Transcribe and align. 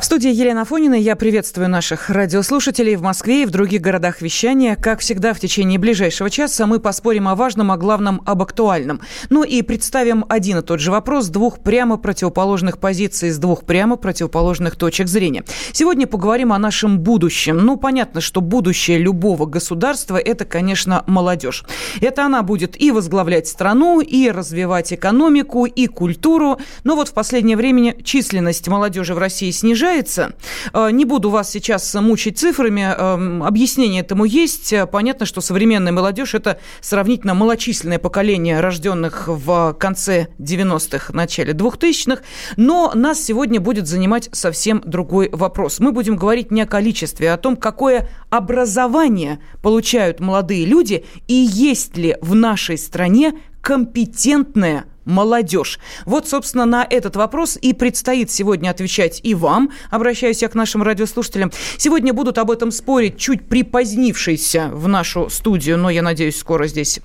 В 0.00 0.04
студии 0.04 0.32
Елена 0.32 0.64
Фонина 0.64 0.94
я 0.94 1.14
приветствую 1.14 1.68
наших 1.68 2.08
радиослушателей 2.08 2.96
в 2.96 3.02
Москве 3.02 3.42
и 3.42 3.44
в 3.44 3.50
других 3.50 3.82
городах 3.82 4.22
вещания. 4.22 4.74
Как 4.74 5.00
всегда, 5.00 5.34
в 5.34 5.40
течение 5.40 5.78
ближайшего 5.78 6.30
часа 6.30 6.66
мы 6.66 6.80
поспорим 6.80 7.28
о 7.28 7.34
важном, 7.34 7.70
о 7.70 7.76
главном, 7.76 8.22
об 8.24 8.40
актуальном. 8.40 9.02
Ну 9.28 9.44
и 9.44 9.60
представим 9.60 10.24
один 10.30 10.56
и 10.56 10.62
тот 10.62 10.80
же 10.80 10.90
вопрос 10.90 11.26
с 11.26 11.28
двух 11.28 11.58
прямо 11.60 11.98
противоположных 11.98 12.78
позиций, 12.78 13.28
с 13.28 13.36
двух 13.36 13.66
прямо 13.66 13.96
противоположных 13.96 14.76
точек 14.76 15.06
зрения. 15.06 15.44
Сегодня 15.72 16.06
поговорим 16.06 16.54
о 16.54 16.58
нашем 16.58 17.00
будущем. 17.00 17.58
Ну, 17.58 17.76
понятно, 17.76 18.22
что 18.22 18.40
будущее 18.40 18.96
любого 18.96 19.44
государства– 19.44 20.16
это, 20.24 20.46
конечно, 20.46 21.04
молодежь. 21.08 21.62
Это 22.00 22.24
она 22.24 22.42
будет 22.42 22.80
и 22.80 22.90
возглавлять 22.90 23.48
страну, 23.48 24.00
и 24.00 24.30
развивать 24.30 24.94
экономику, 24.94 25.66
и 25.66 25.86
культуру. 25.88 26.58
Но 26.84 26.96
вот 26.96 27.08
в 27.08 27.12
последнее 27.12 27.58
время 27.58 27.94
численность 28.02 28.66
молодежи 28.66 29.14
в 29.14 29.18
России 29.18 29.50
снижается, 29.50 29.89
снижается. 29.90 30.32
Э, 30.72 30.90
не 30.90 31.04
буду 31.04 31.30
вас 31.30 31.50
сейчас 31.50 31.94
мучить 31.94 32.38
цифрами. 32.38 32.94
Эм, 32.96 33.42
объяснение 33.42 34.02
этому 34.02 34.24
есть. 34.24 34.74
Понятно, 34.92 35.26
что 35.26 35.40
современная 35.40 35.92
молодежь– 35.92 36.34
это 36.34 36.58
сравнительно 36.80 37.34
малочисленное 37.34 37.98
поколение 37.98 38.60
рожденных 38.60 39.24
в 39.26 39.74
конце 39.78 40.28
90-х, 40.38 41.12
начале 41.12 41.52
2000-х. 41.52 42.22
Но 42.56 42.92
нас 42.94 43.20
сегодня 43.20 43.60
будет 43.60 43.86
занимать 43.86 44.28
совсем 44.32 44.82
другой 44.84 45.28
вопрос. 45.32 45.80
Мы 45.80 45.92
будем 45.92 46.16
говорить 46.16 46.50
не 46.50 46.62
о 46.62 46.66
количестве, 46.66 47.30
а 47.30 47.34
о 47.34 47.38
том, 47.38 47.56
какое 47.56 48.08
образование 48.30 49.40
получают 49.62 50.20
молодые 50.20 50.64
люди 50.66 51.04
и 51.26 51.34
есть 51.34 51.96
ли 51.96 52.16
в 52.20 52.34
нашей 52.34 52.78
стране 52.78 53.34
компетентное 53.60 54.84
молодежь? 55.04 55.78
Вот, 56.04 56.28
собственно, 56.28 56.66
на 56.66 56.86
этот 56.88 57.16
вопрос 57.16 57.58
и 57.60 57.72
предстоит 57.72 58.30
сегодня 58.30 58.70
отвечать 58.70 59.20
и 59.22 59.34
вам. 59.34 59.70
Обращаюсь 59.90 60.42
я 60.42 60.48
к 60.48 60.54
нашим 60.54 60.82
радиослушателям. 60.82 61.52
Сегодня 61.76 62.12
будут 62.12 62.38
об 62.38 62.50
этом 62.50 62.70
спорить 62.70 63.18
чуть 63.18 63.46
припозднившийся 63.46 64.70
в 64.72 64.88
нашу 64.88 65.28
студию, 65.30 65.78
но, 65.78 65.90
я 65.90 66.02
надеюсь, 66.02 66.38
скоро 66.38 66.66
здесь 66.66 67.00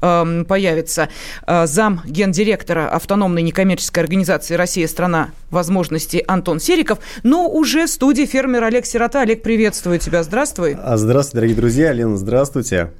эм, 0.00 0.44
появится 0.44 1.08
э, 1.46 1.66
зам 1.66 2.02
гендиректора 2.04 2.88
автономной 2.88 3.42
некоммерческой 3.42 4.02
организации 4.02 4.54
«Россия– 4.54 4.86
страна 4.88 5.30
возможностей» 5.50 6.22
Антон 6.26 6.60
Сериков, 6.60 6.98
но 7.22 7.48
уже 7.48 7.86
в 7.86 7.90
студии 7.90 8.26
фермер 8.26 8.64
Олег 8.64 8.86
Сирота. 8.86 9.22
Олег, 9.22 9.42
приветствую 9.42 9.98
тебя. 9.98 10.22
Здравствуй. 10.22 10.76
А, 10.80 10.96
здравствуйте, 10.96 11.36
дорогие 11.36 11.56
друзья. 11.56 11.92
Лена, 11.92 12.16
здравствуйте. 12.16 12.92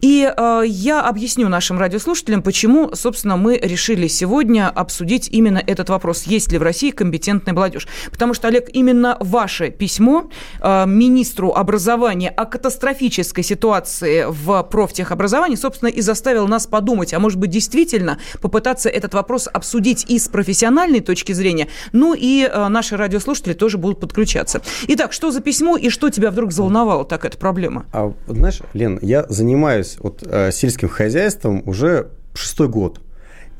И 0.00 0.30
э, 0.34 0.62
я 0.66 1.02
объясню 1.02 1.48
нашим 1.48 1.78
радиослушателям, 1.78 2.42
почему, 2.42 2.90
собственно, 2.94 3.36
мы 3.36 3.58
решили 3.58 4.08
сегодня 4.08 4.68
обсудить 4.68 5.28
именно 5.30 5.62
этот 5.66 5.88
вопрос. 5.88 6.24
Есть 6.24 6.52
ли 6.52 6.58
в 6.58 6.62
России 6.62 6.90
компетентная 6.90 7.54
молодежь? 7.54 7.88
Потому 8.10 8.34
что, 8.34 8.48
Олег, 8.48 8.68
именно 8.72 9.16
ваше 9.20 9.70
письмо 9.70 10.30
э, 10.60 10.86
министру 10.86 11.52
образования 11.52 12.30
о 12.30 12.44
катастрофической 12.44 13.44
ситуации 13.44 14.26
в 14.28 14.62
профтехобразовании, 14.64 15.56
собственно, 15.56 15.88
и 15.88 16.00
заставило 16.00 16.46
нас 16.46 16.66
подумать, 16.66 17.14
а 17.14 17.18
может 17.18 17.38
быть, 17.38 17.50
действительно 17.50 18.18
попытаться 18.40 18.88
этот 18.88 19.14
вопрос 19.14 19.48
обсудить 19.52 20.06
и 20.08 20.18
с 20.18 20.28
профессиональной 20.28 21.00
точки 21.00 21.32
зрения, 21.32 21.68
ну 21.92 22.14
и 22.14 22.48
э, 22.50 22.68
наши 22.68 22.96
радиослушатели 22.96 23.54
тоже 23.54 23.78
будут 23.78 24.00
подключаться. 24.00 24.60
Итак, 24.88 25.12
что 25.12 25.30
за 25.30 25.40
письмо 25.40 25.76
и 25.76 25.88
что 25.90 26.10
тебя 26.10 26.30
вдруг 26.30 26.52
заволновало 26.52 27.04
так 27.04 27.24
эта 27.24 27.38
проблема? 27.38 27.86
А, 27.92 28.12
знаешь, 28.26 28.60
Лен, 28.74 28.98
я 29.02 29.26
занимаюсь 29.28 29.69
занимаюсь 29.70 29.96
вот, 30.00 30.22
э, 30.26 30.50
сельским 30.52 30.88
хозяйством 30.88 31.62
уже 31.66 32.10
шестой 32.34 32.68
год. 32.68 33.00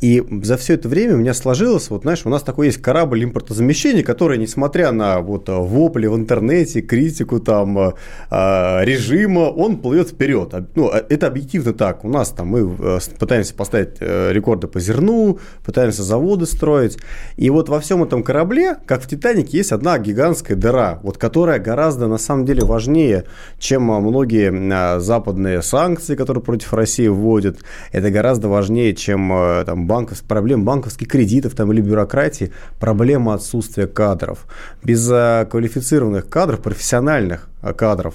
И 0.00 0.24
за 0.42 0.56
все 0.56 0.74
это 0.74 0.88
время 0.88 1.14
у 1.14 1.18
меня 1.18 1.34
сложилось, 1.34 1.90
вот 1.90 2.02
знаешь, 2.02 2.22
у 2.24 2.30
нас 2.30 2.42
такой 2.42 2.66
есть 2.66 2.80
корабль 2.80 3.22
импортозамещения, 3.24 4.02
который, 4.02 4.38
несмотря 4.38 4.92
на 4.92 5.20
вот 5.20 5.48
вопли 5.48 6.06
в 6.06 6.16
интернете, 6.16 6.80
критику 6.80 7.38
там 7.38 7.78
э, 7.78 7.92
э, 8.30 8.84
режима, 8.84 9.40
он 9.40 9.78
плывет 9.78 10.08
вперед. 10.08 10.54
Ну, 10.74 10.88
это 10.88 11.26
объективно 11.26 11.74
так. 11.74 12.04
У 12.04 12.08
нас 12.08 12.30
там 12.30 12.48
мы 12.48 12.60
э, 12.78 12.98
пытаемся 13.18 13.54
поставить 13.54 14.00
рекорды 14.00 14.68
по 14.68 14.80
зерну, 14.80 15.38
пытаемся 15.64 16.02
заводы 16.02 16.46
строить. 16.46 16.96
И 17.36 17.50
вот 17.50 17.68
во 17.68 17.78
всем 17.78 18.02
этом 18.02 18.22
корабле, 18.22 18.76
как 18.86 19.02
в 19.02 19.06
Титанике, 19.06 19.58
есть 19.58 19.72
одна 19.72 19.98
гигантская 19.98 20.56
дыра, 20.56 21.00
вот 21.02 21.18
которая 21.18 21.58
гораздо 21.58 22.06
на 22.06 22.18
самом 22.18 22.46
деле 22.46 22.64
важнее, 22.64 23.24
чем 23.58 23.82
многие 23.82 24.98
западные 24.98 25.60
санкции, 25.60 26.16
которые 26.16 26.42
против 26.42 26.72
России 26.72 27.08
вводят. 27.08 27.58
Это 27.92 28.10
гораздо 28.10 28.48
важнее, 28.48 28.94
чем 28.94 29.28
там 29.66 29.89
банков, 29.90 30.22
проблем 30.22 30.64
банковских 30.64 31.08
кредитов 31.08 31.54
там, 31.54 31.72
или 31.72 31.80
бюрократии, 31.80 32.52
проблема 32.78 33.34
отсутствия 33.34 33.88
кадров. 33.88 34.46
Без 34.84 35.10
э, 35.10 35.46
квалифицированных 35.50 36.28
кадров, 36.28 36.60
профессиональных 36.60 37.48
кадров, 37.76 38.14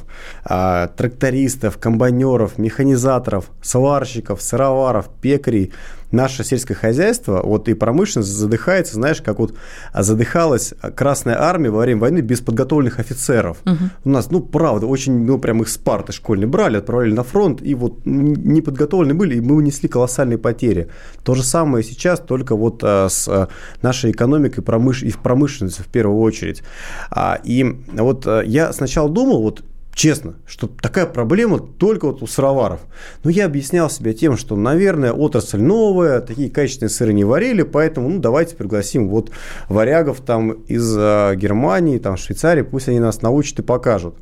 э, 0.50 0.88
трактористов, 0.96 1.78
комбайнеров, 1.78 2.58
механизаторов, 2.58 3.52
сварщиков, 3.62 4.42
сыроваров, 4.42 5.10
пекарей, 5.22 5.74
наше 6.12 6.44
сельское 6.44 6.74
хозяйство, 6.74 7.42
вот 7.44 7.68
и 7.68 7.74
промышленность 7.74 8.32
задыхается, 8.32 8.96
знаешь, 8.96 9.22
как 9.22 9.40
вот 9.40 9.56
задыхалась 9.94 10.74
Красная 10.96 11.40
Армия 11.40 11.70
во 11.70 11.82
время 11.82 12.02
войны 12.02 12.20
без 12.20 12.42
подготовленных 12.42 13.00
офицеров. 13.00 13.58
Угу. 13.66 13.76
У 14.06 14.10
нас, 14.10 14.32
ну, 14.32 14.40
правда, 14.40 14.88
очень, 14.88 15.26
ну, 15.26 15.38
прям 15.38 15.62
их 15.62 15.70
с 15.70 15.78
парты 15.78 16.14
школьной 16.14 16.48
брали, 16.48 16.78
отправляли 16.78 17.14
на 17.14 17.24
фронт, 17.24 17.62
и 17.62 17.76
вот 17.76 18.06
не 18.06 18.62
подготовлены 18.62 19.14
были, 19.14 19.36
и 19.36 19.42
мы 19.42 19.56
унесли 19.56 19.90
колоссальные 19.90 20.38
потери. 20.38 20.90
То 21.24 21.36
же 21.36 21.44
самое 21.44 21.84
сейчас, 21.84 22.20
только 22.20 22.56
вот 22.56 22.82
а, 22.84 23.08
с 23.10 23.28
а, 23.28 23.50
нашей 23.82 24.12
экономикой 24.12 24.62
промыш... 24.62 25.04
и 25.04 25.10
в 25.10 25.20
промышленности 25.20 25.82
в 25.82 25.88
первую 25.88 26.20
очередь. 26.20 26.64
А, 27.12 27.40
и 27.44 27.64
вот 27.94 28.26
а, 28.26 28.42
я 28.42 28.72
сначала 28.74 29.10
думал, 29.10 29.35
вот 29.42 29.64
честно, 29.96 30.36
что 30.46 30.68
такая 30.68 31.08
проблема 31.08 31.58
только 31.60 32.06
вот 32.06 32.22
у 32.22 32.28
сыроваров. 32.28 32.82
Но 33.24 33.30
я 33.30 33.46
объяснял 33.46 33.90
себе 33.90 34.14
тем, 34.14 34.38
что, 34.38 34.56
наверное, 34.56 35.14
отрасль 35.14 35.62
новая, 35.62 36.20
такие 36.20 36.52
качественные 36.52 36.90
сыры 36.92 37.14
не 37.14 37.24
варили, 37.24 37.64
поэтому, 37.64 38.10
ну, 38.10 38.20
давайте 38.20 38.56
пригласим 38.56 39.08
вот 39.08 39.32
варягов 39.70 40.20
там 40.20 40.52
из 40.52 40.96
э, 40.96 41.34
Германии, 41.38 41.98
там, 41.98 42.18
Швейцарии, 42.18 42.62
пусть 42.62 42.90
они 42.90 43.00
нас 43.00 43.22
научат 43.22 43.60
и 43.60 43.64
покажут. 43.64 44.16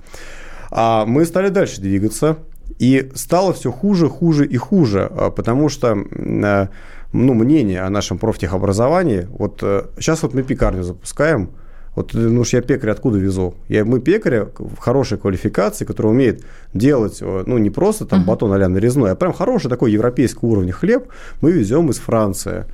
А 0.69 1.05
мы 1.05 1.25
стали 1.25 1.49
дальше 1.49 1.81
двигаться, 1.81 2.37
и 2.77 3.11
стало 3.15 3.53
все 3.53 3.71
хуже, 3.71 4.09
хуже 4.09 4.45
и 4.45 4.57
хуже, 4.57 5.09
а, 5.11 5.31
потому 5.31 5.69
что 5.69 5.97
э, 5.97 6.67
ну, 7.13 7.33
мнение 7.33 7.81
о 7.81 7.89
нашем 7.89 8.19
профтехобразовании, 8.19 9.27
вот 9.31 9.59
сейчас 9.97 10.19
э, 10.19 10.27
вот 10.27 10.35
мы 10.35 10.43
пекарню 10.43 10.83
запускаем– 10.83 11.49
вот, 11.95 12.13
ну 12.13 12.41
уж 12.41 12.53
я 12.53 12.61
пекарь 12.61 12.89
откуда 12.89 13.17
везу? 13.17 13.53
Я, 13.69 13.85
мы 13.85 13.99
пекаря 13.99 14.47
в 14.57 14.77
хорошей 14.77 15.17
квалификации, 15.17 15.85
который 15.85 16.07
умеет 16.07 16.43
делать, 16.73 17.19
э, 17.21 17.43
ну, 17.45 17.57
не 17.57 17.69
просто 17.69 18.05
там 18.05 18.25
батон 18.25 18.51
а-ля 18.53 18.67
нарезной, 18.67 19.11
а 19.11 19.15
прям 19.15 19.33
хороший 19.33 19.69
такой 19.69 19.91
европейского 19.91 20.49
уровня 20.49 20.73
хлеб 20.73 21.07
мы 21.41 21.51
везем 21.51 21.89
из 21.89 21.97
Франции. 21.97 22.65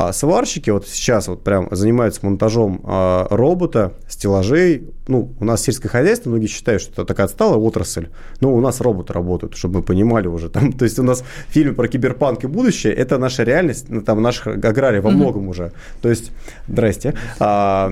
А 0.00 0.12
сварщики 0.12 0.70
вот 0.70 0.86
сейчас 0.86 1.26
вот 1.26 1.42
прям 1.42 1.66
занимаются 1.72 2.20
монтажом 2.24 2.82
а, 2.84 3.26
робота, 3.30 3.94
стеллажей. 4.08 4.88
Ну, 5.08 5.34
у 5.40 5.44
нас 5.44 5.62
сельское 5.62 5.88
хозяйство, 5.88 6.30
многие 6.30 6.46
считают, 6.46 6.82
что 6.82 6.92
это 6.92 7.04
такая 7.04 7.26
отсталая 7.26 7.58
отрасль. 7.58 8.06
Но 8.40 8.54
у 8.54 8.60
нас 8.60 8.80
роботы 8.80 9.12
работают, 9.12 9.56
чтобы 9.56 9.80
мы 9.80 9.82
понимали 9.82 10.28
уже. 10.28 10.50
Там, 10.50 10.72
то 10.78 10.84
есть 10.84 11.00
у 11.00 11.02
нас 11.02 11.24
фильм 11.48 11.74
про 11.74 11.88
киберпанк 11.88 12.44
и 12.44 12.46
будущее– 12.46 12.92
это 12.94 13.18
наша 13.18 13.42
реальность, 13.42 13.86
ну, 13.88 14.00
там 14.00 14.22
наших 14.22 14.46
аграрий 14.46 15.00
во 15.00 15.10
многом 15.10 15.46
mm-hmm. 15.46 15.50
уже. 15.50 15.72
То 16.00 16.08
есть, 16.08 16.30
здрасте. 16.68 17.14
А, 17.40 17.90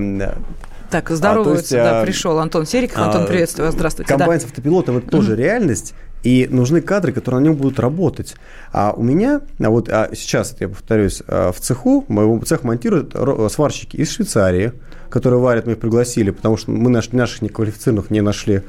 так, 0.89 1.09
здоровается, 1.09 1.75
а, 1.75 1.83
есть, 1.83 1.91
да, 1.91 2.03
пришел 2.03 2.39
Антон 2.39 2.65
Сериков. 2.65 2.99
Антон, 2.99 3.23
а, 3.23 3.25
приветствую 3.25 3.65
вас, 3.65 3.75
здравствуйте. 3.75 4.07
Комбайн 4.07 4.39
да. 4.39 4.45
с 4.45 4.49
автопилотом– 4.49 4.97
это 4.99 5.09
тоже 5.09 5.35
реальность. 5.35 5.93
И 6.23 6.47
нужны 6.49 6.81
кадры, 6.81 7.11
которые 7.11 7.41
на 7.41 7.45
нем 7.45 7.55
будут 7.55 7.79
работать. 7.79 8.35
А 8.73 8.93
у 8.95 9.03
меня, 9.03 9.41
а 9.59 9.69
вот 9.69 9.89
а 9.89 10.09
сейчас, 10.13 10.55
я 10.59 10.69
повторюсь, 10.69 11.21
а, 11.27 11.51
в 11.51 11.59
цеху, 11.59 12.05
моего 12.07 12.39
цех 12.39 12.63
монтируют 12.63 13.15
сварщики 13.51 13.97
из 13.97 14.11
Швейцарии, 14.11 14.73
которые 15.09 15.39
варят, 15.39 15.65
мы 15.65 15.73
их 15.73 15.79
пригласили, 15.79 16.31
потому 16.31 16.57
что 16.57 16.71
мы 16.71 16.89
наш, 16.89 17.11
наших 17.11 17.41
неквалифицированных 17.41 18.11
не 18.11 18.21
нашли. 18.21 18.63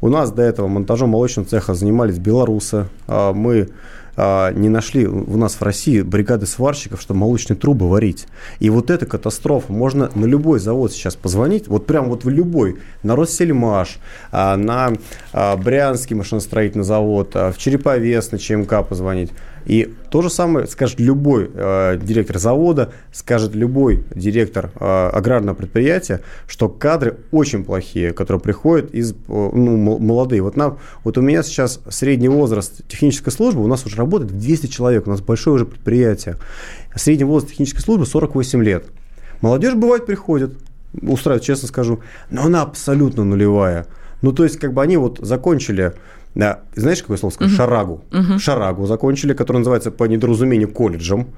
У 0.00 0.08
нас 0.08 0.30
до 0.32 0.42
этого 0.42 0.68
монтажом 0.68 1.10
молочного 1.10 1.48
цеха 1.48 1.74
занимались 1.74 2.18
белорусы. 2.18 2.88
А, 3.06 3.32
мы 3.32 3.68
а, 4.16 4.52
не 4.52 4.68
нашли 4.68 5.06
у 5.06 5.36
нас 5.36 5.54
в 5.54 5.62
России 5.62 6.02
бригады 6.02 6.46
сварщиков, 6.46 7.00
чтобы 7.00 7.20
молочные 7.20 7.56
трубы 7.56 7.88
варить. 7.88 8.26
И 8.58 8.70
вот 8.70 8.90
это 8.90 9.06
катастрофа. 9.06 9.72
Можно 9.72 10.10
на 10.14 10.26
любой 10.26 10.58
завод 10.58 10.92
сейчас 10.92 11.16
позвонить, 11.16 11.68
вот 11.68 11.86
прям 11.86 12.08
вот 12.08 12.24
в 12.24 12.28
любой, 12.28 12.78
на 13.02 13.16
Россельмаш, 13.16 13.98
а, 14.30 14.56
на 14.56 14.92
а, 15.32 15.56
Брянский 15.56 16.16
машиностроительный 16.16 16.84
завод, 16.84 17.34
в 17.34 17.54
Череповец 17.56 18.30
на 18.32 18.38
ЧМК 18.38 18.86
позвонить. 18.86 19.30
И 19.66 19.94
то 20.10 20.22
же 20.22 20.30
самое 20.30 20.66
скажет 20.66 20.98
любой 21.00 21.50
э, 21.52 21.98
директор 22.02 22.38
завода, 22.38 22.92
скажет 23.12 23.54
любой 23.54 24.04
директор 24.14 24.70
э, 24.74 25.10
аграрного 25.12 25.54
предприятия, 25.54 26.20
что 26.46 26.68
кадры 26.68 27.18
очень 27.30 27.64
плохие, 27.64 28.12
которые 28.12 28.40
приходят 28.40 28.92
из 28.92 29.12
э, 29.12 29.14
ну, 29.28 29.98
молодые. 29.98 30.42
Вот, 30.42 30.56
нам, 30.56 30.78
вот 31.04 31.18
у 31.18 31.20
меня 31.20 31.42
сейчас 31.42 31.80
средний 31.88 32.28
возраст 32.28 32.86
технической 32.88 33.32
службы, 33.32 33.62
у 33.62 33.68
нас 33.68 33.86
уже 33.86 33.96
работает 33.96 34.36
200 34.36 34.66
человек, 34.66 35.06
у 35.06 35.10
нас 35.10 35.20
большое 35.20 35.56
уже 35.56 35.66
предприятие. 35.66 36.36
Средний 36.94 37.24
возраст 37.24 37.52
технической 37.52 37.82
службы 37.82 38.06
48 38.06 38.62
лет. 38.62 38.86
Молодежь 39.40 39.74
бывает 39.74 40.06
приходит, 40.06 40.54
устраивает, 41.00 41.44
честно 41.44 41.68
скажу, 41.68 42.00
но 42.30 42.44
она 42.44 42.62
абсолютно 42.62 43.24
нулевая. 43.24 43.86
Ну, 44.22 44.32
то 44.32 44.44
есть, 44.44 44.58
как 44.58 44.72
бы 44.72 44.82
они 44.82 44.96
вот 44.96 45.18
закончили 45.20 45.94
да, 46.34 46.60
знаешь, 46.74 47.02
какое 47.02 47.18
слово 47.18 47.32
сказать? 47.32 47.52
Угу. 47.52 47.56
Шарагу. 47.56 48.04
Угу. 48.10 48.38
Шарагу 48.38 48.86
закончили, 48.86 49.34
который 49.34 49.58
называется 49.58 49.90
по 49.90 50.04
недоразумению 50.04 50.72
колледжем. 50.72 51.28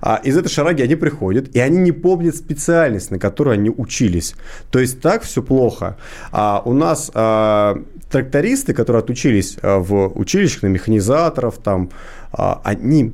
А 0.00 0.20
из 0.22 0.36
этой 0.36 0.48
шараги 0.48 0.82
они 0.82 0.94
приходят, 0.94 1.54
и 1.56 1.58
они 1.58 1.78
не 1.78 1.92
помнят 1.92 2.36
специальность, 2.36 3.10
на 3.10 3.18
которой 3.18 3.54
они 3.54 3.70
учились. 3.70 4.34
То 4.70 4.78
есть 4.78 5.00
так 5.00 5.22
все 5.22 5.42
плохо. 5.42 5.96
А 6.30 6.62
у 6.64 6.72
нас 6.72 7.10
а, 7.14 7.82
трактористы, 8.10 8.74
которые 8.74 9.00
отучились 9.00 9.58
а, 9.60 9.78
в 9.78 10.12
училищах 10.16 10.62
на 10.62 10.68
механизаторов, 10.68 11.58
там, 11.58 11.90
а, 12.32 12.60
они 12.64 13.12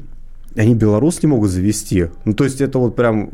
они 0.56 0.74
белорус 0.74 1.22
не 1.22 1.28
могут 1.28 1.50
завести. 1.50 2.06
Ну, 2.24 2.34
то 2.34 2.44
есть 2.44 2.60
это 2.60 2.78
вот 2.78 2.96
прям, 2.96 3.30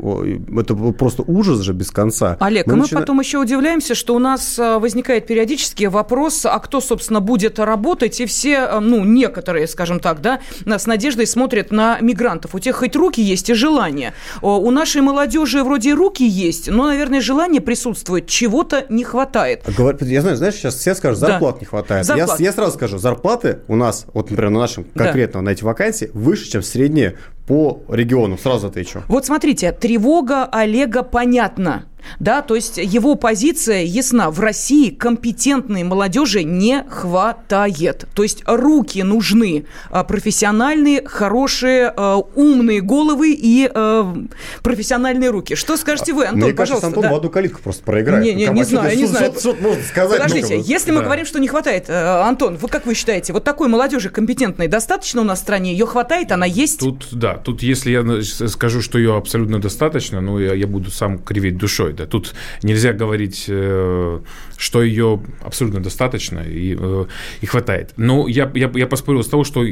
это 0.57 0.75
просто 0.75 1.23
ужас 1.23 1.61
же 1.61 1.73
без 1.73 1.91
конца. 1.91 2.37
Олег, 2.39 2.67
мы, 2.67 2.73
а 2.73 2.75
мы 2.75 2.81
начина... 2.83 2.99
потом 2.99 3.19
еще 3.19 3.39
удивляемся, 3.39 3.95
что 3.95 4.15
у 4.15 4.19
нас 4.19 4.57
а, 4.59 4.79
возникает 4.79 5.25
периодически 5.27 5.85
вопрос, 5.85 6.45
а 6.45 6.57
кто, 6.59 6.79
собственно, 6.79 7.19
будет 7.19 7.59
работать, 7.59 8.19
и 8.19 8.25
все, 8.25 8.59
а, 8.59 8.79
ну, 8.79 9.03
некоторые, 9.03 9.67
скажем 9.67 9.99
так, 9.99 10.21
да, 10.21 10.41
с 10.65 10.85
надеждой 10.85 11.25
смотрят 11.27 11.71
на 11.71 11.99
мигрантов. 12.01 12.53
У 12.53 12.59
тех 12.59 12.75
хоть 12.75 12.95
руки 12.95 13.21
есть 13.21 13.49
и 13.49 13.53
желание. 13.53 14.13
У 14.41 14.69
нашей 14.71 15.01
молодежи 15.01 15.63
вроде 15.63 15.93
руки 15.93 16.23
есть, 16.23 16.69
но, 16.69 16.87
наверное, 16.87 17.21
желание 17.21 17.61
присутствует, 17.61 18.27
чего-то 18.27 18.85
не 18.89 19.03
хватает. 19.03 19.63
Я 20.01 20.21
знаю, 20.21 20.37
знаешь, 20.37 20.55
сейчас 20.55 20.75
все 20.75 20.93
скажут, 20.93 21.19
зарплат 21.19 21.55
да. 21.55 21.59
не 21.61 21.65
хватает. 21.65 22.05
Зарплат. 22.05 22.39
Я, 22.39 22.45
я 22.45 22.51
сразу 22.51 22.73
скажу, 22.73 22.97
зарплаты 22.97 23.59
у 23.67 23.75
нас, 23.75 24.05
вот, 24.13 24.29
например, 24.29 24.51
на 24.51 24.59
нашем 24.59 24.83
конкретно 24.83 25.39
да. 25.39 25.45
на 25.45 25.49
эти 25.49 25.63
вакансии, 25.63 26.11
выше, 26.13 26.49
чем 26.49 26.61
средние 26.61 27.06
по 27.45 27.81
региону? 27.89 28.37
Сразу 28.37 28.67
отвечу. 28.67 29.03
Вот 29.07 29.25
смотрите, 29.25 29.71
тревога 29.71 30.45
Олега 30.45 31.03
понятна 31.03 31.85
да, 32.19 32.41
то 32.41 32.55
есть 32.55 32.77
его 32.77 33.15
позиция 33.15 33.83
ясна. 33.83 34.31
В 34.31 34.39
России 34.39 34.89
компетентной 34.89 35.83
молодежи 35.83 36.43
не 36.43 36.83
хватает. 36.89 38.05
То 38.13 38.23
есть 38.23 38.43
руки 38.45 39.03
нужны 39.03 39.65
а, 39.89 40.03
профессиональные, 40.03 41.05
хорошие, 41.05 41.93
а, 41.95 42.17
умные 42.35 42.81
головы 42.81 43.33
и 43.33 43.69
а, 43.73 44.15
профессиональные 44.63 45.29
руки. 45.29 45.55
Что 45.55 45.77
скажете 45.77 46.13
вы, 46.13 46.25
Антон, 46.25 46.43
Мне 46.43 46.53
пожалуйста? 46.53 46.87
Антон 46.87 47.03
да. 47.03 47.11
в 47.11 47.15
одну 47.15 47.29
калитку 47.29 47.61
просто 47.61 47.83
проиграет. 47.83 48.23
Не, 48.23 48.33
не, 48.33 48.47
не 48.47 48.63
знаю, 48.63 48.97
не 48.97 49.05
знаю. 49.05 49.31
Что, 49.31 49.39
что 49.53 49.55
можно 49.61 49.83
сказать? 49.83 50.21
Подождите, 50.21 50.55
ну, 50.57 50.63
если 50.63 50.91
мы 50.91 51.01
говорим, 51.01 51.25
что 51.25 51.39
не 51.39 51.47
хватает, 51.47 51.85
э, 51.89 52.21
Антон, 52.21 52.57
вы 52.57 52.67
как 52.67 52.85
вы 52.85 52.93
считаете, 52.93 53.33
вот 53.33 53.43
такой 53.43 53.67
молодежи 53.67 54.09
компетентной 54.09 54.67
достаточно 54.67 55.21
у 55.21 55.23
нас 55.23 55.39
в 55.39 55.41
стране? 55.41 55.71
Ее 55.71 55.85
хватает, 55.85 56.31
она 56.31 56.45
есть? 56.45 56.79
Тут, 56.79 57.07
да, 57.11 57.35
тут 57.35 57.63
если 57.63 57.91
я 57.91 58.47
скажу, 58.47 58.81
что 58.81 58.97
ее 58.97 59.15
абсолютно 59.15 59.59
достаточно, 59.59 60.21
ну, 60.21 60.39
я, 60.39 60.53
я 60.53 60.67
буду 60.67 60.91
сам 60.91 61.19
кривить 61.19 61.57
душой, 61.57 61.93
да, 61.97 62.05
тут 62.05 62.33
нельзя 62.63 62.93
говорить, 62.93 63.45
э, 63.47 64.19
что 64.57 64.83
ее 64.83 65.21
абсолютно 65.41 65.81
достаточно 65.81 66.39
и, 66.39 66.77
э, 66.79 67.05
и 67.41 67.45
хватает. 67.45 67.93
Но 67.97 68.27
я, 68.27 68.49
я, 68.53 68.71
я 68.73 68.87
поспорил 68.87 69.23
с 69.23 69.27
того, 69.27 69.43
что 69.43 69.65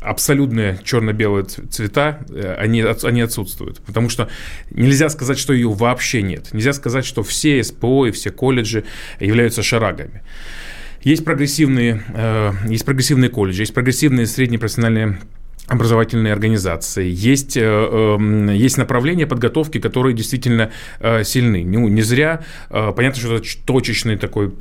абсолютные 0.00 0.78
черно-белые 0.84 1.44
цвета, 1.44 2.20
э, 2.28 2.54
они, 2.58 2.82
они 2.82 3.20
отсутствуют. 3.22 3.80
Потому 3.80 4.08
что 4.08 4.28
нельзя 4.70 5.08
сказать, 5.08 5.38
что 5.38 5.52
ее 5.52 5.70
вообще 5.70 6.22
нет. 6.22 6.52
Нельзя 6.52 6.72
сказать, 6.72 7.04
что 7.04 7.22
все 7.22 7.62
СПО 7.64 8.06
и 8.06 8.10
все 8.10 8.30
колледжи 8.30 8.84
являются 9.18 9.62
шарагами. 9.62 10.22
Есть 11.02 11.24
прогрессивные, 11.24 12.02
есть 12.68 12.84
прогрессивные 12.84 13.30
колледжи, 13.30 13.62
есть 13.62 13.72
прогрессивные 13.72 14.26
средние 14.26 14.58
профессиональные 14.58 15.18
образовательные 15.70 16.32
организации, 16.32 17.08
есть, 17.08 17.56
э, 17.56 17.62
эм, 17.62 18.50
есть 18.50 18.76
направления 18.76 19.26
подготовки, 19.26 19.78
которые 19.78 20.14
действительно 20.14 20.72
э, 20.98 21.22
сильны. 21.22 21.64
Ну, 21.64 21.86
не 21.86 22.02
зря, 22.02 22.40
э, 22.70 22.92
понятно, 22.94 23.20
что 23.20 23.36
это 23.36 23.46
точечные 23.64 24.16
такой, 24.16 24.52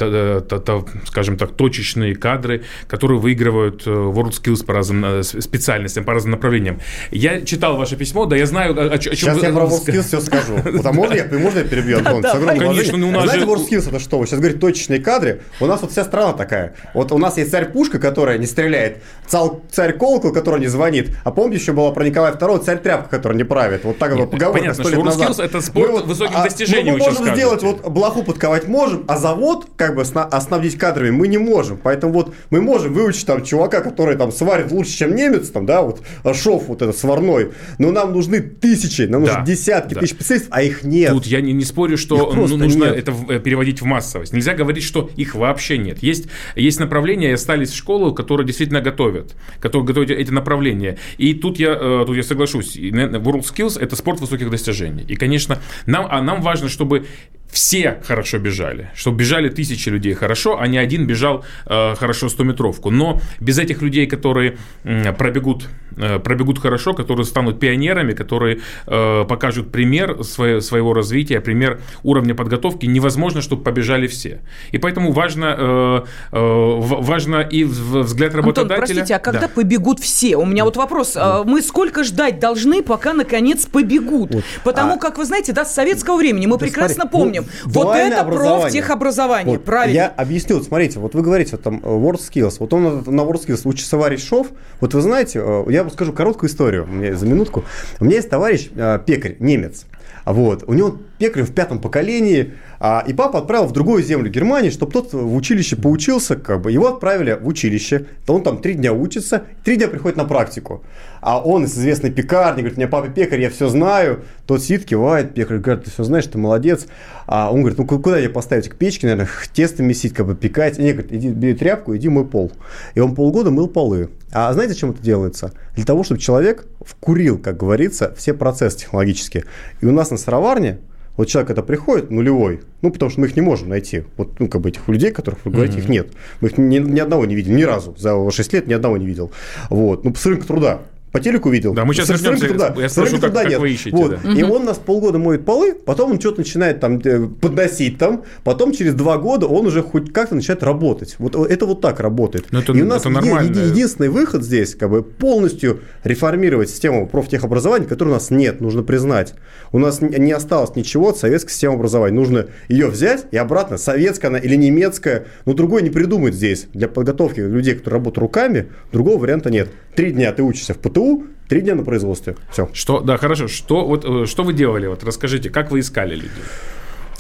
скажем 1.08 1.38
так, 1.38 1.54
точечные 1.54 2.16
кадры, 2.16 2.64
которые 2.88 3.20
выигрывают 3.20 3.88
WorldSkills 3.88 4.64
по 4.64 4.74
разным 4.74 5.24
специальностям, 5.24 6.04
по 6.04 6.14
разным 6.14 6.32
направлениям. 6.32 6.80
Я 7.10 7.42
читал 7.42 7.76
ваше 7.76 7.96
письмо, 7.96 8.26
да, 8.26 8.36
я 8.36 8.46
знаю, 8.46 8.78
о, 8.80 8.94
о 8.94 8.98
чем 9.00 9.16
Сейчас 9.16 9.42
я 9.42 9.52
про 9.52 9.64
WorldSkills 9.66 10.04
все 10.04 10.22
скажу. 10.22 10.60
Потому 10.64 11.02
можно 11.02 11.16
я, 11.16 11.40
можно 11.40 11.60
я 11.60 11.66
перебью, 11.66 11.98
Антон? 11.98 12.22
Конечно, 12.22 13.00
ну 13.00 13.10
у 13.10 13.12
нас 13.12 13.24
Знаете, 13.24 13.46
WorldSkills 13.46 13.90
это 13.90 14.00
что? 14.00 14.20
Вы 14.20 14.28
сейчас 14.28 14.40
говорите 14.40 14.60
точечные 14.60 15.00
кадры. 15.00 15.42
У 15.60 15.66
нас 15.66 15.82
вот 15.82 15.92
вся 15.92 16.04
страна 16.04 16.34
такая. 16.34 16.76
Вот 16.94 17.12
у 17.12 17.18
нас 17.18 17.38
есть 17.38 17.50
царь-пушка, 17.50 17.98
которая 17.98 18.38
не 18.38 18.46
стреляет, 18.46 19.02
царь-колокол, 19.30 20.34
который 20.34 20.60
не 20.60 20.68
звонит. 20.68 21.12
А 21.24 21.32
помните, 21.32 21.62
еще 21.62 21.74
было 21.74 21.92
про 21.92 22.04
Николая 22.04 22.34
II 22.34 22.64
царь 22.64 22.80
тряпка, 22.80 23.10
который 23.10 23.38
не 23.38 23.44
правит. 23.44 23.84
Вот 23.84 23.98
так 23.98 24.14
вот 24.14 24.32
поговорка 24.32 24.60
Понятно, 24.60 24.84
что 24.84 25.04
назад. 25.04 25.40
это 25.40 25.62
спорт 25.62 25.92
мы 25.92 26.02
высоких 26.04 26.36
а, 26.36 26.44
достижений. 26.44 26.92
Мы 26.92 26.98
можем 26.98 27.34
сделать, 27.34 27.64
вот 27.64 27.88
блоху 27.88 28.24
подковать 28.24 28.68
можем, 28.68 29.06
а 29.08 29.18
завод 29.18 29.68
как 29.76 29.96
бы 29.96 30.02
оснабдить 30.02 30.78
кадрами 30.78 31.12
мы 31.12 31.28
не 31.28 31.38
можем. 31.38 31.80
Поэтому 31.82 32.14
вот 32.14 32.34
мы 32.50 32.62
можем 32.62 32.94
выучить 32.94 33.26
там 33.26 33.44
чувака, 33.44 33.82
который 33.82 34.16
там 34.16 34.32
сварит 34.32 34.72
лучше, 34.72 34.98
чем 34.98 35.16
немец, 35.16 35.50
там, 35.50 35.66
да, 35.66 35.82
вот 35.82 36.02
шов 36.36 36.68
вот 36.68 36.82
этот 36.82 36.98
сварной. 36.98 37.52
Но 37.78 37.92
нам 37.92 38.14
нужны 38.14 38.40
тысячи, 38.42 39.04
нам 39.04 39.24
да, 39.24 39.40
нужны 39.40 39.46
десятки 39.46 39.94
да. 39.94 40.02
тысяч 40.02 40.14
специалистов, 40.14 40.50
а 40.52 40.62
их 40.62 40.84
нет. 40.84 41.12
Тут 41.12 41.26
я 41.26 41.42
не, 41.42 41.54
не 41.54 41.66
спорю, 41.66 41.98
что 41.98 42.32
ну, 42.34 42.48
нужно 42.48 42.86
нет. 42.86 42.98
это 42.98 43.14
э, 43.30 43.40
переводить 43.40 43.82
в 43.82 43.86
массовость. 43.86 44.34
Нельзя 44.34 44.54
говорить, 44.54 44.84
что 44.84 45.10
их 45.16 45.36
вообще 45.36 45.78
нет. 45.78 46.02
Есть, 46.02 46.26
есть 46.56 46.80
направления, 46.80 47.30
и 47.30 47.34
остались 47.34 47.74
школы, 47.74 48.14
которые 48.14 48.46
действительно 48.46 48.82
готовят, 48.82 49.19
которые 49.60 49.86
готовят 49.86 50.12
эти 50.12 50.32
направления. 50.32 50.98
И 51.18 51.34
тут 51.34 51.60
я, 51.60 51.72
э, 51.72 52.04
тут 52.06 52.16
я 52.16 52.24
соглашусь, 52.24 52.78
WorldSkills– 52.78 53.80
это 53.82 53.96
спорт 53.96 54.20
высоких 54.20 54.50
достижений. 54.50 55.04
И, 55.08 55.16
конечно, 55.16 55.60
нам, 55.86 56.08
а 56.10 56.22
нам 56.22 56.42
важно, 56.42 56.70
чтобы 56.70 57.06
все 57.52 58.00
хорошо 58.08 58.38
бежали, 58.38 58.92
чтобы 58.96 59.18
бежали 59.18 59.50
тысячи 59.50 59.90
людей 59.90 60.14
хорошо, 60.14 60.60
а 60.60 60.68
не 60.68 60.78
один 60.78 61.08
бежал 61.08 61.44
э, 61.66 61.96
хорошо 61.96 62.28
100-метровку. 62.28 62.92
Но 62.92 63.20
без 63.40 63.58
этих 63.58 63.82
людей, 63.82 64.06
которые 64.06 64.58
э, 64.84 65.14
пробегут, 65.14 65.68
э, 65.98 66.20
пробегут 66.20 66.60
хорошо, 66.60 66.94
которые 66.94 67.26
станут 67.26 67.60
пионерами, 67.60 68.14
которые 68.14 68.60
э, 68.86 69.26
покажут 69.28 69.72
пример 69.72 70.24
свое, 70.24 70.62
своего 70.62 70.94
развития, 70.94 71.42
пример 71.42 71.82
уровня 72.04 72.36
подготовки, 72.36 72.86
невозможно, 72.86 73.42
чтобы 73.42 73.64
побежали 73.64 74.08
все. 74.08 74.42
И 74.72 74.78
поэтому 74.78 75.12
важно, 75.12 75.56
э, 75.58 76.02
э, 76.32 76.76
важно 76.80 77.42
и 77.42 77.64
взгляд 77.64 78.36
работодателя. 78.36 78.76
Антон, 78.76 78.78
простите, 78.78 79.16
а 79.16 79.20
когда 79.20 79.42
да. 79.42 79.48
побегут 79.48 80.00
все? 80.00 80.36
У 80.36 80.46
меня 80.46 80.66
вот 80.66 80.78
вопрос. 80.78 81.16
Вот. 81.16 81.46
Мы 81.46 81.62
сколько 81.64 82.04
ждать 82.04 82.40
должны, 82.40 82.84
пока 82.84 83.14
наконец 83.14 83.66
побегут? 83.66 84.36
Вот. 84.36 84.44
Потому 84.64 84.94
а... 84.94 84.98
как, 84.98 85.18
вы 85.18 85.26
знаете, 85.26 85.52
да, 85.52 85.66
с 85.66 85.74
советского 85.74 86.18
времени 86.18 86.46
мы 86.46 86.58
да 86.58 86.66
прекрасно 86.66 87.04
смотри, 87.04 87.12
помним, 87.12 87.39
помним. 87.44 87.72
Вот 87.74 87.96
это 87.96 88.24
профтехобразование, 88.24 89.58
вот, 89.58 89.66
правильно. 89.66 89.96
Я 89.96 90.08
объясню, 90.08 90.58
вот 90.58 90.66
смотрите, 90.66 91.00
вот 91.00 91.14
вы 91.16 91.22
говорите, 91.22 91.52
вот 91.52 91.64
там 91.64 91.82
э, 91.84 91.88
WorldSkills, 91.88 92.56
вот 92.60 92.74
он 92.74 93.04
на 93.06 93.22
WorldSkills 93.22 93.62
учится 93.66 93.98
варить 93.98 94.24
шов, 94.24 94.48
вот 94.80 94.94
вы 94.94 95.02
знаете, 95.02 95.40
э, 95.44 95.66
я 95.70 95.84
вам 95.84 95.92
скажу 95.92 96.14
короткую 96.14 96.50
историю, 96.50 96.88
мне 96.88 97.16
за 97.16 97.26
минутку. 97.26 97.64
У 98.00 98.06
меня 98.06 98.18
есть 98.18 98.30
товарищ 98.30 98.70
э, 98.76 99.00
пекарь, 99.06 99.36
немец, 99.40 99.86
вот, 100.26 100.64
у 100.68 100.74
него 100.74 100.98
пекарь 101.20 101.44
в 101.44 101.54
пятом 101.54 101.80
поколении, 101.80 102.54
а, 102.80 103.04
и 103.06 103.14
папа 103.14 103.40
отправил 103.40 103.68
в 103.68 103.74
другую 103.74 104.02
землю 104.02 104.32
Германии, 104.32 104.70
чтобы 104.70 104.94
тот 104.94 105.14
в 105.14 105.36
училище 105.36 105.76
поучился, 105.76 106.36
как 106.38 106.62
бы 106.62 106.72
его 106.72 106.88
отправили 106.88 107.38
в 107.40 107.48
училище, 107.48 108.08
то 108.26 108.34
он 108.34 108.42
там 108.42 108.60
три 108.62 108.74
дня 108.74 108.94
учится, 108.94 109.44
три 109.64 109.76
дня 109.76 109.90
приходит 109.90 110.18
на 110.18 110.26
практику. 110.26 110.84
А 111.22 111.40
он 111.40 111.66
из 111.66 111.78
известной 111.78 112.12
пекарни, 112.12 112.62
говорит, 112.62 112.78
у 112.78 112.80
меня 112.80 112.88
папа 112.88 113.10
пекарь, 113.10 113.42
я 113.42 113.50
все 113.50 113.68
знаю. 113.68 114.24
Тот 114.48 114.64
сидит, 114.64 114.86
кивает, 114.86 115.34
пекарь 115.34 115.58
говорит, 115.58 115.84
ты 115.84 115.92
все 115.92 116.04
знаешь, 116.04 116.26
ты 116.26 116.38
молодец. 116.38 116.88
А 117.28 117.52
он 117.52 117.60
говорит, 117.60 117.78
ну 117.78 117.86
куда 117.86 118.18
я 118.18 118.30
поставить 118.30 118.70
к 118.70 118.76
печке, 118.76 119.08
наверное, 119.08 119.30
тесто 119.54 119.84
месить, 119.84 120.14
как 120.14 120.26
бы 120.26 120.36
пекать. 120.36 120.80
И 120.80 120.82
не, 120.82 120.94
говорит, 120.94 121.12
иди, 121.12 121.30
бери 121.30 121.54
тряпку, 121.54 121.96
иди 121.96 122.08
мой 122.08 122.26
пол. 122.26 122.52
И 122.96 123.02
он 123.02 123.14
полгода 123.14 123.52
мыл 123.52 123.68
полы. 123.68 124.10
А 124.32 124.54
знаете, 124.54 124.74
зачем 124.74 124.92
это 124.92 125.02
делается? 125.02 125.52
Для 125.76 125.84
того, 125.84 126.04
чтобы 126.04 126.22
человек 126.22 126.66
вкурил, 126.82 127.38
как 127.38 127.58
говорится, 127.58 128.14
все 128.18 128.34
процессы 128.34 128.80
технологические. 128.80 129.44
И 129.82 129.86
у 129.86 129.92
нас 129.92 130.12
на 130.12 130.18
сыроварне 130.18 130.80
вот 131.20 131.28
человек 131.28 131.52
это 131.52 131.64
приходит 131.64 132.12
нулевой, 132.12 132.62
ну, 132.82 132.92
потому 132.92 133.12
что 133.12 133.20
мы 133.20 133.28
их 133.28 133.36
не 133.36 133.42
можем 133.42 133.68
найти. 133.68 134.06
Вот, 134.16 134.40
ну, 134.40 134.48
как 134.48 134.62
бы 134.62 134.70
этих 134.70 134.88
людей, 134.88 135.12
которых 135.12 135.44
вы 135.44 135.52
говорите, 135.52 135.78
mm-hmm. 135.78 135.82
их 135.82 135.90
нет. 135.90 136.08
Мы 136.40 136.48
их 136.48 136.58
ни, 136.58 136.78
ни 136.78 136.98
одного 136.98 137.26
не 137.26 137.36
видели, 137.36 137.56
ни 137.56 137.64
разу. 137.64 137.94
За 137.98 138.32
6 138.32 138.54
лет 138.54 138.68
ни 138.68 138.74
одного 138.74 138.96
не 138.96 139.06
видел. 139.06 139.30
Вот. 139.70 140.06
Ну, 140.06 140.16
с 140.16 140.26
рынка 140.26 140.48
труда 140.48 140.80
По 141.12 141.20
телеку 141.20 141.50
видел. 141.50 141.74
Да, 141.74 141.86
мы 141.86 141.94
сейчас 141.94 142.08
С 142.08 142.22
вернемся. 142.22 142.48
труда. 142.48 142.76
Я 142.78 142.90
спрошу, 142.90 143.14
как, 143.14 143.22
труда 143.22 143.42
как 143.42 143.50
нет. 143.50 143.60
вы 143.60 143.72
ищете. 143.72 143.96
Вот. 143.96 144.18
да. 144.24 144.32
И 144.32 144.44
он 144.44 144.66
нас 144.66 144.78
полгода 144.78 145.18
моет 145.18 145.44
полы, 145.46 145.74
потом 145.74 146.12
он 146.12 146.20
что-то 146.20 146.40
начинает 146.40 146.80
там 146.80 147.00
э, 147.04 147.28
подносить 147.42 147.98
там, 147.98 148.24
потом 148.44 148.74
через 148.74 148.94
два 148.94 149.18
года 149.18 149.48
он 149.48 149.66
уже 149.66 149.82
хоть 149.82 150.14
как-то 150.14 150.36
начинает 150.36 150.62
работать. 150.64 151.16
Вот 151.18 151.36
это 151.36 151.66
вот 151.66 151.82
так 151.82 152.00
работает. 152.00 152.46
Ну, 152.52 152.60
это- 152.60 152.74
и 152.74 152.82
у 152.82 152.86
нас 152.86 153.02
это 153.02 153.10
е- 153.10 153.16
нормально. 153.16 153.50
еди- 153.50 153.70
единственный 153.72 154.10
выход 154.10 154.44
здесь, 154.44 154.76
как 154.76 154.90
бы 154.92 155.02
полностью 155.02 155.80
реформировать 156.04 156.70
систему 156.70 157.08
профтехобразования, 157.08 157.88
которой 157.88 158.10
у 158.10 158.14
нас 158.14 158.30
нет, 158.30 158.62
нужно 158.62 158.84
признать. 158.84 159.34
У 159.72 159.80
нас 159.80 160.02
не 160.02 160.32
осталось 160.32 160.76
ничего 160.76 161.10
от 161.10 161.18
советской 161.18 161.52
системы 161.52 161.76
образования. 161.76 162.16
Нужно 162.16 162.48
ее 162.68 162.88
взять 162.88 163.26
и 163.32 163.38
обратно, 163.38 163.78
советская 163.78 164.30
она 164.30 164.38
или 164.38 164.56
немецкая, 164.56 165.26
но 165.46 165.54
другой 165.54 165.82
не 165.82 165.90
придумать 165.90 166.34
здесь. 166.36 166.68
Для 166.74 166.88
подготовки 166.88 167.40
людей, 167.40 167.74
которые 167.76 167.98
работают 168.00 168.18
руками, 168.20 168.68
другого 168.92 169.18
варианта 169.20 169.50
нет. 169.50 169.70
Три 169.96 170.12
дня 170.12 170.32
ты 170.34 170.44
учишься 170.44 170.74
в 170.74 170.78
ПТУ, 170.80 170.99
три 171.48 171.62
дня 171.62 171.76
на 171.76 171.84
производстве. 171.84 172.36
Все. 172.52 172.70
Что, 172.74 173.00
да, 173.02 173.18
хорошо. 173.18 173.48
Что, 173.48 173.86
вот, 173.86 174.06
э, 174.06 174.26
что 174.26 174.44
вы 174.44 174.54
делали? 174.54 174.88
Вот 174.88 175.04
расскажите, 175.04 175.50
как 175.50 175.72
вы 175.72 175.80
искали 175.80 176.16
людей? 176.16 176.44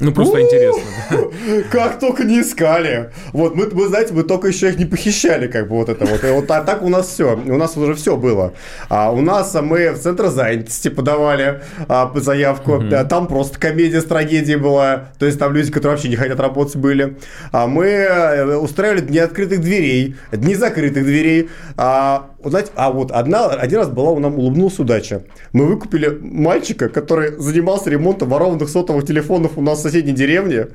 Ну, 0.02 0.14
просто 0.14 0.42
интересно. 0.42 0.82
да. 1.10 1.18
Как 1.72 2.00
только 2.00 2.24
не 2.24 2.42
искали. 2.42 3.12
Вот, 3.34 3.56
мы, 3.56 3.66
вы 3.66 3.88
знаете, 3.88 4.14
мы 4.14 4.24
только 4.24 4.48
еще 4.48 4.70
их 4.70 4.78
не 4.78 4.86
похищали, 4.86 5.48
как 5.48 5.68
бы 5.68 5.76
вот 5.76 5.90
это 5.90 6.06
вот. 6.06 6.24
И 6.24 6.28
вот 6.28 6.50
а 6.52 6.62
так 6.62 6.84
у 6.84 6.90
нас 6.90 7.08
все. 7.08 7.36
У 7.36 7.58
нас 7.58 7.76
уже 7.76 7.96
все 7.96 8.16
было. 8.16 8.54
А 8.88 9.12
у 9.12 9.22
нас 9.22 9.54
а, 9.56 9.62
мы 9.62 9.92
в 9.92 10.00
центр 10.00 10.28
занятости 10.28 10.88
подавали 10.88 11.62
а, 11.88 12.12
заявку. 12.16 12.80
Да, 12.80 13.04
там 13.04 13.28
просто 13.28 13.60
комедия 13.60 14.02
с 14.02 14.06
трагедией 14.06 14.58
была. 14.58 15.10
То 15.20 15.26
есть 15.26 15.38
там 15.38 15.54
люди, 15.54 15.72
которые 15.72 15.96
вообще 15.96 16.10
не 16.10 16.16
хотят 16.16 16.40
работать, 16.40 16.78
были. 16.78 17.18
А 17.52 17.68
мы 17.68 17.86
э, 17.86 18.56
устраивали 18.56 19.02
дни 19.02 19.20
открытых 19.20 19.60
дверей, 19.60 20.16
дни 20.32 20.56
закрытых 20.56 21.04
дверей. 21.04 21.50
А, 21.76 22.30
вот 22.42 22.52
знаете, 22.52 22.72
а 22.76 22.92
вот 22.92 23.12
одна, 23.12 23.48
один 23.48 23.80
раз 23.80 23.90
была 23.90 24.12
у 24.12 24.20
нам 24.20 24.38
улыбнулась 24.38 24.80
удача. 24.80 25.24
Мы 25.52 25.66
выкупили 25.66 26.18
мальчика, 26.22 26.88
который 26.88 27.38
занимался 27.38 27.90
ремонтом 27.90 28.30
ворованных 28.30 28.70
сотовых 28.70 29.06
телефонов 29.06 29.58
у 29.58 29.62
нас 29.62 29.80
в 29.80 29.82
соседней 29.82 30.14
деревне. 30.14 30.68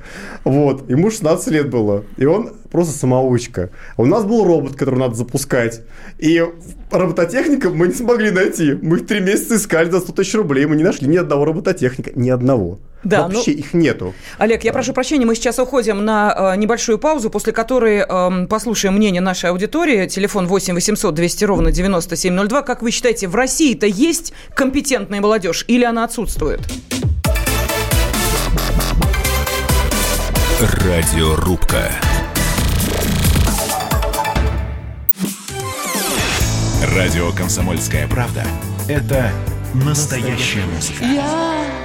Вот. 0.43 0.87
Ему 0.89 1.09
16 1.09 1.47
лет 1.47 1.69
было. 1.69 2.03
И 2.17 2.25
он 2.25 2.53
просто 2.71 2.95
самоучка. 2.95 3.71
У 3.97 4.05
нас 4.05 4.25
был 4.25 4.45
робот, 4.45 4.75
который 4.75 4.99
надо 4.99 5.15
запускать. 5.15 5.81
И 6.19 6.43
робототехника 6.91 7.69
мы 7.71 7.87
не 7.87 7.93
смогли 7.93 8.29
найти. 8.29 8.77
Мы 8.79 8.97
их 8.97 9.07
три 9.07 9.19
месяца 9.19 9.55
искали 9.55 9.89
за 9.89 10.01
100 10.01 10.13
тысяч 10.13 10.35
рублей. 10.35 10.65
Мы 10.67 10.75
не 10.75 10.83
нашли 10.83 11.07
ни 11.07 11.17
одного 11.17 11.45
робототехника. 11.45 12.11
Ни 12.13 12.29
одного. 12.29 12.79
Да, 13.05 13.27
Вообще 13.27 13.51
ну- 13.51 13.57
их 13.59 13.73
нету. 13.73 14.15
Олег, 14.39 14.63
я 14.63 14.73
прошу 14.73 14.91
прощения, 14.91 15.25
мы 15.25 15.35
сейчас 15.35 15.59
уходим 15.59 16.03
на 16.03 16.53
э, 16.55 16.57
небольшую 16.57 16.97
паузу, 16.97 17.29
после 17.29 17.53
которой 17.53 17.99
э, 17.99 18.47
послушаем 18.47 18.95
мнение 18.95 19.21
нашей 19.21 19.51
аудитории. 19.51 20.07
Телефон 20.07 20.47
8 20.47 20.73
800 20.73 21.13
200 21.13 21.45
ровно 21.45 21.71
9702. 21.71 22.63
Как 22.63 22.81
вы 22.81 22.89
считаете, 22.89 23.27
в 23.27 23.35
России-то 23.35 23.85
есть 23.85 24.33
компетентная 24.55 25.21
молодежь 25.21 25.65
или 25.67 25.83
она 25.83 26.03
отсутствует? 26.03 26.61
Радиорубка. 30.59 31.91
Радио 36.95 37.31
«Комсомольская 37.31 38.07
правда»— 38.07 38.43
это 38.87 39.31
настоящая 39.73 40.65
музыка. 40.73 41.03
Я 41.03 41.84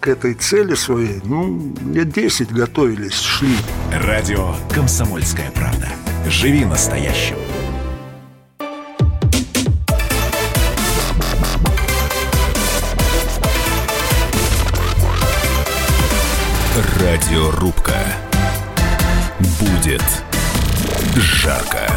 к 0.00 0.08
этой 0.08 0.32
цели 0.34 0.74
своей, 0.74 1.20
ну, 1.24 1.74
лет 1.92 2.10
10 2.10 2.50
готовились, 2.52 3.20
шли. 3.20 3.54
Радио 3.92 4.54
«Комсомольская 4.74 5.50
правда». 5.50 5.88
Живи 6.26 6.64
настоящим. 6.64 7.36
Радиорубка. 16.98 17.98
Будет 19.60 20.02
жарко. 21.16 21.89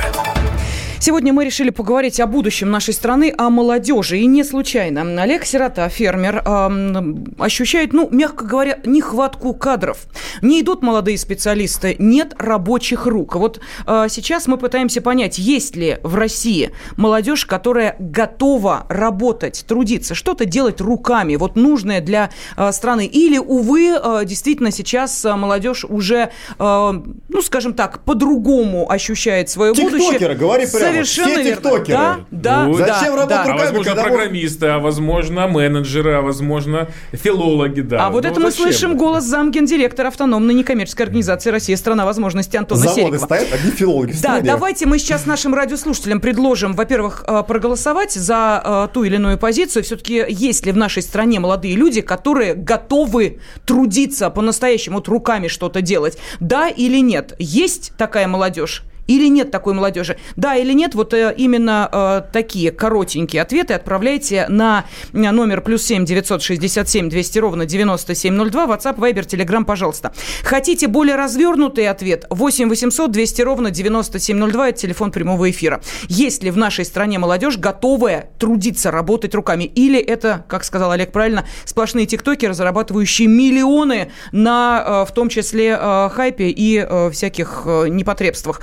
Сегодня 1.04 1.34
мы 1.34 1.44
решили 1.44 1.70
поговорить 1.70 2.22
о 2.22 2.28
будущем 2.28 2.72
нашей 2.72 2.94
страны, 2.94 3.36
о 3.38 3.50
молодежи. 3.50 4.20
И 4.20 4.26
не 4.26 4.42
случайно. 4.46 5.22
Олег 5.22 5.44
Сирота, 5.44 5.90
фермер, 5.90 6.42
эм, 6.46 7.36
ощущает, 7.38 7.92
ну, 7.92 8.08
мягко 8.10 8.46
говоря, 8.46 8.80
нехватку 8.86 9.54
кадров. 9.54 9.98
Не 10.42 10.62
идут 10.62 10.82
молодые 10.82 11.18
специалисты, 11.18 11.98
нет 12.00 12.34
рабочих 12.38 13.06
рук. 13.06 13.36
Вот 13.36 13.60
э, 13.86 14.06
сейчас 14.10 14.48
мы 14.48 14.56
пытаемся 14.56 15.02
понять, 15.02 15.38
есть 15.40 15.76
ли 15.76 15.98
в 16.04 16.16
России 16.16 16.72
молодежь, 16.96 17.46
которая 17.46 17.98
готова 18.00 18.86
работать, 18.88 19.66
трудиться, 19.68 20.16
что-то 20.16 20.46
делать 20.46 20.80
руками, 20.80 21.36
вот 21.36 21.58
нужное 21.58 22.00
для 22.00 22.30
э, 22.56 22.72
страны. 22.72 23.08
Или, 23.08 23.38
увы, 23.40 23.90
э, 24.02 24.22
действительно 24.24 24.72
сейчас 24.72 25.22
молодежь 25.26 25.84
уже, 25.84 26.32
э, 26.58 26.94
ну, 27.28 27.42
скажем 27.42 27.74
так, 27.74 28.06
по-другому 28.06 28.90
ощущает 28.90 29.50
свое 29.50 29.74
будущее. 29.74 30.00
Тиктокеры, 30.00 30.36
говори 30.36 30.66
прямо. 30.66 30.93
Совершенно 30.94 31.28
Все 31.30 31.44
верно. 31.44 31.56
тиктокеры. 31.62 31.98
Да, 31.98 32.20
да, 32.32 32.64
Ну, 32.66 32.78
да, 32.78 32.86
зачем 33.00 33.16
работать 33.16 33.30
да. 33.30 33.42
А 33.42 33.44
руками, 33.48 33.60
возможно, 33.60 33.92
когда 33.94 34.04
программисты, 34.04 34.66
а 34.68 34.80
возможно, 34.80 35.48
менеджеры, 35.48 36.14
а 36.14 36.22
возможно, 36.22 36.88
филологи, 37.12 37.82
да. 37.82 38.06
А 38.06 38.10
вот 38.10 38.24
Ну, 38.24 38.30
это 38.30 38.40
мы 38.40 38.52
зачем? 38.52 38.66
слышим 38.66 38.98
голос 38.98 39.24
замгендиректора 39.24 40.08
автономной 40.10 40.54
некоммерческой 40.54 41.06
организации 41.06 41.50
«Россия. 41.50 41.76
Страна 41.78 42.06
возможностей» 42.06 42.58
Антона 42.58 42.82
Заводы 42.82 43.02
Серикова. 43.02 43.26
стоят, 43.26 43.54
одни 43.54 43.72
филологи 43.72 44.12
в 44.12 44.22
Да, 44.22 44.42
давайте 44.42 44.86
мы 44.86 45.00
сейчас 45.00 45.26
нашим 45.26 45.54
радиослушателям 45.54 46.20
предложим, 46.22 46.74
во-первых, 46.74 47.24
э, 47.28 47.44
проголосовать 47.48 48.14
за 48.14 48.62
э, 48.64 48.88
ту 48.94 49.04
или 49.04 49.16
иную 49.16 49.38
позицию. 49.38 49.84
Все-таки 49.84 50.24
есть 50.30 50.66
ли 50.66 50.72
в 50.72 50.78
нашей 50.78 51.04
стране 51.04 51.40
молодые 51.40 51.76
люди, 51.76 52.02
которые 52.02 52.54
готовы 52.54 53.40
трудиться 53.66 54.30
по-настоящему, 54.30 54.98
вот 54.98 55.08
руками 55.08 55.48
что-то 55.48 55.82
делать? 55.82 56.18
Да 56.40 56.68
или 56.70 57.00
нет? 57.00 57.34
Есть 57.40 57.94
такая 57.98 58.28
молодежь? 58.28 58.84
Или 59.08 59.28
нет 59.28 59.52
такой 59.52 59.74
молодежи? 59.74 60.18
Да 60.36 60.56
или 60.56 60.74
нет, 60.74 60.96
вот 60.96 61.14
э, 61.14 61.34
именно 61.36 61.90
э, 61.92 62.22
такие 62.32 62.72
коротенькие 62.72 63.42
ответы 63.42 63.74
отправляйте 63.74 64.46
на 64.48 64.86
э, 65.12 65.32
номер 65.32 65.62
плюс 65.62 65.84
семь 65.84 66.06
девятьсот 66.06 66.42
шестьдесят 66.42 66.90
семь 66.90 67.10
двести 67.10 67.40
ровно 67.40 67.66
девяносто 67.66 68.16
семь 68.16 68.34
ноль 68.34 68.50
два, 68.50 68.66
WhatsApp, 68.66 68.98
Viber, 68.98 69.26
Telegram, 69.26 69.66
пожалуйста. 69.66 70.14
Хотите 70.44 70.88
более 70.88 71.16
развернутый 71.16 71.88
ответ? 71.88 72.26
8 72.30 72.70
800 72.70 73.12
200 73.12 73.42
ровно 73.42 73.72
9702, 73.72 74.70
это 74.70 74.80
телефон 74.80 75.12
прямого 75.12 75.50
эфира. 75.50 75.82
Есть 76.08 76.44
ли 76.44 76.52
в 76.52 76.58
нашей 76.58 76.86
стране 76.86 77.20
молодежь, 77.20 77.58
готовая 77.58 78.30
трудиться, 78.40 78.92
работать 78.92 79.36
руками? 79.36 79.64
Или 79.64 80.00
это, 80.00 80.46
как 80.48 80.64
сказал 80.64 80.92
Олег 80.92 81.12
правильно, 81.12 81.46
сплошные 81.66 82.06
тиктокеры, 82.06 82.54
зарабатывающие 82.54 83.28
миллионы 83.28 84.12
на, 84.32 85.06
в 85.06 85.14
том 85.14 85.30
числе, 85.30 85.78
хайпе 85.78 86.50
и 86.50 86.86
всяких 87.12 87.64
непотребствах, 87.66 88.62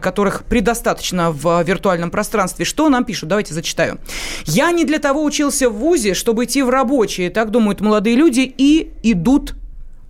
которых 0.00 0.44
предостаточно 0.44 1.30
в 1.30 1.62
виртуальном 1.62 2.10
пространстве. 2.10 2.64
Что 2.64 2.88
нам 2.88 3.04
пишут? 3.04 3.28
Давайте 3.28 3.54
зачитаю. 3.54 3.98
«Я 4.44 4.70
не 4.72 4.84
для 4.84 4.98
того 4.98 5.24
учился 5.24 5.68
в 5.68 5.74
ВУЗе, 5.74 6.14
чтобы 6.14 6.44
идти 6.44 6.62
в 6.62 6.70
рабочие», 6.70 7.30
так 7.30 7.50
думают 7.50 7.80
молодые 7.80 8.16
люди, 8.16 8.52
и 8.56 8.92
идут 9.02 9.54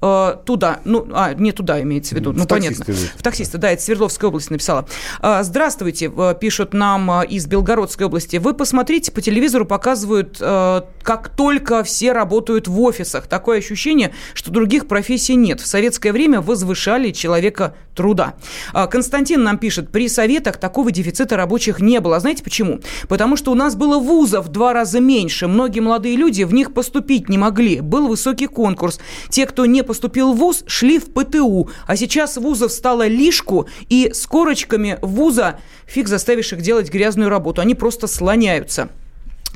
э, 0.02 0.36
туда, 0.44 0.80
ну, 0.84 1.06
а, 1.12 1.32
не 1.34 1.52
туда 1.52 1.80
имеется 1.82 2.14
в 2.14 2.18
виду, 2.18 2.32
В 2.32 2.36
ну, 2.36 2.46
понятно. 2.46 2.82
идут. 2.82 2.96
В 3.16 3.22
таксиста, 3.22 3.58
да, 3.58 3.70
это 3.70 3.82
Свердловская 3.82 4.28
область 4.28 4.50
написала. 4.50 4.86
А, 5.20 5.42
Здравствуйте, 5.42 6.12
э, 6.14 6.34
пишут 6.38 6.74
нам 6.74 7.10
э, 7.10 7.26
из 7.26 7.46
Белгородской 7.46 8.06
области. 8.06 8.36
Вы 8.36 8.54
посмотрите, 8.54 9.12
по 9.12 9.20
телевизору 9.20 9.64
показывают, 9.64 10.38
э, 10.40 10.82
как 11.02 11.28
только 11.30 11.84
все 11.84 12.12
работают 12.12 12.68
в 12.68 12.80
офисах. 12.80 13.26
Такое 13.26 13.58
ощущение, 13.58 14.12
что 14.34 14.50
других 14.50 14.88
профессий 14.88 15.36
нет. 15.36 15.60
В 15.60 15.66
советское 15.66 16.12
время 16.12 16.40
возвышали 16.40 17.10
человека 17.12 17.74
труда. 17.94 18.34
А, 18.72 18.86
Константин 18.86 19.42
нам 19.42 19.58
пишет, 19.58 19.90
при 19.90 20.08
советах 20.08 20.56
такого 20.56 20.90
дефицита 20.90 21.36
рабочих 21.36 21.80
не 21.80 22.00
было. 22.00 22.18
Знаете 22.20 22.42
почему? 22.42 22.80
Потому 23.08 23.36
что 23.36 23.52
у 23.52 23.54
нас 23.54 23.76
было 23.76 23.98
вузов 23.98 24.46
в 24.46 24.48
два 24.48 24.72
раза 24.72 25.00
меньше. 25.00 25.46
Многие 25.46 25.80
молодые 25.80 26.16
люди 26.16 26.42
в 26.42 26.52
них 26.54 26.72
поступить 26.72 27.28
не 27.28 27.38
могли. 27.38 27.80
Был 27.80 28.08
высокий 28.08 28.46
конкурс. 28.46 28.98
Те, 29.28 29.46
кто 29.46 29.66
не 29.66 29.82
поступил 29.82 29.91
в 30.32 30.36
ВУЗ, 30.36 30.64
шли 30.66 30.98
в 30.98 31.12
ПТУ. 31.12 31.70
А 31.86 31.96
сейчас 31.96 32.36
вузов 32.36 32.72
стало 32.72 33.06
лишку, 33.06 33.68
и 33.88 34.10
с 34.12 34.26
корочками 34.26 34.98
вуза 35.02 35.58
фиг 35.86 36.08
заставишь 36.08 36.52
их 36.52 36.62
делать 36.62 36.90
грязную 36.90 37.28
работу. 37.28 37.60
Они 37.60 37.74
просто 37.74 38.06
слоняются. 38.06 38.88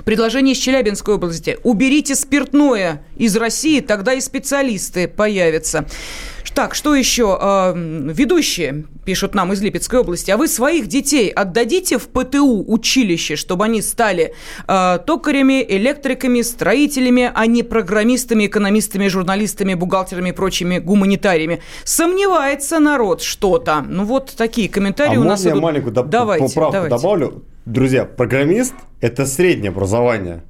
Предложение 0.05 0.55
из 0.55 0.59
Челябинской 0.59 1.15
области. 1.15 1.59
Уберите 1.63 2.15
спиртное 2.15 3.03
из 3.17 3.35
России, 3.37 3.81
тогда 3.81 4.13
и 4.13 4.21
специалисты 4.21 5.09
появятся. 5.09 5.87
Так, 6.57 6.75
что 6.75 6.95
еще? 6.95 7.39
Э, 7.39 7.75
ведущие 7.77 8.87
пишут 9.05 9.35
нам 9.35 9.53
из 9.53 9.61
Липецкой 9.61 10.01
области. 10.01 10.31
А 10.31 10.39
вы 10.39 10.49
своих 10.49 10.87
детей 10.87 11.29
отдадите 11.29 11.99
в 11.99 12.09
ПТУ 12.09 12.65
училище, 12.67 13.37
чтобы 13.37 13.67
они 13.67 13.83
стали 13.83 14.33
э, 14.67 14.99
токарями, 15.07 15.63
электриками, 15.69 16.41
строителями, 16.41 17.31
а 17.35 17.45
не 17.47 17.63
программистами, 17.63 18.47
экономистами, 18.47 19.09
журналистами, 19.09 19.75
бухгалтерами 19.75 20.31
и 20.31 20.33
прочими 20.33 20.79
гуманитариями? 20.79 21.61
Сомневается 21.85 22.79
народ 22.79 23.21
что-то. 23.21 23.85
Ну 23.87 24.05
вот 24.05 24.33
такие 24.35 24.71
комментарии 24.71 25.17
а 25.17 25.21
у 25.21 25.25
нас 25.25 25.41
можно 25.41 25.49
я 25.49 25.53
идут. 25.53 25.63
маленькую 25.63 25.95
доп- 25.95 26.09
давайте, 26.09 26.47
поправку 26.47 26.73
давайте. 26.73 26.97
добавлю? 26.97 27.45
Друзья, 27.67 28.07
программист– 28.07 28.73
это 29.03 29.27
среднее 29.27 29.69
образование. 29.69 30.43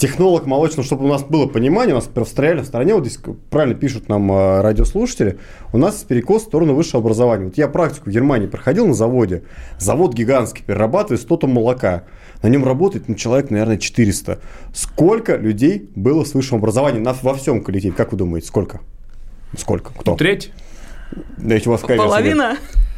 Технолог 0.00 0.46
молочного, 0.46 0.82
чтобы 0.82 1.04
у 1.04 1.08
нас 1.08 1.22
было 1.22 1.46
понимание, 1.46 1.94
у 1.94 1.98
нас 1.98 2.08
в 2.12 2.24
стране, 2.24 2.62
в 2.62 2.64
стране, 2.64 2.94
вот 2.94 3.06
здесь 3.06 3.20
правильно 3.50 3.74
пишут 3.74 4.08
нам 4.08 4.32
э, 4.32 4.62
радиослушатели, 4.62 5.38
у 5.74 5.76
нас 5.76 5.96
перекос 5.96 6.44
в 6.44 6.46
сторону 6.46 6.72
высшего 6.72 7.00
образования. 7.00 7.44
Вот 7.44 7.58
я 7.58 7.68
практику 7.68 8.08
в 8.08 8.12
Германии 8.12 8.46
проходил 8.46 8.86
на 8.86 8.94
заводе. 8.94 9.42
Завод 9.78 10.14
гигантский, 10.14 10.64
перерабатывает 10.64 11.20
100 11.20 11.36
тонн 11.36 11.52
молока. 11.52 12.04
На 12.42 12.48
нем 12.48 12.64
работает 12.64 13.08
ну, 13.08 13.14
человек, 13.14 13.50
наверное, 13.50 13.76
400. 13.76 14.38
Сколько 14.72 15.36
людей 15.36 15.90
было 15.94 16.24
с 16.24 16.32
высшим 16.32 16.56
образованием 16.56 17.02
на, 17.02 17.12
во 17.12 17.34
всем 17.34 17.62
коллективе? 17.62 17.92
Как 17.94 18.12
вы 18.12 18.16
думаете, 18.16 18.46
сколько? 18.46 18.80
Сколько? 19.58 19.92
Кто? 19.92 20.16
Треть? 20.16 20.50
Дайте 21.36 21.68
у 21.68 21.72
вас 21.72 21.82
Половина? 21.82 22.56
Больше? 22.58 22.89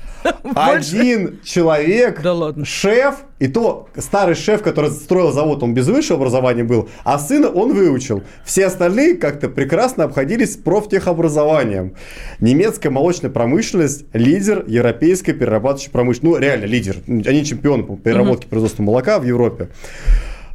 Один 0.54 1.40
человек, 1.44 2.20
Да 2.22 2.32
ладно. 2.32 2.64
шеф, 2.64 3.16
и 3.38 3.48
то 3.48 3.88
старый 3.96 4.34
шеф, 4.34 4.62
который 4.62 4.90
строил 4.90 5.32
завод, 5.32 5.62
он 5.62 5.74
без 5.74 5.88
высшего 5.88 6.18
образования 6.18 6.64
был, 6.64 6.88
а 7.04 7.18
сына 7.18 7.48
он 7.48 7.72
выучил. 7.72 8.22
Все 8.44 8.66
остальные 8.66 9.16
как-то 9.16 9.48
прекрасно 9.48 10.04
обходились 10.04 10.54
с 10.54 10.56
профтехобразованием. 10.56 11.94
Немецкая 12.40 12.90
молочная 12.90 13.30
промышленность– 13.30 14.04
лидер 14.12 14.64
европейской 14.66 15.32
перерабатывающей 15.32 15.90
промышленности. 15.90 16.36
Ну, 16.36 16.38
реально 16.38 16.66
лидер. 16.66 16.96
Они 17.06 17.44
чемпионы 17.44 17.82
по 17.82 17.96
переработке 17.96 18.46
производства 18.46 18.82
молока 18.82 19.18
в 19.18 19.24
Европе. 19.24 19.68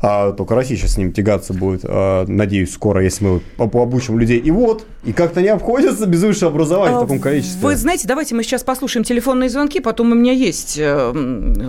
А, 0.02 0.32
только 0.32 0.54
Россия 0.56 0.78
сейчас 0.78 0.94
с 0.94 0.98
ним 0.98 1.12
тягаться 1.12 1.54
будет, 1.54 1.82
а, 1.84 2.26
надеюсь, 2.28 2.72
скоро, 2.72 3.04
если 3.04 3.26
мы 3.26 3.42
об- 3.58 3.76
обучим 3.76 4.20
людей. 4.20 4.38
И 4.38 4.52
вот, 4.52 4.86
и 5.04 5.12
как-то 5.12 5.42
не 5.42 5.48
обходятся 5.48 6.06
без 6.06 6.22
высшего 6.24 6.52
образования 6.52 6.98
в 6.98 7.02
таком 7.02 7.20
количестве. 7.20 7.60
А, 7.64 7.66
Вы 7.66 7.76
знаете, 7.76 8.08
давайте 8.08 8.36
мы 8.36 8.44
сейчас 8.44 8.64
послушаем 8.64 9.04
телефонные 9.04 9.50
звонки, 9.50 9.80
потом 9.80 10.12
у 10.12 10.16
меня 10.16 10.34
есть 10.34 10.78
э, 10.80 11.14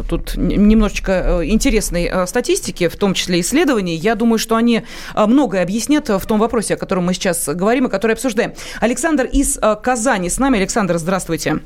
тут 0.08 0.36
немножечко 0.36 1.40
э, 1.42 1.46
интересной 1.46 2.04
э, 2.12 2.26
статистики, 2.26 2.88
в 2.88 2.96
том 2.96 3.14
числе 3.14 3.40
исследований. 3.40 3.94
Я 3.96 4.14
думаю, 4.14 4.38
что 4.38 4.56
они 4.56 4.82
э, 5.14 5.26
многое 5.26 5.62
объяснят 5.62 6.08
в 6.08 6.26
том 6.26 6.38
вопросе, 6.38 6.74
о 6.74 6.76
котором 6.76 7.06
мы 7.06 7.14
сейчас 7.14 7.48
говорим 7.48 7.86
и 7.86 7.90
который 7.90 8.12
обсуждаем. 8.12 8.52
Александр 8.80 9.24
из 9.24 9.56
э, 9.56 9.76
Казани 9.82 10.28
с 10.28 10.38
нами. 10.38 10.58
Александр, 10.58 10.98
здравствуйте. 10.98 11.60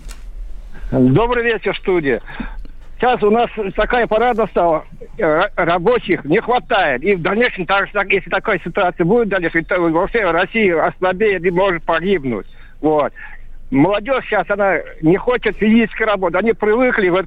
Добрый 0.92 1.42
вечер, 1.44 1.76
студия. 1.80 2.22
Сейчас 3.02 3.20
у 3.24 3.30
нас 3.32 3.50
такая 3.74 4.06
пора 4.06 4.32
настала, 4.32 4.84
э, 5.18 5.22
ра- 5.24 5.50
рабочих 5.56 6.24
не 6.24 6.40
хватает. 6.40 7.02
И 7.02 7.16
в 7.16 7.20
дальнейшем, 7.20 7.66
так, 7.66 7.88
если 8.12 8.30
такая 8.30 8.60
ситуация 8.64 9.04
будет 9.04 9.28
дальше, 9.28 9.64
то 9.64 9.80
вообще 9.80 10.30
Россия 10.30 10.80
ослабеет 10.86 11.44
и 11.44 11.50
может 11.50 11.82
погибнуть. 11.82 12.46
Вот. 12.80 13.12
Молодежь 13.72 14.26
сейчас, 14.26 14.44
она 14.50 14.80
не 15.00 15.16
хочет 15.16 15.56
физической 15.56 16.02
работы. 16.02 16.36
Они 16.36 16.52
привыкли 16.52 17.08
вот 17.08 17.24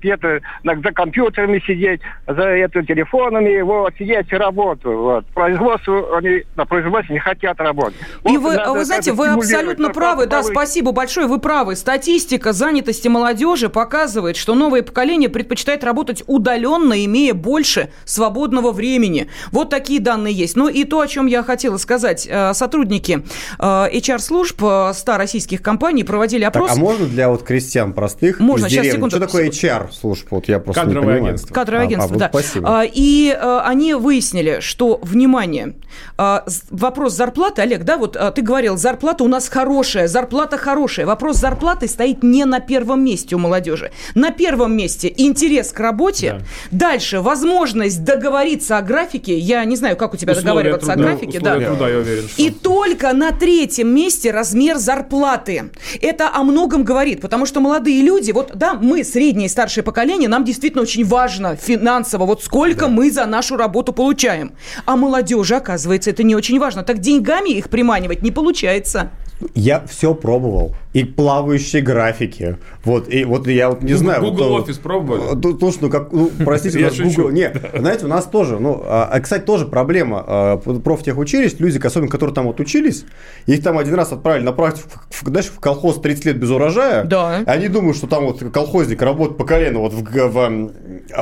на- 0.63 0.75
за 0.79 0.91
компьютерами 0.91 1.59
сидеть, 1.65 2.01
за 2.27 2.43
это, 2.43 2.83
телефонами, 2.83 3.61
вот, 3.61 3.93
сидеть 3.97 4.31
и 4.31 4.35
работу. 4.35 4.91
Вот. 4.91 5.25
Производство, 5.33 6.15
они 6.15 6.43
на 6.55 6.65
производстве 6.65 7.15
не 7.15 7.19
хотят 7.19 7.59
работать. 7.59 7.95
И 8.25 8.37
Вот 8.37 8.43
вы, 8.43 8.53
надо 8.57 8.73
вы 8.73 8.85
знаете, 8.85 9.09
это 9.09 9.17
вы 9.17 9.27
абсолютно 9.29 9.89
правы. 9.89 10.27
Да, 10.27 10.43
спасибо 10.43 10.91
большое, 10.91 11.25
вы 11.25 11.39
правы. 11.39 11.75
Статистика 11.75 12.53
занятости 12.53 13.07
молодежи 13.07 13.67
показывает, 13.69 14.37
что 14.37 14.53
новое 14.53 14.83
поколение 14.83 15.29
предпочитает 15.29 15.83
работать 15.83 16.23
удаленно, 16.27 17.03
имея 17.05 17.33
больше 17.33 17.89
свободного 18.03 18.71
времени. 18.71 19.29
Вот 19.51 19.71
такие 19.71 19.99
данные 19.99 20.35
есть. 20.35 20.55
Ну 20.55 20.67
и 20.69 20.83
то, 20.83 20.99
о 20.99 21.07
чем 21.07 21.25
я 21.25 21.41
хотела 21.41 21.77
сказать. 21.77 22.27
Э, 22.29 22.53
Сотрудники 22.53 23.23
э, 23.57 23.63
HR-служб 23.63 24.61
э, 24.61 24.91
100 24.93 25.17
российских 25.17 25.63
компаний 25.63 26.03
проводили 26.03 26.34
Так, 26.39 26.55
опрос. 26.55 26.71
а 26.71 26.75
можно 26.75 27.05
для 27.07 27.29
вот 27.29 27.43
крестьян 27.43 27.93
простых 27.93 28.39
Можно, 28.39 28.65
из 28.65 28.71
сейчас, 28.71 28.83
деревни? 28.83 28.97
секунду. 28.97 29.15
Что 29.17 29.25
такое 29.25 29.49
HR 29.49 29.91
служба? 29.91 30.27
Вот 30.31 30.47
я 30.47 30.59
просто 30.59 30.81
Кадровое 30.83 31.01
не 31.01 31.11
понимаю. 31.13 31.23
агентство. 31.33 31.53
Кадровое 31.53 31.83
А, 31.83 31.87
агентство, 31.87 32.09
а, 32.09 32.13
вот 32.13 32.19
да. 32.19 32.29
Спасибо. 32.29 32.79
А, 32.81 32.83
И 32.85 33.29
э, 33.39 33.59
они 33.63 33.93
выяснили, 33.93 34.59
что, 34.61 34.99
внимание, 35.01 35.73
а, 36.17 36.45
вопрос 36.69 37.13
зарплаты, 37.13 37.61
Олег, 37.61 37.83
да, 37.83 37.97
вот 37.97 38.15
а, 38.17 38.31
ты 38.31 38.41
говорил, 38.41 38.77
зарплата 38.77 39.23
у 39.23 39.27
нас 39.27 39.47
хорошая, 39.49 40.07
зарплата 40.07 40.57
хорошая. 40.57 41.05
Вопрос 41.05 41.37
зарплаты 41.37 41.87
стоит 41.87 42.23
не 42.23 42.45
на 42.45 42.59
первом 42.59 43.03
месте 43.03 43.35
у 43.35 43.39
молодежи. 43.39 43.91
На 44.13 44.31
первом 44.31 44.75
месте 44.75 45.13
интерес 45.15 45.71
к 45.71 45.79
работе. 45.79 46.41
Дальше 46.71 47.21
возможность 47.21 48.03
договориться 48.03 48.77
о 48.77 48.81
графике. 48.81 49.37
Я 49.37 49.63
не 49.65 49.75
знаю, 49.75 49.95
как 49.97 50.13
у 50.13 50.17
тебя 50.17 50.33
Условия 50.33 50.45
договариваться 50.47 50.93
труда, 50.93 51.01
о 51.01 51.11
графике. 51.11 51.39
да. 51.39 51.51
условия 51.51 51.67
труда, 51.67 51.89
я 51.89 51.97
уверен, 51.97 52.27
что... 52.27 52.41
И 52.41 52.49
только 52.49 53.13
на 53.13 53.31
третьем 53.31 53.93
месте 53.93 54.31
размер 54.31 54.77
зарплаты. 54.77 55.71
Это 56.01 56.24
о 56.29 56.43
многом 56.43 56.83
говорит, 56.83 57.21
потому 57.21 57.45
что 57.45 57.59
молодые 57.59 58.01
люди, 58.01 58.31
вот 58.31 58.51
да, 58.55 58.73
мы, 58.73 59.03
среднее 59.03 59.47
и 59.47 59.49
старшее 59.49 59.83
поколение, 59.83 60.29
нам 60.29 60.43
действительно 60.43 60.83
очень 60.83 61.05
важно 61.05 61.55
финансово, 61.55 62.25
вот 62.25 62.43
сколько 62.43 62.87
мы 62.87 63.11
за 63.11 63.25
нашу 63.25 63.57
работу 63.57 63.93
получаем. 63.93 64.53
А 64.85 64.95
молодежи, 64.95 65.55
оказывается, 65.55 66.09
это 66.09 66.23
не 66.23 66.35
очень 66.35 66.59
важно. 66.59 66.83
Так 66.83 66.99
деньгами 66.99 67.49
их 67.49 67.69
приманивать 67.69 68.21
не 68.21 68.31
получается. 68.31 69.11
Я 69.53 69.85
все 69.85 70.13
пробовал. 70.13 70.75
И 70.93 71.03
плавающие 71.03 71.81
графики. 71.81 72.57
Вот, 72.85 73.09
и 73.09 73.25
вот 73.25 73.47
я 73.47 73.69
вот 73.69 73.81
не 73.81 73.91
Google- 73.91 73.97
знаю. 73.97 74.21
Google 74.21 74.49
вот, 74.49 74.69
Office 74.69 74.79
пробовали? 74.79 75.41
то- 75.41 75.53
то, 75.53 75.71
что, 75.71 75.85
ну, 75.85 75.89
как, 75.89 76.13
ну, 76.13 76.31
простите, 76.45 76.79
у 76.79 76.81
нас. 76.83 76.97
Google... 76.97 77.31
Не, 77.31 77.51
знаете, 77.77 78.05
у 78.05 78.07
нас 78.07 78.25
тоже, 78.25 78.59
ну, 78.59 78.81
а, 78.85 79.09
а, 79.11 79.19
кстати, 79.19 79.43
тоже 79.43 79.65
проблема 79.65 80.23
а, 80.25 80.57
профтехучилищ, 80.57 81.55
люди, 81.59 81.85
особенно, 81.85 82.09
которые 82.09 82.33
там 82.33 82.45
вот 82.45 82.61
учились, 82.61 83.03
их 83.45 83.61
там 83.61 83.77
один 83.77 83.95
раз 83.95 84.13
отправили 84.13 84.43
на 84.45 84.53
практику, 84.53 84.87
в, 85.09 85.27
знаешь, 85.27 85.47
в 85.47 85.59
колхоз 85.59 85.99
30 85.99 86.25
лет 86.25 86.39
без 86.39 86.49
урожая. 86.49 87.03
Да. 87.03 87.43
Они 87.45 87.67
думают, 87.67 87.97
что 87.97 88.07
там 88.07 88.25
вот 88.25 88.39
колхозник 88.53 89.01
работает 89.01 89.37
по 89.37 89.43
колено 89.43 89.79
вот 89.79 89.93
в, 89.93 90.01
в, 90.01 90.71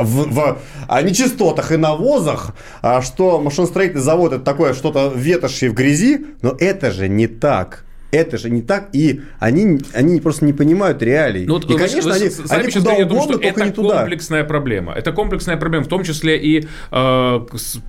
в, 0.04 0.34
в 0.34 0.58
а, 0.88 1.02
нечистотах 1.02 1.72
и 1.72 1.78
навозах, 1.78 2.54
а 2.84 3.02
что 3.02 3.42
машиностроительный 3.42 4.04
завод 4.04 4.34
это 4.34 4.44
такое 4.44 4.74
что-то 4.76 5.12
ветошь 5.16 5.64
и 5.64 5.68
в 5.68 5.74
грязи, 5.74 6.28
но 6.44 6.56
это 6.60 6.92
же 6.92 7.10
не 7.10 7.26
так. 7.26 7.86
Это 8.14 8.38
же 8.38 8.52
не 8.52 8.62
так, 8.62 8.90
и 8.94 9.22
они, 9.40 9.80
они 9.94 10.22
просто 10.22 10.46
не 10.46 10.54
понимают 10.54 11.02
реалий. 11.02 11.46
Ну, 11.48 11.56
вот 11.56 11.66
и, 11.66 11.74
вы- 11.74 11.80
конечно, 11.80 12.12
вы 12.12 12.16
они, 12.16 12.30
сами 12.30 12.62
они 12.62 12.72
сейчас 12.72 12.84
куда 12.84 12.92
говорите 12.96 13.04
о 13.04 13.08
том, 13.08 13.18
угодно, 13.18 13.22
что 13.24 13.34
только 13.34 13.48
это 13.48 13.66
не 13.66 13.72
туда. 13.72 13.98
комплексная 14.00 14.44
проблема. 14.44 14.94
Это 14.94 15.12
комплексная 15.12 15.58
проблема, 15.58 15.84
в 15.86 15.88
том 15.88 16.04
числе 16.04 16.38
и 16.38 16.68
э, 16.92 17.40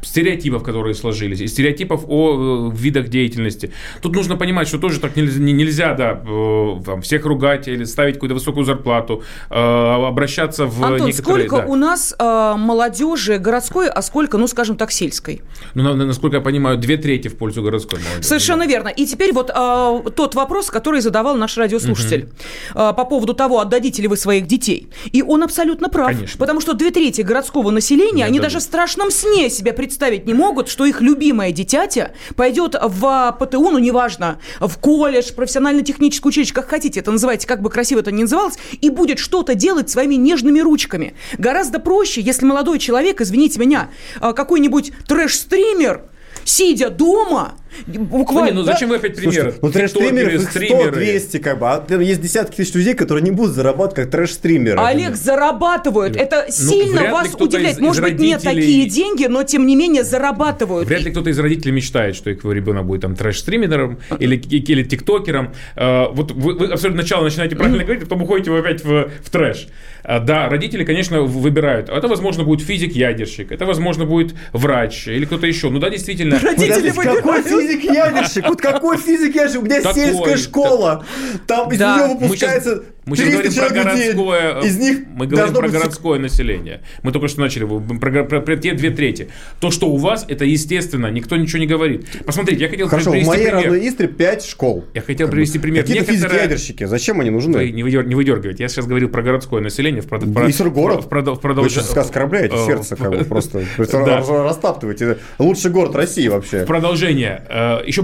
стереотипов, 0.02 0.62
которые 0.62 0.94
сложились, 0.94 1.40
и 1.42 1.46
стереотипов 1.46 2.04
о 2.08 2.70
э, 2.72 2.76
видах 2.76 3.08
деятельности. 3.08 3.70
Тут 4.00 4.16
нужно 4.16 4.36
понимать, 4.36 4.66
что 4.66 4.78
тоже 4.78 4.98
так 4.98 5.14
нельзя, 5.14 5.38
не- 5.40 5.52
нельзя 5.52 5.92
да, 5.92 6.22
э, 6.26 6.80
там, 6.86 7.02
всех 7.02 7.26
ругать 7.26 7.68
или 7.68 7.84
ставить 7.84 8.14
какую-то 8.14 8.34
высокую 8.34 8.64
зарплату, 8.64 9.22
э, 9.50 9.54
обращаться 9.54 10.64
в 10.64 10.82
Антон, 10.82 11.08
некоторые... 11.08 11.46
сколько 11.48 11.56
да. 11.66 11.66
у 11.66 11.74
нас 11.76 12.14
э, 12.18 12.54
молодежи 12.56 13.36
городской, 13.36 13.88
а 13.90 14.00
сколько, 14.00 14.38
ну, 14.38 14.46
скажем 14.48 14.76
так, 14.78 14.90
сельской? 14.90 15.42
Ну, 15.74 15.82
на- 15.82 15.94
на- 15.94 16.06
насколько 16.06 16.36
я 16.36 16.42
понимаю, 16.42 16.78
две 16.78 16.96
трети 16.96 17.28
в 17.28 17.36
пользу 17.36 17.62
городской 17.62 17.98
молодежи. 18.00 18.22
Совершенно 18.26 18.66
верно. 18.66 18.88
И 18.88 19.04
теперь 19.04 19.34
вот 19.34 19.50
а, 19.54 20.00
тот 20.14 20.34
вопрос, 20.34 20.70
который 20.70 21.00
задавал 21.00 21.36
наш 21.36 21.56
радиослушатель 21.56 22.28
а, 22.74 22.92
по 22.92 23.04
поводу 23.04 23.34
того, 23.34 23.60
отдадите 23.60 24.02
ли 24.02 24.08
вы 24.08 24.16
своих 24.16 24.46
детей. 24.46 24.88
И 25.12 25.22
он 25.22 25.42
абсолютно 25.42 25.88
прав. 25.88 26.08
Конечно. 26.08 26.38
Потому 26.38 26.60
что 26.60 26.74
две 26.74 26.90
трети 26.90 27.22
городского 27.22 27.70
населения, 27.70 28.12
Не 28.12 28.22
они 28.22 28.38
отдадут. 28.38 28.54
даже 28.54 28.58
в 28.58 28.62
страшном 28.62 29.10
сне 29.10 29.50
себе 29.50 29.72
представить 29.72 30.26
не 30.26 30.34
могут, 30.34 30.68
что 30.68 30.84
их 30.84 31.00
любимое 31.00 31.52
дитятя 31.52 32.12
пойдет 32.36 32.74
в 32.80 33.36
ПТУ, 33.38 33.70
ну 33.70 33.78
неважно, 33.78 34.38
в 34.60 34.78
колледж, 34.78 35.32
профессионально-техническое 35.32 36.28
училище, 36.28 36.54
как 36.54 36.68
хотите 36.68 37.00
это 37.00 37.10
называйте, 37.10 37.46
как 37.46 37.62
бы 37.62 37.70
красиво 37.70 38.00
это 38.00 38.12
ни 38.12 38.22
называлось, 38.22 38.54
и 38.80 38.90
будет 38.90 39.18
что-то 39.18 39.54
делать 39.54 39.90
своими 39.90 40.14
нежными 40.14 40.60
ручками. 40.60 41.14
Гораздо 41.38 41.78
проще, 41.80 42.20
если 42.20 42.46
молодой 42.46 42.78
человек, 42.78 43.20
извините 43.20 43.58
меня, 43.60 43.90
а, 44.20 44.32
какой-нибудь 44.32 44.92
трэш-стример, 45.06 46.02
сидя 46.44 46.90
дома, 46.90 47.54
Буквально. 47.86 48.50
Ну, 48.52 48.56
не, 48.56 48.60
ну 48.60 48.66
да? 48.66 48.72
зачем 48.72 48.88
вы 48.90 48.96
опять 48.96 49.16
примеры? 49.16 49.52
Слушай, 49.52 49.58
ну 49.62 49.70
трэш-стримеров 49.70 50.30
Тиктокеры, 50.30 50.34
их 50.34 50.40
100, 50.42 50.50
стримеры. 50.50 50.90
200 50.92 51.36
как 51.38 51.58
бы, 51.58 51.68
а 51.70 51.78
там 51.80 52.00
есть 52.00 52.20
десятки 52.20 52.56
тысяч 52.56 52.74
людей, 52.74 52.94
которые 52.94 53.24
не 53.24 53.30
будут 53.30 53.54
зарабатывать 53.54 53.94
как 53.94 54.10
трэш-стримеры. 54.10 54.78
Олег, 54.80 55.14
зарабатывают. 55.16 56.16
Это 56.16 56.46
сильно 56.50 57.00
Ну, 57.00 57.06
ли 57.06 57.12
вас 57.12 57.34
удивляет. 57.38 57.76
из- 57.76 57.80
Может 57.80 58.04
из 58.04 58.10
быть, 58.12 58.20
не 58.20 58.34
родителей- 58.34 58.54
такие 58.62 58.88
деньги, 58.88 59.26
но 59.26 59.42
тем 59.42 59.66
не 59.66 59.76
менее 59.76 60.04
зарабатывают. 60.04 60.88
Вряд 60.88 61.02
ли 61.02 61.10
кто-то 61.10 61.30
из 61.30 61.38
родителей 61.38 61.72
мечтает, 61.72 62.16
что 62.16 62.30
его 62.30 62.52
ребенок 62.52 62.86
будет 62.86 63.02
там 63.02 63.14
трэш-стримером 63.14 63.98
или, 64.18 64.36
или 64.36 64.82
тиктокером. 64.84 65.52
Э, 65.76 66.04
Вот 66.12 66.30
вы, 66.32 66.54
вы 66.54 66.66
абсолютно 66.66 67.02
сначала 67.02 67.24
начинаете 67.24 67.56
правильно 67.56 67.82
говорить, 67.82 68.02
а 68.02 68.06
потом 68.06 68.22
уходите 68.22 68.50
вы 68.50 68.58
опять 68.58 68.84
в, 68.84 69.10
в 69.22 69.30
трэш. 69.30 69.68
А, 70.02 70.20
Да, 70.20 70.48
родители, 70.48 70.84
конечно, 70.84 71.22
выбирают. 71.22 71.88
Это, 71.88 72.08
возможно, 72.08 72.44
будет 72.44 72.66
физик-ядерщик, 72.66 73.50
это, 73.52 73.64
возможно, 73.66 74.04
будет 74.04 74.34
врач 74.52 75.08
или 75.08 75.24
кто-то 75.24 75.46
еще. 75.46 75.70
Ну 75.70 75.78
да, 75.78 75.88
действительно. 75.90 76.38
Родители 76.38 76.90
выбирают. 76.90 77.24
Физик-ядерщик? 77.66 78.48
Вот 78.48 78.60
какой 78.60 78.96
физик-ядерщик? 78.98 79.60
У 79.60 79.64
меня 79.64 79.80
Такой, 79.82 79.94
сельская 80.04 80.36
школа. 80.36 81.04
Там 81.46 81.70
из 81.72 81.78
Да. 81.78 81.96
нее 82.06 82.16
выпускается 82.16 82.82
мы 83.06 83.16
сейчас 83.16 83.40
300 83.40 83.60
говорим 83.70 83.82
про 83.84 83.90
в 83.92 83.94
городское, 83.94 84.60
Из 84.62 84.76
них 84.78 84.98
мы 85.14 85.26
говорим 85.26 85.54
про 85.54 85.62
быть 85.62 85.72
городское 85.72 86.18
население. 86.18 86.80
Мы 87.02 87.12
только 87.12 87.28
что 87.28 87.40
начали 87.40 87.64
вы- 87.64 87.98
про, 87.98 88.24
про- 88.24 88.40
про 88.40 88.56
те 88.56 88.72
две 88.72 88.90
трети. 88.90 89.28
То, 89.60 89.70
что 89.70 89.88
у 89.88 89.96
вас, 89.96 90.24
это 90.28 90.44
естественно, 90.44 91.08
никто 91.10 91.36
ничего 91.36 91.58
не 91.60 91.66
говорит. 91.66 92.06
Посмотрите, 92.24 92.62
я 92.62 92.68
хотел 92.70 92.88
Хорошо, 92.88 93.10
в 93.10 93.12
привести 93.12 93.28
моей 93.28 93.44
пример. 93.46 93.62
родной 93.64 93.88
Истре 93.88 94.08
5 94.08 94.44
школ. 94.46 94.84
Я 94.94 95.02
хотел 95.02 95.28
привести 95.28 95.58
пример. 95.58 95.82
Какие-то 95.82 96.10
Некоторые- 96.12 96.30
физики-ядерщики, 96.40 96.84
зачем 96.84 97.20
они 97.20 97.30
Вы 97.30 97.34
нужны? 97.36 97.70
не, 97.70 97.82
выдер- 97.82 98.06
не 98.06 98.14
выдергивайте. 98.14 98.62
Я 98.62 98.68
сейчас 98.68 98.86
говорил 98.86 99.08
про 99.08 99.22
городское 99.22 99.60
население. 99.60 100.00
В, 100.02 100.06
прод- 100.06 100.32
про- 100.32 100.48
Иср 100.50 100.70
город. 100.70 101.04
в 101.04 101.08
прод- 101.08 101.34
в 101.34 101.40
продолж- 101.40 101.64
Вы 101.64 101.70
сейчас 101.70 101.96
оскорбляете 101.96 102.56
э, 102.56 102.66
сердце, 102.66 102.96
как 102.96 103.10
бы 103.10 103.18
в- 103.18 103.28
просто. 103.28 103.62
Растаптываете. 103.78 105.18
Лучший 105.38 105.70
город 105.70 105.94
России 105.94 106.28
вообще. 106.28 106.64
Продолжение. 106.64 107.42
Э, 107.48 107.78
Еще 107.86 108.02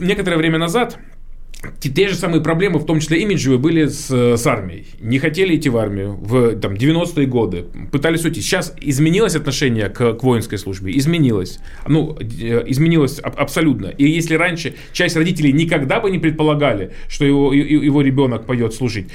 некоторое 0.00 0.36
время 0.36 0.58
назад 0.58 0.98
те, 1.80 1.90
те 1.90 2.08
же 2.08 2.14
самые 2.14 2.42
проблемы, 2.42 2.78
в 2.78 2.86
том 2.86 3.00
числе 3.00 3.22
имиджевые, 3.22 3.58
были 3.58 3.86
с, 3.86 4.10
э, 4.10 4.36
с 4.36 4.46
армией. 4.46 4.86
Не 5.00 5.18
хотели 5.18 5.56
идти 5.56 5.68
в 5.68 5.76
армию 5.76 6.12
в 6.12 6.56
там, 6.56 6.74
90-е 6.74 7.26
годы. 7.26 7.66
Пытались 7.92 8.24
уйти. 8.24 8.40
Сейчас 8.40 8.74
изменилось 8.80 9.36
отношение 9.36 9.88
к, 9.88 10.14
к 10.14 10.22
воинской 10.22 10.58
службе? 10.58 10.96
Изменилось. 10.96 11.58
Ну, 11.86 12.16
э, 12.20 12.64
изменилось 12.66 13.18
аб- 13.20 13.38
абсолютно. 13.38 13.86
И 13.86 14.08
если 14.08 14.34
раньше 14.34 14.74
часть 14.92 15.16
родителей 15.16 15.52
никогда 15.52 16.00
бы 16.00 16.10
не 16.10 16.18
предполагали, 16.18 16.92
что 17.08 17.24
его, 17.24 17.52
его 17.52 18.02
ребенок 18.02 18.46
пойдет 18.46 18.74
служить, 18.74 19.08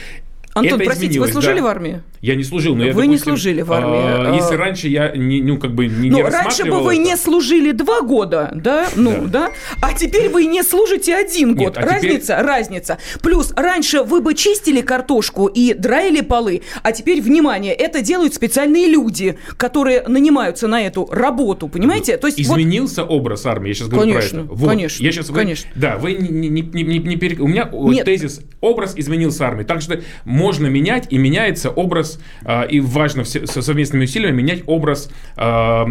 Антон, 0.59 0.79
это 0.79 0.85
простите, 0.89 1.19
вы 1.19 1.27
служили 1.27 1.57
да. 1.57 1.63
в 1.63 1.67
армии? 1.67 2.01
Я 2.21 2.35
не 2.35 2.43
служил, 2.43 2.75
но 2.75 2.83
я, 2.85 2.93
Вы 2.93 3.03
не 3.07 3.15
допустим, 3.15 3.31
служили 3.33 3.61
в 3.61 3.71
армии. 3.71 3.99
а, 4.31 4.35
Если 4.35 4.55
А, 4.55 4.57
раньше 4.57 4.87
я 4.89 5.11
не, 5.15 5.41
ну, 5.41 5.57
как 5.57 5.73
бы 5.73 5.87
не, 5.87 6.09
Ну, 6.09 6.17
не 6.17 6.23
раньше 6.23 6.65
бы 6.65 6.79
вы 6.81 6.93
это, 6.95 7.01
не 7.03 7.15
служили 7.17 7.71
два 7.71 8.01
года, 8.01 8.51
да? 8.53 8.87
Ну, 8.95 9.25
да. 9.27 9.51
А 9.81 9.93
теперь 9.93 10.29
вы 10.29 10.45
не 10.45 10.63
служите 10.63 11.15
один 11.15 11.55
год. 11.55 11.75
Нет, 11.75 11.77
а 11.77 11.81
теперь- 11.97 12.11
разница, 12.11 12.37
разница. 12.43 12.97
Плюс 13.21 13.53
раньше 13.55 14.03
вы 14.03 14.21
бы 14.21 14.33
чистили 14.35 14.81
картошку 14.81 15.47
и 15.47 15.73
драили 15.73 16.21
полы, 16.21 16.61
а 16.83 16.91
теперь, 16.91 17.21
внимание, 17.21 17.73
это 17.73 18.01
делают 18.01 18.33
специальные 18.33 18.87
люди, 18.87 19.37
которые 19.57 20.03
нанимаются 20.07 20.67
на 20.67 20.81
эту 20.85 21.07
работу, 21.11 21.67
понимаете? 21.69 22.17
То 22.17 22.27
есть 22.27 22.39
вот 22.47 22.57
Изменился 22.59 23.03
образ 23.03 23.45
армии, 23.45 23.69
я 23.69 23.73
сейчас 23.75 23.87
говорю 23.87 24.11
Конечно, 24.13 24.43
про 24.45 24.55
это. 24.55 24.65
конечно, 24.65 25.03
я 25.03 25.11
сейчас, 25.11 25.27
конечно. 25.27 25.69
да, 25.75 25.97
вы 25.97 26.13
не, 26.13 26.49
не, 26.49 26.61
не, 26.61 26.83
не, 26.83 26.99
не 26.99 27.15
пере- 27.15 27.37
У 27.41 27.47
меня 27.47 27.69
вот 27.71 27.93
Нет. 27.93 28.05
тезис 28.05 28.41
«образ 28.61 28.93
изменился 28.97 29.45
армии». 29.47 29.63
Так 29.63 29.81
что 29.81 30.01
можно 30.49 30.65
менять, 30.65 31.05
и 31.11 31.19
меняется 31.19 31.69
образ, 31.69 32.19
а, 32.43 32.63
и 32.63 32.79
важно 32.79 33.23
все, 33.23 33.45
со 33.45 33.61
совместными 33.61 34.05
усилиями 34.05 34.41
менять 34.41 34.63
образ 34.65 35.11
а, 35.37 35.87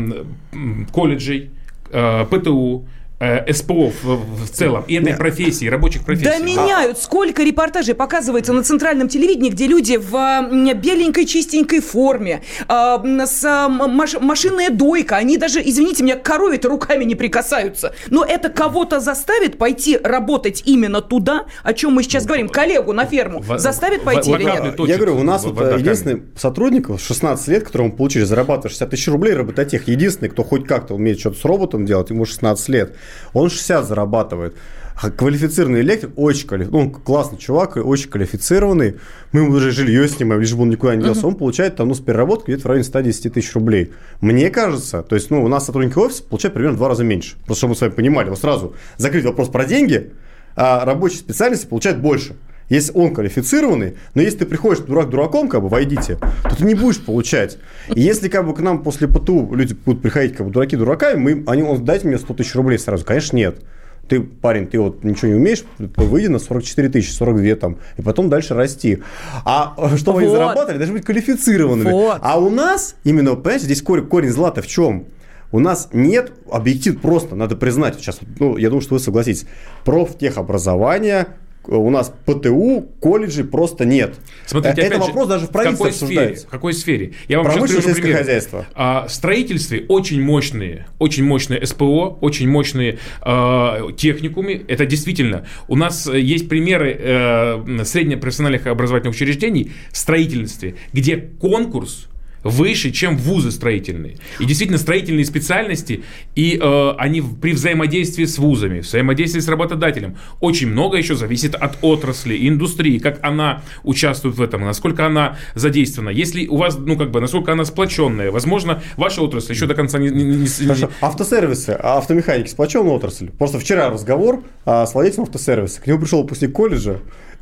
колледжей, 0.93 1.51
а, 1.93 2.25
ПТУ, 2.25 2.89
э, 3.21 3.53
СПО 3.53 3.91
в, 4.03 4.45
в 4.45 4.51
целом, 4.51 4.85
и 4.87 4.95
этой 4.95 5.15
профессии, 5.15 5.67
рабочих 5.67 6.05
профессий. 6.05 6.27
Да 6.31 6.39
меняют. 6.39 6.99
Сколько 6.99 7.43
репортажей 7.43 7.95
показывается 7.95 8.53
на 8.53 8.63
центральном 8.63 9.09
телевидении, 9.09 9.51
где 9.51 9.67
люди 9.67 9.97
в 9.97 10.15
а, 10.17 10.43
беленькой 10.75 11.27
чистенькой 11.27 11.81
форме, 11.81 12.43
а, 12.69 12.97
м, 13.03 13.21
с 13.27 13.45
а, 13.45 13.67
м, 13.67 14.01
маш- 14.01 14.21
машинная 14.21 14.71
дойка, 14.71 15.17
они 15.17 15.37
даже, 15.39 15.61
извините 15.65 16.03
меня, 16.05 16.17
к 16.17 16.23
корове-то 16.23 16.69
руками 16.69 17.05
не 17.05 17.15
прикасаются. 17.15 17.95
Но 18.09 18.25
это 18.25 18.49
кого-то 18.51 19.01
заставит 19.01 19.59
пойти 19.59 19.99
работать 20.03 20.63
именно 20.67 21.01
туда, 21.01 21.47
о 21.63 21.73
чем 21.75 21.93
мы 21.95 22.03
сейчас 22.03 22.25
говорим, 22.25 22.49
коллегу 22.49 22.93
на 22.93 23.05
ферму. 23.07 23.41
в- 23.41 23.59
Заставит 23.59 24.03
в- 24.03 24.05
пойти 24.05 24.31
или 24.31 24.45
локальный 24.45 24.69
нет? 24.69 24.77
точек 24.77 24.91
Я 24.93 24.97
говорю, 25.05 25.21
у 25.21 25.25
нас 25.25 25.43
в- 25.43 25.47
вот 25.47 25.57
в 25.57 25.61
Атакаме. 25.61 25.83
единственный 25.83 26.23
сотрудник, 26.37 26.89
вот 26.89 27.01
16 27.01 27.49
лет, 27.49 27.65
которому 27.65 27.93
получили, 27.93 28.23
зарабатывает 28.25 28.71
60 28.73 28.91
тысяч 28.91 29.09
рублей, 29.09 29.35
робототех, 29.35 29.89
единственный, 29.89 30.29
кто 30.29 30.45
хоть 30.45 30.67
как-то 30.67 30.95
умеет 30.95 31.19
что-то 31.21 31.39
с 31.41 31.45
роботом 31.45 31.85
делать, 31.87 32.11
ему 32.11 32.25
16 32.25 32.69
лет, 32.69 32.95
он 33.33 33.51
60 33.51 33.87
зарабатывает. 33.87 34.57
А 35.01 35.11
Квалифицированный 35.11 35.83
электрик, 35.83 36.11
очень 36.17 36.49
квалифицированный, 36.49 36.93
ну, 36.93 37.01
классный 37.01 37.39
чувак, 37.39 37.77
очень 37.77 38.11
квалифицированный. 38.11 38.97
Мы 39.31 39.41
ему 39.43 39.55
даже 39.55 39.71
жилье 39.71 40.09
снимаем, 40.09 40.41
лишь 40.41 40.53
бы 40.55 40.63
он 40.63 40.71
никуда 40.71 40.97
не 40.97 41.05
делся. 41.05 41.25
Он 41.27 41.37
получает 41.37 41.77
там, 41.77 41.87
ну, 41.87 41.95
с 41.95 42.01
переработки 42.01 42.47
где-то 42.51 42.65
в 42.65 42.67
районе 42.67 42.85
110 42.85 43.33
тысяч 43.33 43.55
рублей. 43.55 43.93
Мне 44.21 44.51
кажется, 44.51 45.03
то 45.03 45.15
есть, 45.15 45.31
ну, 45.31 45.45
у 45.45 45.49
нас 45.49 45.67
сотрудники 45.67 45.97
офиса 45.97 46.25
получают 46.25 46.55
примерно 46.55 46.75
в 46.75 46.79
два 46.79 46.89
раза 46.89 47.05
меньше. 47.05 47.37
Просто 47.47 47.61
чтобы 47.61 47.71
мы 47.71 47.77
с 47.77 47.81
вами 47.81 47.93
понимали, 47.93 48.31
вот 48.31 48.41
сразу 48.41 48.75
закрыть 48.97 49.25
вопрос 49.25 49.49
про 49.51 49.65
деньги, 49.65 50.11
а 50.57 50.85
рабочие 50.85 51.21
специальности 51.21 51.67
получают 51.67 52.01
больше. 52.01 52.35
Если 52.69 52.93
он 52.93 53.15
квалифицированный, 53.15 53.97
но 54.15 54.23
если 54.23 54.39
ты 54.39 54.47
приходишь 54.47 54.85
дурак 54.85 55.09
дураком, 55.09 55.49
как 55.49 55.63
бы, 55.63 55.69
войдите, 55.69 56.19
то 56.45 56.57
ты 56.57 56.65
не 56.65 56.75
будешь 56.75 57.01
получать. 57.01 57.59
И 57.95 58.01
если 58.01 58.29
как 58.29 58.47
бы 58.47 58.55
к 58.55 58.61
нам 58.61 58.83
после 58.83 59.09
ПТУ 59.09 59.55
люди 59.55 59.75
будут 59.75 60.03
приходить 60.03 60.37
как 60.37 60.47
бы 60.47 60.53
дураки 60.53 60.77
дураками, 60.77 61.19
мы, 61.19 61.45
они, 61.47 61.63
он, 61.63 61.85
дайте 61.85 62.07
мне 62.07 62.19
100 62.19 62.35
тысяч 62.35 62.55
рублей 62.55 62.79
сразу. 62.79 63.05
Конечно, 63.05 63.37
нет. 63.37 63.63
Ты, 64.07 64.21
парень, 64.21 64.67
ты 64.67 64.81
вот 64.81 65.05
ничего 65.05 65.29
не 65.29 65.35
умеешь, 65.35 65.65
выйди 65.79 66.29
на 66.29 66.39
44 66.39 66.89
тысячи, 66.89 67.11
42 67.11 67.55
там, 67.57 67.79
и 67.99 68.03
потом 68.03 68.31
дальше 68.31 68.55
расти. 68.55 69.03
А 69.45 69.75
э, 69.77 69.97
чтобы 69.99 70.21
они 70.21 70.29
Вот. 70.29 70.35
зарабатывали, 70.35 70.79
должны 70.79 70.95
быть 70.95 71.05
квалифицированными. 71.05 71.91
Вот. 71.91 72.19
А 72.23 72.39
у 72.39 72.49
нас, 72.49 72.97
именно, 73.05 73.35
понимаете, 73.35 73.67
здесь 73.67 73.83
корень, 73.83 74.07
корень 74.07 74.31
зла-то 74.31 74.63
в 74.63 74.67
чем? 74.67 75.07
У 75.53 75.59
нас 75.61 75.89
нет, 75.93 76.33
объектив 76.51 77.01
просто, 77.01 77.35
надо 77.35 77.57
признать, 77.57 77.97
сейчас, 77.97 78.19
ну, 78.39 78.57
я 78.57 78.69
думаю, 78.69 78.83
что 78.83 78.95
вы 78.95 79.01
согласитесь, 79.01 79.47
профтехобразования, 79.85 81.29
э, 81.29 81.48
у 81.77 81.91
нас 81.91 82.13
ПТУ, 82.25 82.89
колледжей 83.01 83.45
просто 83.45 83.85
нет. 83.85 84.15
Смотрите, 84.47 84.81
Э, 84.81 84.85
Это 84.87 84.95
же, 84.97 85.01
вопрос 85.03 85.29
даже 85.29 85.47
в 85.47 85.49
в 85.49 85.53
правительстве 85.53 85.85
какой 85.87 85.93
сфере? 85.93 86.07
обсуждается. 86.09 86.47
В 86.47 86.51
какой 86.51 86.73
сфере? 86.73 87.13
Я 87.29 87.37
вам 87.39 87.47
сейчас 87.47 87.55
Промышленное 87.55 87.83
привожу 87.83 88.01
сельское 88.03 88.19
хозяйство. 88.19 88.67
А, 88.75 89.07
в 89.07 89.13
строительстве 89.13 89.85
очень 89.89 90.23
мощные, 90.23 90.87
очень 90.99 91.25
мощные 91.25 91.65
СПО, 91.67 92.19
очень 92.21 92.49
мощные 92.49 92.99
э, 93.25 93.75
техникумы. 93.97 94.65
Это 94.69 94.87
действительно. 94.87 95.47
У 95.69 95.77
нас 95.77 96.07
э, 96.07 96.19
есть 96.21 96.49
примеры 96.49 96.97
э, 96.99 97.85
среднепрофессиональных 97.85 98.67
образовательных 98.67 99.15
учреждений 99.15 99.73
в 99.91 99.97
строительстве, 99.97 100.77
где 100.93 101.17
конкурс 101.17 102.09
выше, 102.49 102.91
чем 102.91 103.17
вузы 103.17 103.51
строительные. 103.51 104.17
И 104.41 104.45
действительно, 104.45 104.79
строительные 104.79 105.25
специальности, 105.25 106.03
и 106.35 106.59
э, 106.61 106.91
они 106.99 107.23
при 107.23 107.53
взаимодействии 107.53 108.25
с 108.25 108.39
вузами, 108.39 108.81
взаимодействии 108.81 109.41
с 109.41 109.49
работодателем, 109.49 110.17
очень 110.41 110.69
много 110.69 110.97
еще 110.97 111.15
зависит 111.15 111.55
от 111.55 111.79
отрасли, 111.83 112.49
индустрии, 112.49 112.99
как 112.99 113.19
она 113.23 113.63
участвует 113.85 114.37
в 114.37 114.43
этом, 114.43 114.63
насколько 114.63 115.07
она 115.07 115.37
задействована. 115.55 116.11
Если 116.11 116.47
у 116.47 116.57
вас, 116.57 116.79
ну, 116.79 116.97
как 116.97 117.11
бы, 117.11 117.21
насколько 117.21 117.53
она 117.53 117.65
сплоченная, 117.65 118.31
возможно, 118.31 118.83
ваша 118.97 119.23
отрасль 119.23 119.53
еще 119.53 119.67
до 119.67 119.75
конца 119.75 119.99
не... 119.99 120.09
не- 120.11 120.25
не- 120.25 120.37
не- 120.37 120.47
Хорошо. 120.67 120.91
Автосервисы, 121.01 121.77
а 121.79 121.99
автомеханики 121.99 122.49
сплоченная 122.49 122.93
отрасль. 122.93 123.31
Просто 123.31 123.59
вчера 123.59 123.91
разговор 123.91 124.43
а, 124.65 124.87
с 124.87 124.95
владельцем 124.95 125.25
автосервиса. 125.25 125.81
К 125.81 125.87
нему 125.87 125.99
пришел 126.01 126.23
выпускник 126.23 126.53
колледжа, 126.53 126.99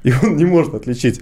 и 0.06 0.12
он 0.22 0.36
не 0.36 0.44
может 0.44 0.72
отличить 0.74 1.20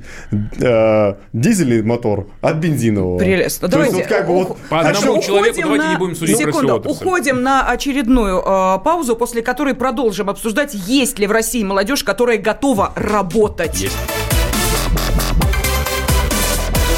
э, 0.60 1.14
дизельный 1.32 1.82
мотор 1.82 2.26
от 2.42 2.56
бензинового. 2.56 3.18
Прелестно. 3.18 3.68
То 3.68 3.78
есть 3.80 3.90
Давайте, 3.92 4.08
вот 4.10 4.18
как 4.18 4.26
бы 4.28 4.34
вот 4.34 4.58
По 4.68 4.80
одному 4.80 4.94
Хорошо, 5.00 5.22
человеку 5.22 5.50
уходим 5.60 5.62
давайте 5.62 5.84
на- 5.86 5.92
не 5.92 5.98
будем 5.98 6.14
судить 6.16 6.36
про 6.36 6.42
всю 6.42 6.52
Секунду, 6.52 6.74
отрасль. 6.76 7.06
уходим 7.06 7.42
на 7.42 7.66
очередную 7.70 8.40
э, 8.40 8.78
паузу, 8.84 9.16
после 9.16 9.40
которой 9.40 9.74
продолжим 9.74 10.28
обсуждать, 10.28 10.74
есть 10.74 11.18
ли 11.18 11.26
в 11.26 11.32
России 11.32 11.64
молодежь, 11.64 12.04
которая 12.04 12.36
готова 12.36 12.92
работать. 12.94 13.80
Есть. 13.80 13.96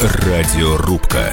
Радиорубка. 0.02 1.32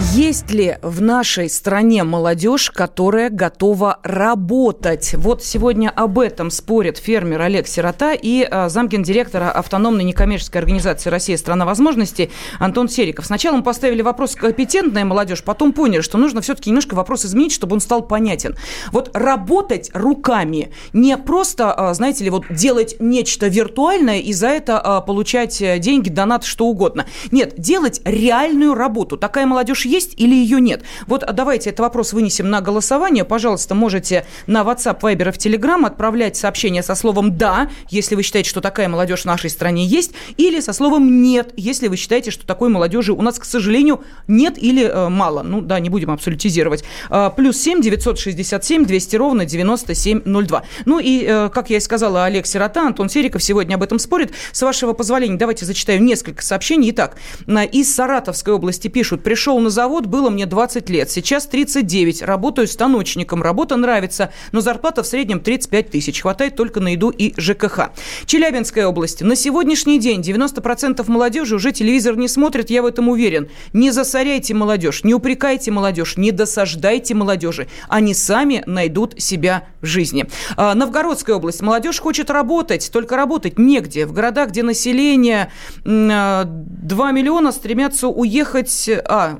Есть 0.00 0.52
ли 0.52 0.78
в 0.80 1.02
нашей 1.02 1.50
стране 1.50 2.04
молодежь, 2.04 2.70
которая 2.70 3.30
готова 3.30 3.98
работать? 4.04 5.14
Вот 5.14 5.42
сегодня 5.42 5.90
об 5.90 6.20
этом 6.20 6.50
спорит 6.52 6.98
фермер 6.98 7.42
Олег 7.42 7.66
Сирота 7.66 8.12
и 8.12 8.46
э, 8.48 8.68
замкин 8.68 9.02
директора 9.02 9.50
автономной 9.50 10.04
некоммерческой 10.04 10.60
организации 10.60 11.10
«Россия. 11.10 11.36
Страна 11.36 11.64
возможностей» 11.64 12.30
Антон 12.60 12.88
Сериков. 12.88 13.26
Сначала 13.26 13.56
мы 13.56 13.64
поставили 13.64 14.00
вопрос 14.02 14.36
«компетентная 14.36 15.04
молодежь», 15.04 15.42
потом 15.42 15.72
поняли, 15.72 16.00
что 16.00 16.16
нужно 16.16 16.42
все-таки 16.42 16.70
немножко 16.70 16.94
вопрос 16.94 17.24
изменить, 17.24 17.52
чтобы 17.52 17.74
он 17.74 17.80
стал 17.80 18.02
понятен. 18.02 18.56
Вот 18.92 19.10
работать 19.14 19.90
руками, 19.94 20.72
не 20.92 21.16
просто, 21.16 21.74
э, 21.76 21.94
знаете 21.94 22.22
ли, 22.22 22.30
вот 22.30 22.44
делать 22.50 22.94
нечто 23.00 23.48
виртуальное 23.48 24.20
и 24.20 24.32
за 24.32 24.46
это 24.46 24.80
э, 25.02 25.06
получать 25.06 25.60
э, 25.60 25.80
деньги, 25.80 26.08
донат, 26.08 26.44
что 26.44 26.66
угодно. 26.66 27.06
Нет, 27.32 27.54
делать 27.58 28.00
реальную 28.04 28.74
работу. 28.74 29.16
Такая 29.16 29.44
молодежь 29.44 29.87
есть 29.88 30.14
или 30.16 30.34
ее 30.34 30.60
нет? 30.60 30.82
Вот 31.06 31.22
а 31.22 31.32
давайте 31.32 31.70
этот 31.70 31.80
вопрос 31.80 32.12
вынесем 32.12 32.50
на 32.50 32.60
голосование. 32.60 33.24
Пожалуйста, 33.24 33.74
можете 33.74 34.26
на 34.46 34.62
WhatsApp, 34.62 35.00
Viber 35.00 35.32
в 35.32 35.36
Telegram 35.36 35.84
отправлять 35.86 36.36
сообщение 36.36 36.82
со 36.82 36.94
словом 36.94 37.36
«да», 37.36 37.70
если 37.88 38.14
вы 38.14 38.22
считаете, 38.22 38.48
что 38.50 38.60
такая 38.60 38.88
молодежь 38.88 39.22
в 39.22 39.24
нашей 39.24 39.50
стране 39.50 39.86
есть, 39.86 40.12
или 40.36 40.60
со 40.60 40.72
словом 40.72 41.22
«нет», 41.22 41.52
если 41.56 41.88
вы 41.88 41.96
считаете, 41.96 42.30
что 42.30 42.46
такой 42.46 42.68
молодежи 42.68 43.12
у 43.12 43.22
нас, 43.22 43.38
к 43.38 43.44
сожалению, 43.44 44.02
нет 44.26 44.54
или 44.58 44.84
э, 44.84 45.08
мало. 45.08 45.42
Ну 45.42 45.60
да, 45.60 45.80
не 45.80 45.90
будем 45.90 46.10
абсолютизировать. 46.10 46.84
Э, 47.10 47.30
плюс 47.34 47.58
7 47.58 47.80
967 47.80 48.84
200 48.84 49.16
ровно 49.16 49.44
9702. 49.44 50.62
Ну 50.84 50.98
и, 50.98 51.24
э, 51.24 51.50
как 51.52 51.70
я 51.70 51.78
и 51.78 51.80
сказала, 51.80 52.24
Олег 52.24 52.46
Сирота, 52.46 52.86
Антон 52.86 53.08
Сериков 53.08 53.42
сегодня 53.42 53.76
об 53.76 53.82
этом 53.82 53.98
спорит. 53.98 54.32
С 54.52 54.62
вашего 54.62 54.92
позволения, 54.92 55.36
давайте 55.36 55.64
зачитаю 55.64 56.02
несколько 56.02 56.42
сообщений. 56.42 56.90
Итак, 56.90 57.16
из 57.46 57.94
Саратовской 57.94 58.54
области 58.54 58.88
пишут, 58.88 59.22
пришел 59.22 59.58
на 59.60 59.70
завод, 59.78 60.06
было 60.06 60.28
мне 60.28 60.44
20 60.44 60.90
лет, 60.90 61.08
сейчас 61.08 61.46
39, 61.46 62.22
работаю 62.22 62.66
станочником, 62.66 63.44
работа 63.44 63.76
нравится, 63.76 64.32
но 64.50 64.60
зарплата 64.60 65.04
в 65.04 65.06
среднем 65.06 65.38
35 65.38 65.90
тысяч, 65.90 66.20
хватает 66.20 66.56
только 66.56 66.80
на 66.80 66.88
еду 66.88 67.10
и 67.10 67.32
ЖКХ. 67.36 67.90
Челябинская 68.26 68.88
область. 68.88 69.20
На 69.20 69.36
сегодняшний 69.36 70.00
день 70.00 70.20
90% 70.20 71.08
молодежи 71.08 71.54
уже 71.54 71.70
телевизор 71.70 72.16
не 72.16 72.26
смотрит, 72.26 72.70
я 72.70 72.82
в 72.82 72.86
этом 72.86 73.08
уверен. 73.08 73.50
Не 73.72 73.92
засоряйте 73.92 74.52
молодежь, 74.52 75.04
не 75.04 75.14
упрекайте 75.14 75.70
молодежь, 75.70 76.16
не 76.16 76.32
досаждайте 76.32 77.14
молодежи. 77.14 77.68
Они 77.88 78.14
сами 78.14 78.64
найдут 78.66 79.14
себя 79.22 79.68
в 79.80 79.86
жизни. 79.86 80.26
А, 80.56 80.74
Новгородская 80.74 81.36
область. 81.36 81.62
Молодежь 81.62 82.00
хочет 82.00 82.30
работать, 82.30 82.90
только 82.92 83.14
работать 83.14 83.60
негде. 83.60 84.06
В 84.06 84.12
городах, 84.12 84.48
где 84.48 84.64
население 84.64 85.52
м, 85.84 86.10
а, 86.10 86.42
2 86.46 87.12
миллиона, 87.12 87.52
стремятся 87.52 88.08
уехать... 88.08 88.90
А, 89.04 89.38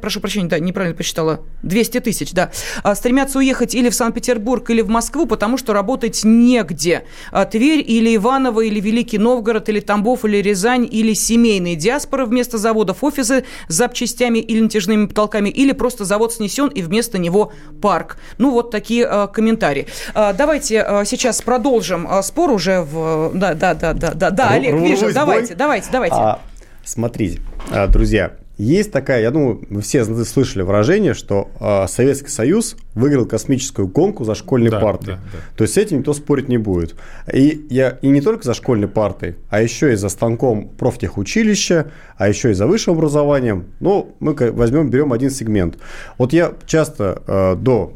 прошу 0.00 0.20
прощения, 0.20 0.48
да, 0.48 0.58
неправильно 0.58 0.96
посчитала. 0.96 1.40
200 1.62 2.00
тысяч, 2.00 2.32
да. 2.32 2.50
А, 2.82 2.94
Стремятся 2.94 3.38
уехать 3.38 3.74
или 3.74 3.88
в 3.88 3.94
Санкт-Петербург, 3.94 4.68
или 4.70 4.82
в 4.82 4.88
Москву, 4.88 5.26
потому 5.26 5.56
что 5.56 5.72
работать 5.72 6.22
негде. 6.24 7.04
А, 7.32 7.44
Тверь 7.44 7.84
или 7.86 8.16
Иваново, 8.16 8.60
или 8.62 8.80
Великий 8.80 9.18
Новгород, 9.18 9.68
или 9.68 9.80
Тамбов, 9.80 10.24
или 10.24 10.38
Рязань, 10.38 10.88
или 10.90 11.12
семейные 11.14 11.76
диаспоры 11.76 12.26
вместо 12.26 12.58
заводов, 12.58 13.02
офисы 13.04 13.44
с 13.68 13.74
запчастями 13.74 14.38
или 14.38 14.60
натяжными 14.60 15.06
потолками, 15.06 15.48
или 15.48 15.72
просто 15.72 16.04
завод 16.04 16.32
снесен 16.32 16.68
и 16.68 16.82
вместо 16.82 17.18
него 17.18 17.52
парк. 17.80 18.18
Ну, 18.38 18.50
вот 18.50 18.70
такие 18.70 19.06
а, 19.06 19.26
комментарии. 19.26 19.86
Давайте 20.14 21.04
сейчас 21.04 21.42
продолжим 21.42 22.08
спор 22.22 22.50
уже 22.50 22.82
в... 22.82 23.32
Да, 23.34 23.54
да, 23.54 23.74
да, 23.74 23.92
да, 23.92 24.12
да, 24.12 24.30
да, 24.30 24.48
Олег, 24.50 24.74
вижу, 24.74 25.12
давайте, 25.12 25.54
давайте, 25.54 25.88
давайте. 25.90 26.40
Смотрите, 26.84 27.40
друзья, 27.88 28.32
есть 28.62 28.92
такая, 28.92 29.22
я 29.22 29.30
думаю, 29.30 29.62
вы 29.70 29.80
все 29.80 30.04
слышали 30.04 30.62
выражение, 30.62 31.14
что 31.14 31.50
а, 31.60 31.86
Советский 31.86 32.28
Союз 32.28 32.76
выиграл 32.94 33.24
космическую 33.24 33.88
гонку 33.88 34.24
за 34.24 34.34
школьной 34.34 34.70
Да, 34.70 34.80
партой. 34.80 35.14
да, 35.14 35.20
да. 35.32 35.38
То 35.56 35.64
есть 35.64 35.74
с 35.74 35.76
этим 35.78 35.98
никто 35.98 36.12
спорить 36.12 36.48
не 36.48 36.58
будет. 36.58 36.94
И, 37.32 37.66
я, 37.70 37.98
и 38.02 38.08
не 38.08 38.20
только 38.20 38.44
за 38.44 38.54
школьной 38.54 38.88
партой, 38.88 39.36
а 39.48 39.62
еще 39.62 39.92
и 39.92 39.96
за 39.96 40.08
станком 40.08 40.68
профтехучилища, 40.68 41.90
а 42.16 42.28
еще 42.28 42.50
и 42.50 42.54
за 42.54 42.66
высшим 42.66 42.94
образованием. 42.94 43.66
Ну, 43.80 44.14
мы 44.20 44.34
возьмем, 44.52 44.90
берем 44.90 45.12
один 45.12 45.30
сегмент. 45.30 45.78
Вот 46.18 46.32
я 46.32 46.52
часто 46.66 47.22
э, 47.26 47.56
до 47.56 47.92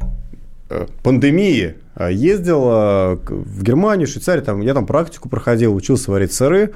э, 0.69 0.87
пандемии 1.03 1.75
э, 1.95 2.11
ездил 2.11 2.63
э, 2.65 3.15
в 3.27 3.61
Германию, 3.61 4.07
Швейцарию, 4.07 4.43
там, 4.43 4.61
я 4.61 4.73
там 4.73 4.85
практику 4.87 5.29
проходил, 5.29 5.75
учился 5.75 6.09
варить 6.11 6.33
сыры. 6.33 6.71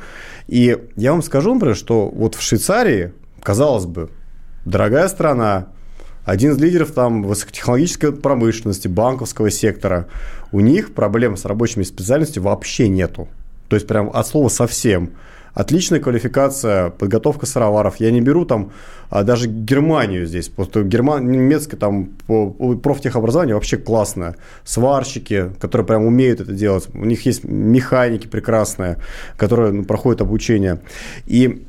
И 0.47 0.77
я 0.95 1.11
вам 1.11 1.23
скажу, 1.23 1.53
например, 1.53 1.75
что 1.75 2.07
вот 2.07 2.35
в 2.35 2.41
Швейцарии, 2.41 3.13
казалось 3.41 3.85
бы, 3.85 4.09
дорогая 4.65 5.07
страна, 5.07 5.67
один 6.25 6.51
из 6.51 6.57
лидеров 6.59 6.91
там 6.91 7.23
высокотехнологической 7.23 8.11
промышленности, 8.11 8.87
банковского 8.87 9.49
сектора, 9.49 10.07
у 10.51 10.59
них 10.59 10.93
проблем 10.93 11.37
с 11.37 11.45
рабочими 11.45 11.83
специальностями 11.83 12.43
вообще 12.43 12.87
нету. 12.87 13.27
То 13.67 13.75
есть 13.75 13.87
прям 13.87 14.09
от 14.13 14.27
слова 14.27 14.49
совсем. 14.49 15.11
Отличная 15.53 15.99
квалификация, 15.99 16.91
подготовка 16.91 17.45
сыроваров. 17.45 17.97
Я 17.99 18.11
не 18.11 18.21
беру 18.21 18.45
там 18.45 18.71
а, 19.09 19.23
даже 19.23 19.47
Германию 19.47 20.25
здесь. 20.25 20.47
Просто 20.47 20.83
герман, 20.83 21.29
немецкое 21.29 21.79
там 21.79 22.11
профтехобразование 22.27 23.55
вообще 23.55 23.77
классное. 23.77 24.35
Сварщики, 24.63 25.51
которые 25.59 25.87
прям 25.87 26.05
умеют 26.05 26.39
это 26.41 26.53
делать. 26.53 26.87
У 26.93 27.05
них 27.05 27.25
есть 27.25 27.43
механики 27.43 28.27
прекрасные, 28.27 28.97
которые 29.37 29.71
ну, 29.71 29.83
проходят 29.83 30.21
обучение. 30.21 30.81
И 31.25 31.67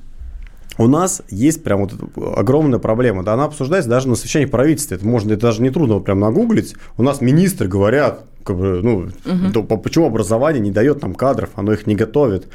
у 0.79 0.87
нас 0.87 1.23
есть 1.29 1.63
прям 1.63 1.81
вот 1.87 1.95
огромная 2.37 2.79
проблема. 2.79 3.23
Да, 3.23 3.35
она 3.35 3.45
обсуждается 3.45 3.91
даже 3.91 4.09
на 4.09 4.15
совещании 4.15 4.47
в 4.47 4.51
правительстве. 4.51 4.97
Это 4.97 5.07
можно, 5.07 5.33
это 5.33 5.43
даже 5.43 5.63
не 5.63 5.71
трудно 5.71 5.99
прям 5.99 6.21
нагуглить. 6.21 6.75
У 6.97 7.03
нас 7.03 7.21
министры 7.21 7.69
говорят, 7.69 8.25
как 8.45 8.57
бы, 8.57 8.81
ну, 8.83 9.09
то 9.53 9.63
по- 9.63 9.77
почему 9.77 10.07
образование 10.07 10.61
не 10.61 10.71
дает 10.71 11.03
нам 11.03 11.15
кадров, 11.15 11.51
оно 11.57 11.73
их 11.73 11.87
не 11.87 11.95
готовит. 11.95 12.49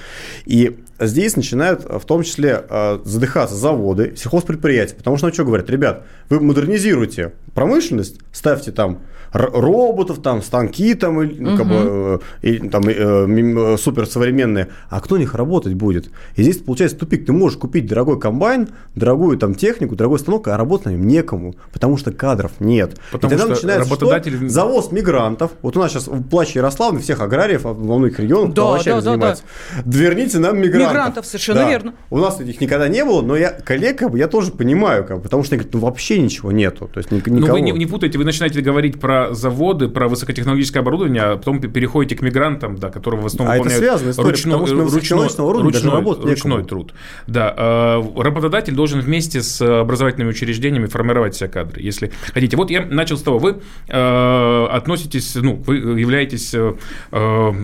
И 0.45 0.79
здесь 0.99 1.35
начинают 1.35 1.83
в 1.83 2.05
том 2.05 2.23
числе 2.23 2.65
э, 2.67 2.99
задыхаться 3.03 3.55
заводы, 3.55 4.13
сельхозпредприятия, 4.15 4.95
потому 4.95 5.17
что, 5.17 5.27
ну, 5.27 5.33
что 5.33 5.43
говорят, 5.45 5.69
ребят, 5.69 6.05
вы 6.29 6.39
модернизируете 6.39 7.33
промышленность, 7.53 8.19
ставьте 8.31 8.71
там 8.71 9.01
роботов, 9.35 10.19
там, 10.23 10.41
станки 10.41 10.93
там, 10.95 11.15
ну, 11.23 11.57
как 11.57 11.67
бы, 11.67 11.75
э, 11.75 12.19
или, 12.41 12.67
там, 12.69 12.83
э, 12.87 12.93
э, 12.93 13.77
суперсовременные, 13.77 14.69
а 14.89 15.01
кто 15.01 15.15
на 15.15 15.19
них 15.19 15.35
работать 15.35 15.73
будет? 15.73 16.09
И 16.35 16.43
здесь 16.43 16.57
получается 16.57 16.97
тупик. 16.97 17.25
Ты 17.25 17.33
можешь 17.33 17.57
купить 17.57 17.85
дорогой 17.85 18.19
комбайн, 18.19 18.69
дорогую 18.95 19.37
там 19.37 19.53
технику, 19.55 19.95
дорогой 19.95 20.19
станок, 20.19 20.47
а 20.47 20.57
работать 20.57 20.85
на 20.87 20.89
нем 20.91 21.07
некому, 21.07 21.55
потому 21.73 21.97
что 21.97 22.11
кадров 22.11 22.53
нет. 22.59 22.97
Потому 23.11 23.33
И 23.33 23.37
тогда 23.37 23.45
что 23.45 23.53
начинается 23.55 23.89
работодатель- 23.89 24.37
что? 24.37 24.49
завоз 24.49 24.91
мигрантов. 24.91 25.51
Вот 25.61 25.75
у 25.77 25.79
нас 25.79 25.91
сейчас 25.91 26.07
в 26.07 26.23
плаче 26.23 26.59
Ярославны 26.59 26.99
всех 26.99 27.19
аграриев 27.21 27.63
во 27.63 27.73
многих 27.73 28.19
регионах 28.19 28.53
Да, 28.53 28.63
овощами 28.63 28.93
да, 28.95 29.01
да, 29.01 29.01
занимаются. 29.11 29.43
Верните 29.85 30.39
нам 30.39 30.57
мигрантов. 30.59 30.91
Мигрантов, 30.91 31.25
совершенно 31.25 31.69
верно. 31.69 31.93
У 32.09 32.17
нас 32.19 32.39
их 32.39 32.61
никогда 32.61 32.87
не 32.87 33.03
было, 33.03 33.21
но 33.21 33.35
я 33.35 33.51
коллег, 33.51 33.97
как 33.99 34.11
бы, 34.11 34.17
я 34.17 34.27
тоже 34.27 34.51
понимаю, 34.51 35.03
как 35.05 35.17
бы, 35.17 35.23
потому 35.23 35.43
что 35.43 35.55
они 35.55 35.59
говорят, 35.59 35.73
ну 35.73 35.79
вообще 35.81 36.19
ничего 36.19 36.51
нету. 36.51 36.89
То 36.93 36.99
есть 36.99 37.11
ни- 37.11 37.21
Ну, 37.25 37.37
никого. 37.37 37.53
вы 37.53 37.61
не, 37.61 37.71
не 37.71 37.85
путайте, 37.85 38.17
вы 38.17 38.23
начинаете 38.25 38.61
говорить 38.61 38.99
про 38.99 39.24
заводы, 39.33 39.87
про 39.89 40.07
высокотехнологическое 40.07 40.81
оборудование, 40.81 41.21
а 41.23 41.37
потом 41.37 41.59
пе- 41.59 41.67
переходите 41.67 42.15
к 42.15 42.21
мигрантам, 42.21 42.77
да, 42.77 42.89
которые 42.89 43.21
в 43.21 43.25
основном 43.25 43.55
А 43.55 43.57
это 43.59 43.69
связанная 43.69 44.11
история, 44.11 44.33
потому 44.35 44.67
что 44.67 45.43
уровне 45.45 45.71
даже 45.71 45.89
ручной, 45.89 46.01
ручной 46.15 46.29
некому. 46.51 46.63
труд. 46.65 46.93
Да, 47.27 47.53
э, 47.57 48.03
работодатель 48.21 48.73
должен 48.73 48.99
вместе 49.01 49.41
с 49.41 49.61
образовательными 49.61 50.29
учреждениями 50.29 50.85
формировать 50.87 51.35
все 51.35 51.47
кадры, 51.47 51.81
если 51.81 52.11
хотите. 52.33 52.57
Вот 52.57 52.69
я 52.69 52.81
начал 52.85 53.17
с 53.17 53.21
того, 53.21 53.39
вы 53.39 53.57
э, 53.87 54.65
относитесь, 54.71 55.35
ну, 55.35 55.55
вы 55.65 55.75
являетесь 55.77 56.53
э, 56.53 56.73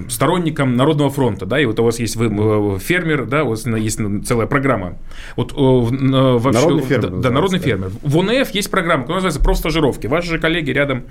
сторонником 0.10 0.76
Народного 0.76 1.10
фронта, 1.10 1.46
да, 1.46 1.60
и 1.60 1.66
вот 1.66 1.80
у 1.80 1.84
вас 1.84 2.00
есть 2.00 2.16
вы 2.16 2.80
фермер, 2.80 3.26
да, 3.26 3.44
у 3.44 3.50
вас 3.50 3.66
есть 3.66 4.00
целая 4.26 4.48
программа. 4.48 4.98
Вот 5.36 5.52
э, 5.52 5.56
вообще- 5.56 6.52
Народный 6.52 6.84
фермер 6.84 7.10
да, 7.10 7.18
Да, 7.18 7.30
народный 7.32 7.60
да. 7.60 7.66
фермер. 7.66 7.92
В 8.04 8.18
ОНФ 8.20 8.50
есть 8.52 8.72
программа, 8.72 9.04
которая 9.04 9.24
называется 9.24 9.42
«Про 9.44 9.54
стажировки». 9.56 10.08
Ваши 10.08 10.30
же 10.30 10.40
коллеги 10.40 10.72
рядом, 10.72 11.04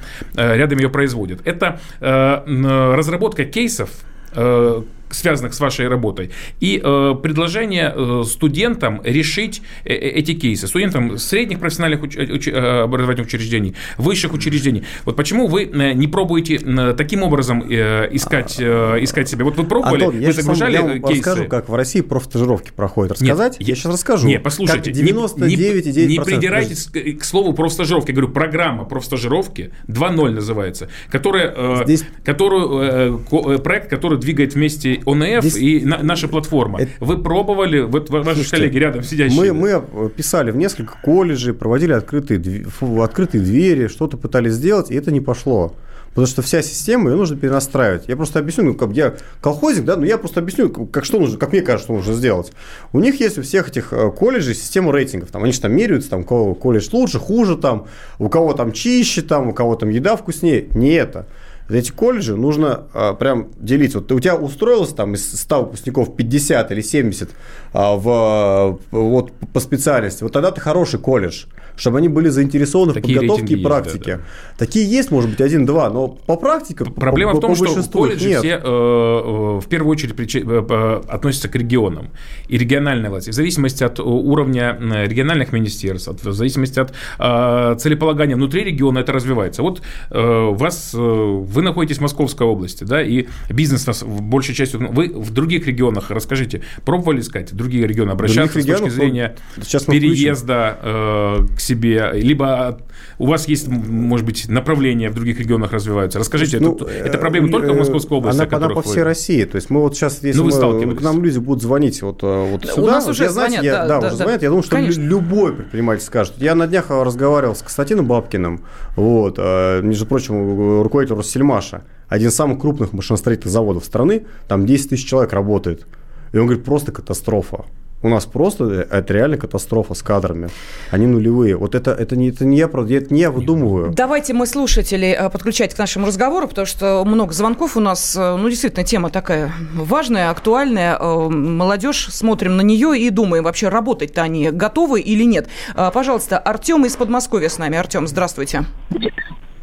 рядом 0.57 0.79
ее 0.79 0.89
производят. 0.89 1.47
Это 1.47 1.81
э, 2.01 2.95
разработка 2.95 3.45
кейсов, 3.45 3.91
э, 4.35 4.83
связанных 5.11 5.55
с 5.55 5.61
вашей 5.61 5.89
работой, 5.89 6.31
и 6.61 6.81
э, 6.83 7.15
предложение 7.23 7.93
э, 7.95 8.23
студентам 8.27 9.01
решить 9.05 9.63
э, 9.85 9.93
э, 9.93 9.97
эти 10.11 10.35
кейсы. 10.35 10.67
Студентам 10.67 11.19
средних 11.19 11.59
профессиональных 11.61 12.03
уч- 12.03 12.17
уч- 12.17 12.51
э, 12.51 12.83
образовательных 12.83 13.29
учреждений, 13.29 13.75
высших 13.99 14.33
учреждений. 14.33 14.85
Вот 15.05 15.17
почему 15.17 15.47
вы 15.47 15.65
э, 15.65 15.93
не 15.93 16.07
пробуете 16.07 16.57
э, 16.57 16.95
таким 16.97 17.23
образом 17.23 17.63
э, 17.69 18.09
искать, 18.13 18.57
э, 18.59 18.99
искать 19.03 19.29
себя? 19.29 19.45
Вот 19.45 19.57
вы 19.57 19.65
пробовали, 19.65 20.05
Антон, 20.05 20.21
вы 20.21 20.33
загружали 20.33 20.73
я 20.73 20.81
э, 20.81 20.83
вам 20.83 21.03
кейсы? 21.03 21.19
расскажу, 21.31 21.45
как 21.49 21.69
в 21.69 21.75
России 21.75 22.01
профстажировки 22.01 22.71
проходят. 22.75 23.13
Рассказать? 23.13 23.59
Нет, 23.61 23.69
я 23.69 23.75
сейчас 23.75 23.93
расскажу. 23.93 24.27
Не, 24.27 24.39
послушайте, 24.39 24.93
Как 24.93 25.03
не- 25.03 25.11
99,9%. 25.13 26.07
не, 26.07 26.07
не 26.19 26.21
придирайтесь 26.25 26.87
к, 26.87 27.21
к 27.21 27.25
слову 27.25 27.53
профстажировки. 27.53 28.11
Я 28.11 28.15
говорю, 28.17 28.33
программа 28.33 28.85
профстажировки 28.85 29.73
2.0 29.89 30.31
называется, 30.31 30.89
которая, 31.11 31.53
э, 31.57 31.85
Здесь- 31.85 32.05
которую, 32.25 32.81
э, 32.81 33.19
э, 33.55 33.59
проект, 33.59 33.89
который 33.91 34.19
двигает 34.19 34.55
вместе 34.55 35.00
ОНФ 35.07 35.45
Здесь- 35.45 35.57
и 35.57 35.85
на- 35.85 36.03
наша 36.03 36.29
платформа. 36.29 36.81
Вы 37.01 37.23
пробовали, 37.23 37.81
вот 37.81 38.11
ва- 38.11 38.19
ваши 38.23 38.37
Слушайте, 38.43 38.57
коллеги 38.57 38.79
рядом 38.79 39.03
сидящие? 39.03 39.53
Мы, 39.53 39.53
мы 39.53 40.09
писали 40.11 40.51
в 40.51 40.57
несколько 40.57 40.95
колледжей, 41.03 41.55
проводили 41.55 41.93
открытые, 41.93 42.65
фу, 42.65 43.03
открытые 43.03 43.43
двери, 43.43 43.89
что-то 43.89 44.17
пытались 44.17 44.53
сделать, 44.53 44.91
и 44.91 44.95
это 44.95 45.11
не 45.13 45.21
пошло. 45.21 45.75
Потому 46.11 46.27
что 46.27 46.43
вся 46.43 46.61
система, 46.61 47.11
ее 47.11 47.17
нужно 47.17 47.37
перенастраивать. 47.37 48.09
Я 48.09 48.17
просто 48.17 48.41
объясню, 48.41 48.65
ну, 48.65 48.75
как 48.75 48.91
я 48.95 49.15
колхозик, 49.41 49.85
да, 49.85 49.95
но 49.95 50.05
я 50.05 50.19
просто 50.19 50.41
объясню, 50.41 50.69
как, 50.69 51.05
что 51.05 51.21
нужно, 51.21 51.39
как 51.39 51.53
мне 51.53 51.63
кажется, 51.63 51.85
что 51.85 51.93
нужно 51.95 52.15
сделать. 52.15 52.51
У 52.93 52.99
них 52.99 53.21
есть 53.21 53.39
у 53.39 53.43
всех 53.43 53.69
этих 53.69 53.93
э, 53.93 54.11
колледжей 54.11 54.57
система 54.57 54.91
рейтингов. 54.93 55.31
Там, 55.31 55.45
они 55.45 55.53
же 55.53 55.61
там 55.61 55.73
меряются, 55.73 56.11
там, 56.11 56.23
у 56.23 56.25
кого 56.25 56.55
колледж 56.57 56.89
лучше, 56.91 57.21
хуже, 57.21 57.57
там, 57.57 57.87
у 58.19 58.29
кого 58.29 58.55
там 58.55 58.73
чище, 58.73 59.23
там, 59.23 59.51
у 59.51 59.53
кого 59.53 59.77
там 59.77 59.89
еда 59.89 60.17
вкуснее. 60.17 60.67
Не 60.75 60.95
это. 60.95 61.27
Эти 61.71 61.91
колледжи 61.93 62.37
нужно 62.37 62.85
а, 62.95 63.15
прям 63.15 63.49
делить. 63.59 63.95
Вот 63.95 64.11
у 64.13 64.21
тебя 64.21 64.37
устроилось 64.37 64.91
там 64.93 65.15
из 65.15 65.41
100 65.41 65.63
выпускников 65.63 66.17
50 66.17 66.73
или 66.73 66.81
70 66.81 67.31
а, 67.73 67.95
в, 67.97 68.81
вот, 68.91 69.33
по 69.53 69.61
специальности. 69.61 70.23
Вот 70.23 70.33
тогда 70.33 70.51
ты 70.51 70.61
хороший 70.61 70.99
колледж, 71.01 71.45
чтобы 71.77 71.99
они 71.99 72.09
были 72.09 72.29
заинтересованы 72.29 72.93
Такие 72.93 73.17
в 73.19 73.21
подготовке 73.21 73.55
и 73.55 73.57
рейтинги 73.57 73.61
есть, 73.61 73.69
практике. 73.69 74.17
да, 74.17 74.23
Такие 74.59 74.91
есть, 74.91 75.11
может 75.11 75.31
быть, 75.31 75.41
один-два, 75.41 75.91
но 75.91 76.09
по 76.09 76.37
практике 76.37 76.85
Проблема 76.85 77.33
по, 77.33 77.39
в 77.39 77.41
том, 77.41 77.51
по 77.51 77.57
что 77.57 77.83
колледжи 77.91 78.29
нет. 78.29 78.39
все 78.41 78.49
э, 78.51 78.59
э, 78.63 79.61
в 79.61 79.65
первую 79.69 79.93
очередь 79.93 80.15
причи- 80.15 80.43
э, 80.45 80.67
э, 80.69 81.03
относятся 81.09 81.49
к 81.49 81.55
регионам 81.57 82.11
и 82.49 82.59
региональной 82.59 83.09
власти. 83.09 83.31
В 83.31 83.35
зависимости 83.35 83.83
от 83.85 83.99
уровня 84.01 84.77
региональных 84.81 85.53
министерств, 85.53 86.09
от- 86.09 86.23
в 86.23 86.33
зависимости 86.33 86.79
от 86.81 86.93
э, 87.19 87.77
целеполагания 87.79 88.37
внутри 88.37 88.65
региона 88.65 88.99
это 88.99 89.13
развивается. 89.13 89.63
Вот 89.63 89.81
э, 90.11 90.49
вас, 90.51 90.93
э, 90.95 90.99
вы 90.99 91.60
находитесь 91.63 91.99
в 91.99 92.01
Московской 92.03 92.47
области, 92.47 92.85
да, 92.85 93.03
и 93.03 93.27
бизнес 93.49 93.87
нас 93.87 94.03
в 94.03 94.23
большей 94.23 94.55
частью... 94.55 94.81
Вы 94.93 95.09
в 95.15 95.31
других 95.33 95.67
регионах, 95.67 96.11
расскажите, 96.11 96.63
пробовали 96.85 97.21
искать 97.21 97.53
другие 97.55 97.87
регионы, 97.87 98.11
обращаться 98.11 98.55
с 98.55 98.57
регионах, 98.63 98.85
точки 98.85 98.95
зрения 98.95 99.37
ну, 99.57 99.63
сейчас 99.65 99.85
переезда 99.85 100.79
э, 100.83 101.47
к 101.57 101.61
себе, 101.61 102.11
либо 102.15 102.81
у 103.19 103.27
вас 103.27 103.49
есть, 103.49 103.69
может 103.69 104.25
быть, 104.27 104.49
направления 104.49 105.11
в 105.11 105.15
других 105.15 105.39
регионах 105.39 105.73
развиваются. 105.73 106.19
Расскажите, 106.19 106.59
Ну, 106.59 106.75
это, 106.75 106.87
это 106.91 107.19
проблема 107.19 107.49
э, 107.49 107.51
только 107.51 107.73
в 107.73 107.77
Московской 107.77 108.19
области, 108.19 108.41
Она, 108.41 108.57
она 108.57 108.69
по 108.69 108.77
вы- 108.77 108.83
всей 108.83 109.03
России. 109.03 109.45
То 109.45 109.57
есть 109.57 109.71
мы 109.71 109.81
вот 109.81 109.95
сейчас, 109.95 110.23
если 110.23 110.39
Ну, 110.41 110.49
вы 110.49 110.87
мы- 110.87 110.97
к 110.97 111.03
нам 111.03 111.23
люди 111.23 111.39
будут 111.39 111.63
звонить 111.63 112.01
вот, 112.03 112.23
э, 112.23 112.51
вот 112.51 112.65
У 112.65 112.69
сюда, 112.69 112.93
нас 112.93 113.05
вот 113.05 113.11
уже 113.13 113.25
я, 113.25 113.31
знаете, 113.31 113.57
звонят, 113.57 113.65
я, 113.65 113.87
да, 113.87 113.87
да, 113.87 114.01
да, 114.01 114.07
уже 114.09 114.17
да. 114.17 114.25
звонят. 114.25 114.43
Я 114.43 114.49
думаю, 114.49 114.63
что 114.63 114.77
Конечно. 114.77 115.03
любой 115.03 115.55
предприниматель 115.55 116.03
скажет. 116.03 116.35
Я 116.39 116.55
на 116.55 116.67
днях 116.67 116.91
разговаривал 116.91 117.55
с 117.55 117.61
Константином 117.61 118.07
Бабкиным, 118.07 118.65
вот, 118.97 119.35
э, 119.39 119.81
между 119.83 120.07
прочим, 120.07 120.83
руководитель 120.83 121.15
Россельмаша, 121.51 121.83
один 122.09 122.29
из 122.29 122.35
самых 122.37 122.61
крупных 122.61 122.93
машиностроительных 122.93 123.53
заводов 123.53 123.85
страны, 123.85 124.27
там 124.49 124.67
10 124.67 124.91
тысяч 124.91 125.09
человек 125.09 125.33
работает. 125.33 125.87
И 126.33 126.39
он 126.39 126.47
говорит, 126.47 126.65
просто 126.65 126.93
катастрофа. 126.93 127.65
У 128.03 128.09
нас 128.09 128.25
просто 128.25 128.65
э, 128.65 128.87
это 128.99 129.13
реально 129.13 129.37
катастрофа 129.37 129.93
с 129.95 130.03
кадрами. 130.03 130.49
Они 130.91 131.07
нулевые. 131.07 131.57
Вот 131.57 131.75
это, 131.75 131.91
это, 131.91 132.17
не, 132.17 132.31
это 132.31 132.47
не 132.47 132.57
я, 132.57 132.67
правда, 132.69 132.95
это 132.95 133.13
не 133.13 133.21
я 133.21 133.31
выдумываю. 133.31 133.91
Давайте 133.93 134.33
мы 134.33 134.47
слушателей 134.47 135.13
э, 135.13 135.29
подключать 135.29 135.75
к 135.75 135.79
нашему 135.79 136.07
разговору, 136.07 136.49
потому 136.49 136.67
что 136.67 137.05
много 137.05 137.35
звонков 137.35 137.77
у 137.77 137.81
нас. 137.81 138.17
э, 138.17 138.37
Ну, 138.37 138.49
действительно, 138.49 138.85
тема 138.87 139.11
такая 139.11 139.53
важная, 139.75 140.31
актуальная. 140.31 140.99
Молодежь, 140.99 142.09
смотрим 142.11 142.57
на 142.57 142.63
нее 142.63 142.99
и 142.99 143.11
думаем, 143.11 143.45
вообще 143.45 143.69
работать-то 143.69 144.23
они 144.23 144.51
готовы 144.51 145.01
или 145.01 145.25
нет. 145.25 145.49
Пожалуйста, 145.93 146.39
Артем 146.39 146.87
из 146.87 146.97
Подмосковья 146.97 147.49
с 147.51 147.59
нами. 147.59 147.77
Артем, 147.77 148.07
здравствуйте. 148.07 148.65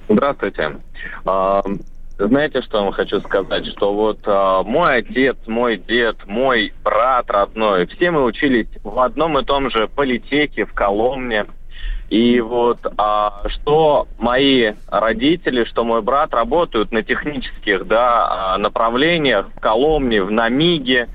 Здравствуйте. 0.09 0.77
А, 1.25 1.61
Знаете, 2.17 2.61
что 2.61 2.77
я 2.77 2.83
вам 2.85 2.93
хочу 2.93 3.19
сказать? 3.19 3.65
Что 3.67 3.93
вот 3.93 4.19
а, 4.25 4.63
мой 4.63 4.97
отец, 4.97 5.35
мой 5.47 5.77
дед, 5.77 6.15
мой 6.25 6.73
брат 6.83 7.29
родной, 7.29 7.85
все 7.87 8.11
мы 8.11 8.23
учились 8.23 8.67
в 8.83 8.99
одном 8.99 9.37
и 9.37 9.43
том 9.43 9.69
же 9.69 9.87
политехе 9.87 10.65
в 10.65 10.73
Коломне. 10.73 11.45
И 12.09 12.39
вот 12.39 12.79
а, 12.97 13.43
что 13.47 14.07
мои 14.17 14.73
родители, 14.87 15.65
что 15.65 15.83
мой 15.83 16.01
брат 16.01 16.33
работают 16.33 16.91
на 16.91 17.03
технических 17.03 17.85
да, 17.85 18.53
а, 18.53 18.57
направлениях 18.57 19.49
в 19.55 19.59
Коломне, 19.59 20.23
в 20.23 20.31
Намиге, 20.31 21.09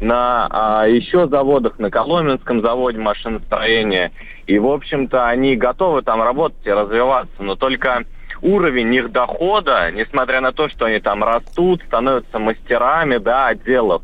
на 0.00 0.48
а, 0.50 0.86
еще 0.86 1.28
заводах, 1.28 1.78
на 1.78 1.90
Коломенском 1.90 2.62
заводе 2.62 2.98
машиностроения. 2.98 4.10
И, 4.46 4.58
в 4.58 4.66
общем-то, 4.66 5.28
они 5.28 5.54
готовы 5.54 6.02
там 6.02 6.22
работать 6.22 6.64
и 6.64 6.70
развиваться, 6.70 7.42
но 7.42 7.54
только 7.54 8.04
уровень 8.42 8.94
их 8.94 9.12
дохода, 9.12 9.90
несмотря 9.92 10.40
на 10.40 10.52
то, 10.52 10.68
что 10.68 10.86
они 10.86 11.00
там 11.00 11.24
растут, 11.24 11.82
становятся 11.86 12.38
мастерами, 12.38 13.18
да, 13.18 13.48
отделов, 13.48 14.02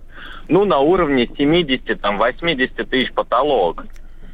ну, 0.48 0.64
на 0.64 0.78
уровне 0.78 1.28
70, 1.36 2.00
там, 2.00 2.18
80 2.18 2.88
тысяч 2.88 3.12
потолок. 3.12 3.84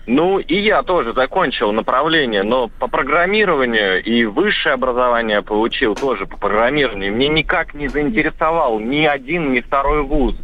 Ну, 0.06 0.38
и 0.38 0.58
я 0.58 0.82
тоже 0.82 1.12
закончил 1.12 1.72
направление, 1.72 2.42
но 2.42 2.68
по 2.68 2.88
программированию 2.88 4.02
и 4.02 4.24
высшее 4.24 4.74
образование 4.74 5.42
получил 5.42 5.94
тоже 5.94 6.26
по 6.26 6.36
программированию. 6.36 7.14
Мне 7.14 7.28
никак 7.28 7.74
не 7.74 7.86
заинтересовал 7.86 8.80
ни 8.80 9.04
один, 9.04 9.52
ни 9.52 9.60
второй 9.60 10.02
вуз, 10.02 10.34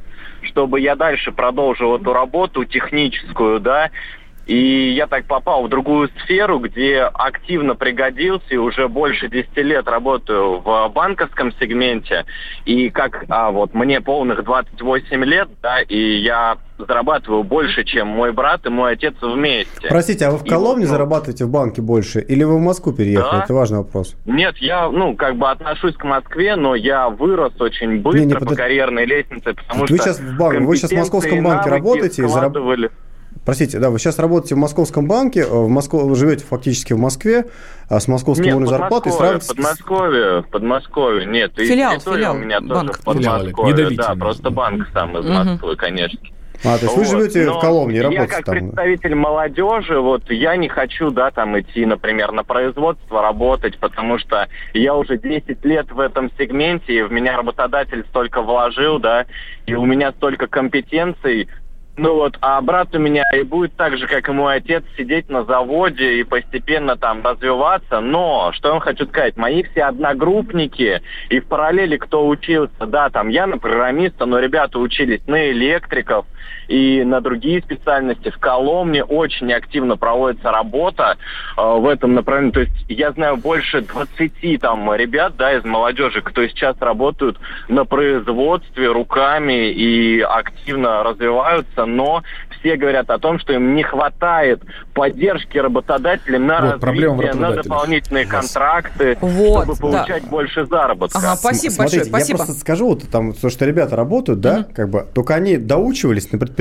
чтобы 0.43 0.81
я 0.81 0.95
дальше 0.95 1.33
продолжил 1.33 1.97
эту 1.97 2.13
работу 2.13 2.65
техническую, 2.65 3.59
да, 3.59 3.91
и 4.47 4.91
я 4.93 5.07
так 5.07 5.27
попал 5.27 5.65
в 5.65 5.69
другую 5.69 6.09
сферу, 6.23 6.61
где 6.61 7.01
активно 7.03 7.75
пригодился 7.75 8.47
и 8.51 8.57
уже 8.57 8.89
больше 8.89 9.29
10 9.29 9.57
лет 9.59 9.87
работаю 9.89 10.61
в 10.61 10.89
банковском 10.95 11.53
сегменте. 11.61 12.25
И 12.65 12.91
как 12.91 13.25
а, 13.29 13.51
вот 13.51 13.75
мне 13.75 14.01
полных 14.01 14.45
28 14.45 15.25
лет, 15.25 15.49
да, 15.63 15.83
и 15.83 15.99
я 16.19 16.59
зарабатываю 16.79 17.43
больше, 17.43 17.85
чем 17.85 18.09
мой 18.09 18.33
брат 18.33 18.67
и 18.67 18.69
мой 18.69 18.93
отец 18.93 19.15
вместе. 19.21 19.89
Простите, 19.89 20.27
а 20.27 20.31
вы 20.31 20.39
в 20.39 20.45
И 20.45 20.49
Коломне 20.49 20.85
вот, 20.85 20.91
ну, 20.91 20.97
зарабатываете 20.97 21.45
в 21.47 21.51
банке 21.51 21.81
больше 21.83 22.21
или 22.21 22.45
вы 22.45 22.57
в 22.59 22.61
Москву 22.61 22.93
переехали? 22.93 23.39
Да. 23.39 23.45
Это 23.45 23.55
важный 23.55 23.79
вопрос. 23.79 24.15
Нет, 24.27 24.57
я, 24.59 24.89
ну, 24.91 25.17
как 25.17 25.37
бы 25.37 25.51
отношусь 25.51 25.95
к 25.97 26.05
Москве, 26.05 26.55
но 26.57 26.75
я 26.75 27.09
вырос 27.09 27.55
очень 27.61 28.01
быстро 28.03 28.21
Не, 28.21 28.27
не, 28.27 28.35
по 28.35 28.41
подожди. 28.41 28.63
карьерной 28.63 29.07
лестнице, 29.07 29.55
потому 29.55 29.81
Вы 29.81 29.87
что 29.87 29.97
сейчас 29.97 30.21
в 30.21 30.37
банке, 30.37 30.61
вы 30.61 30.77
сейчас 30.77 30.91
в 30.93 30.97
Московском 30.97 31.39
и 31.39 31.41
банке 31.41 31.71
работаете 31.71 32.23
и 32.23 32.25
зараб- 32.27 32.51
вкладывали. 32.51 32.91
Простите, 33.45 33.79
да, 33.79 33.91
вы 33.91 33.99
сейчас 33.99 34.19
работаете 34.19 34.55
в 34.55 34.59
Московском 34.59 35.07
банке, 35.07 35.41
э, 35.41 35.47
в 35.47 35.69
Москве, 35.69 36.01
вы 36.01 36.17
живете 36.17 36.45
фактически 36.45 36.93
в 36.93 36.99
Москве, 36.99 37.47
а 37.89 38.01
с 38.01 38.09
московским 38.09 38.47
Нет, 38.47 38.55
уровнем 38.55 38.71
зарплаты 38.71 39.11
сравниваете 39.11 39.49
Подмосковье, 39.49 40.43
Подмосковье, 40.51 41.27
нет. 41.27 41.59
и 41.59 41.67
Филиал, 41.67 41.93
территория 41.95 42.17
филиал 42.17 42.35
у 42.35 42.39
меня 42.39 42.61
банка. 42.61 42.75
тоже 42.75 42.93
в 42.93 43.05
Подмосковье, 43.05 43.67
не 43.67 43.73
давите 43.73 44.03
да, 44.03 44.09
нас, 44.11 44.19
просто 44.19 44.51
банк 44.51 44.89
сам 44.93 45.17
из 45.19 45.25
Мгм. 45.25 45.35
Москвы, 45.35 45.77
конечно. 45.77 46.19
А, 46.65 46.79
то 46.79 46.85
есть 46.87 46.97
вы 46.97 47.03
Вот, 47.05 47.11
живете 47.11 47.45
но 47.45 47.59
в 47.59 47.61
Коломне 47.61 47.95
и 47.97 47.99
Я 47.99 48.03
работаете 48.05 48.33
как 48.35 48.45
там? 48.47 48.55
представитель 48.55 49.15
молодежи, 49.15 50.01
вот 50.01 50.31
я 50.31 50.57
не 50.57 50.69
хочу, 50.69 51.11
да, 51.11 51.31
там 51.31 51.61
идти, 51.61 51.85
например, 51.85 52.33
на 52.33 52.45
производство 52.45 53.21
работать, 53.23 53.79
потому 53.79 54.19
что 54.19 54.49
я 54.73 54.95
уже 54.95 55.19
10 55.19 55.63
лет 55.65 55.93
в 55.93 56.01
этом 56.01 56.31
сегменте, 56.39 56.95
и 56.95 57.03
в 57.03 57.13
меня 57.13 57.37
работодатель 57.37 58.05
столько 58.09 58.41
вложил, 58.41 58.99
да, 58.99 59.27
и 59.67 59.75
у 59.75 59.85
меня 59.85 60.13
столько 60.13 60.47
компетенций, 60.47 61.49
ну 61.99 62.15
вот, 62.15 62.37
а 62.43 62.61
брат 62.61 62.95
у 62.95 62.99
меня 62.99 63.25
и 63.35 63.43
будет 63.43 63.75
так 63.75 63.97
же, 63.97 64.07
как 64.07 64.29
и 64.29 64.33
мой 64.33 64.57
отец, 64.57 64.85
сидеть 64.99 65.31
на 65.31 65.45
заводе 65.45 66.21
и 66.21 66.25
постепенно 66.25 66.97
там 66.97 67.25
развиваться. 67.25 68.01
Но, 68.01 68.53
что 68.53 68.69
я 68.69 68.73
вам 68.73 68.83
хочу 68.83 69.07
сказать, 69.07 69.37
мои 69.37 69.63
все 69.63 69.85
одногруппники 69.85 71.01
и 71.31 71.41
в 71.41 71.47
параллели 71.47 71.97
кто 71.97 72.27
учился, 72.27 72.87
да, 72.87 73.09
там 73.09 73.29
я 73.29 73.47
на 73.47 73.57
программиста, 73.57 74.27
но 74.27 74.39
ребята 74.39 74.79
учились 74.79 75.27
на 75.27 75.51
электриков 75.51 76.27
и 76.69 77.05
на 77.05 77.21
другие 77.21 77.61
специальности. 77.61 78.31
В 78.31 78.39
Коломне 78.39 79.05
очень 79.05 79.53
активно 79.53 79.97
проводится 79.97 80.51
работа 80.51 81.17
э, 81.57 81.61
в 81.61 81.87
этом 81.87 82.15
направлении. 82.15 82.53
То 82.53 82.61
есть 82.61 82.85
я 82.89 83.13
знаю 83.13 83.37
больше 83.37 83.83
20 83.83 84.61
там 84.61 84.93
ребят, 84.95 85.37
да, 85.37 85.53
из 85.57 85.65
молодежи, 85.65 86.23
кто 86.23 86.47
сейчас 86.47 86.77
работают 86.81 87.39
на 87.69 87.85
производстве 87.85 88.91
руками 88.91 89.71
и 89.71 90.21
активно 90.21 91.03
развиваются, 91.03 91.85
но 91.85 92.23
все 92.59 92.77
говорят 92.77 93.11
о 93.11 93.19
том, 93.19 93.39
что 93.39 93.53
им 93.53 93.75
не 93.75 93.83
хватает 93.83 94.63
поддержки 94.95 95.59
работодателя 95.59 96.39
на 96.39 96.73
Вот, 96.73 96.85
развитие, 96.85 97.35
на 97.35 97.53
дополнительные 97.53 98.27
контракты, 98.27 99.17
Вот, 99.21 99.65
чтобы 99.65 99.75
да. 99.75 99.81
получать 99.81 100.25
больше 100.25 100.67
заработка. 100.67 101.19
Ага, 101.19 101.37
спасибо 101.37 101.73
Смотрите, 101.73 101.99
большое, 101.99 102.11
спасибо. 102.11 102.39
я 102.39 102.45
просто 102.45 102.61
скажу, 102.61 102.87
вот 102.89 103.09
там, 103.11 103.33
то, 103.33 103.51
что 103.51 103.65
ребята 103.65 103.97
работают, 103.97 104.41
да, 104.41 104.67
как 104.75 104.89
бы, 104.89 105.07
только 105.15 105.35
они 105.35 105.57
доучивались 105.57 106.33
на 106.33 106.39
предприятии. 106.39 106.56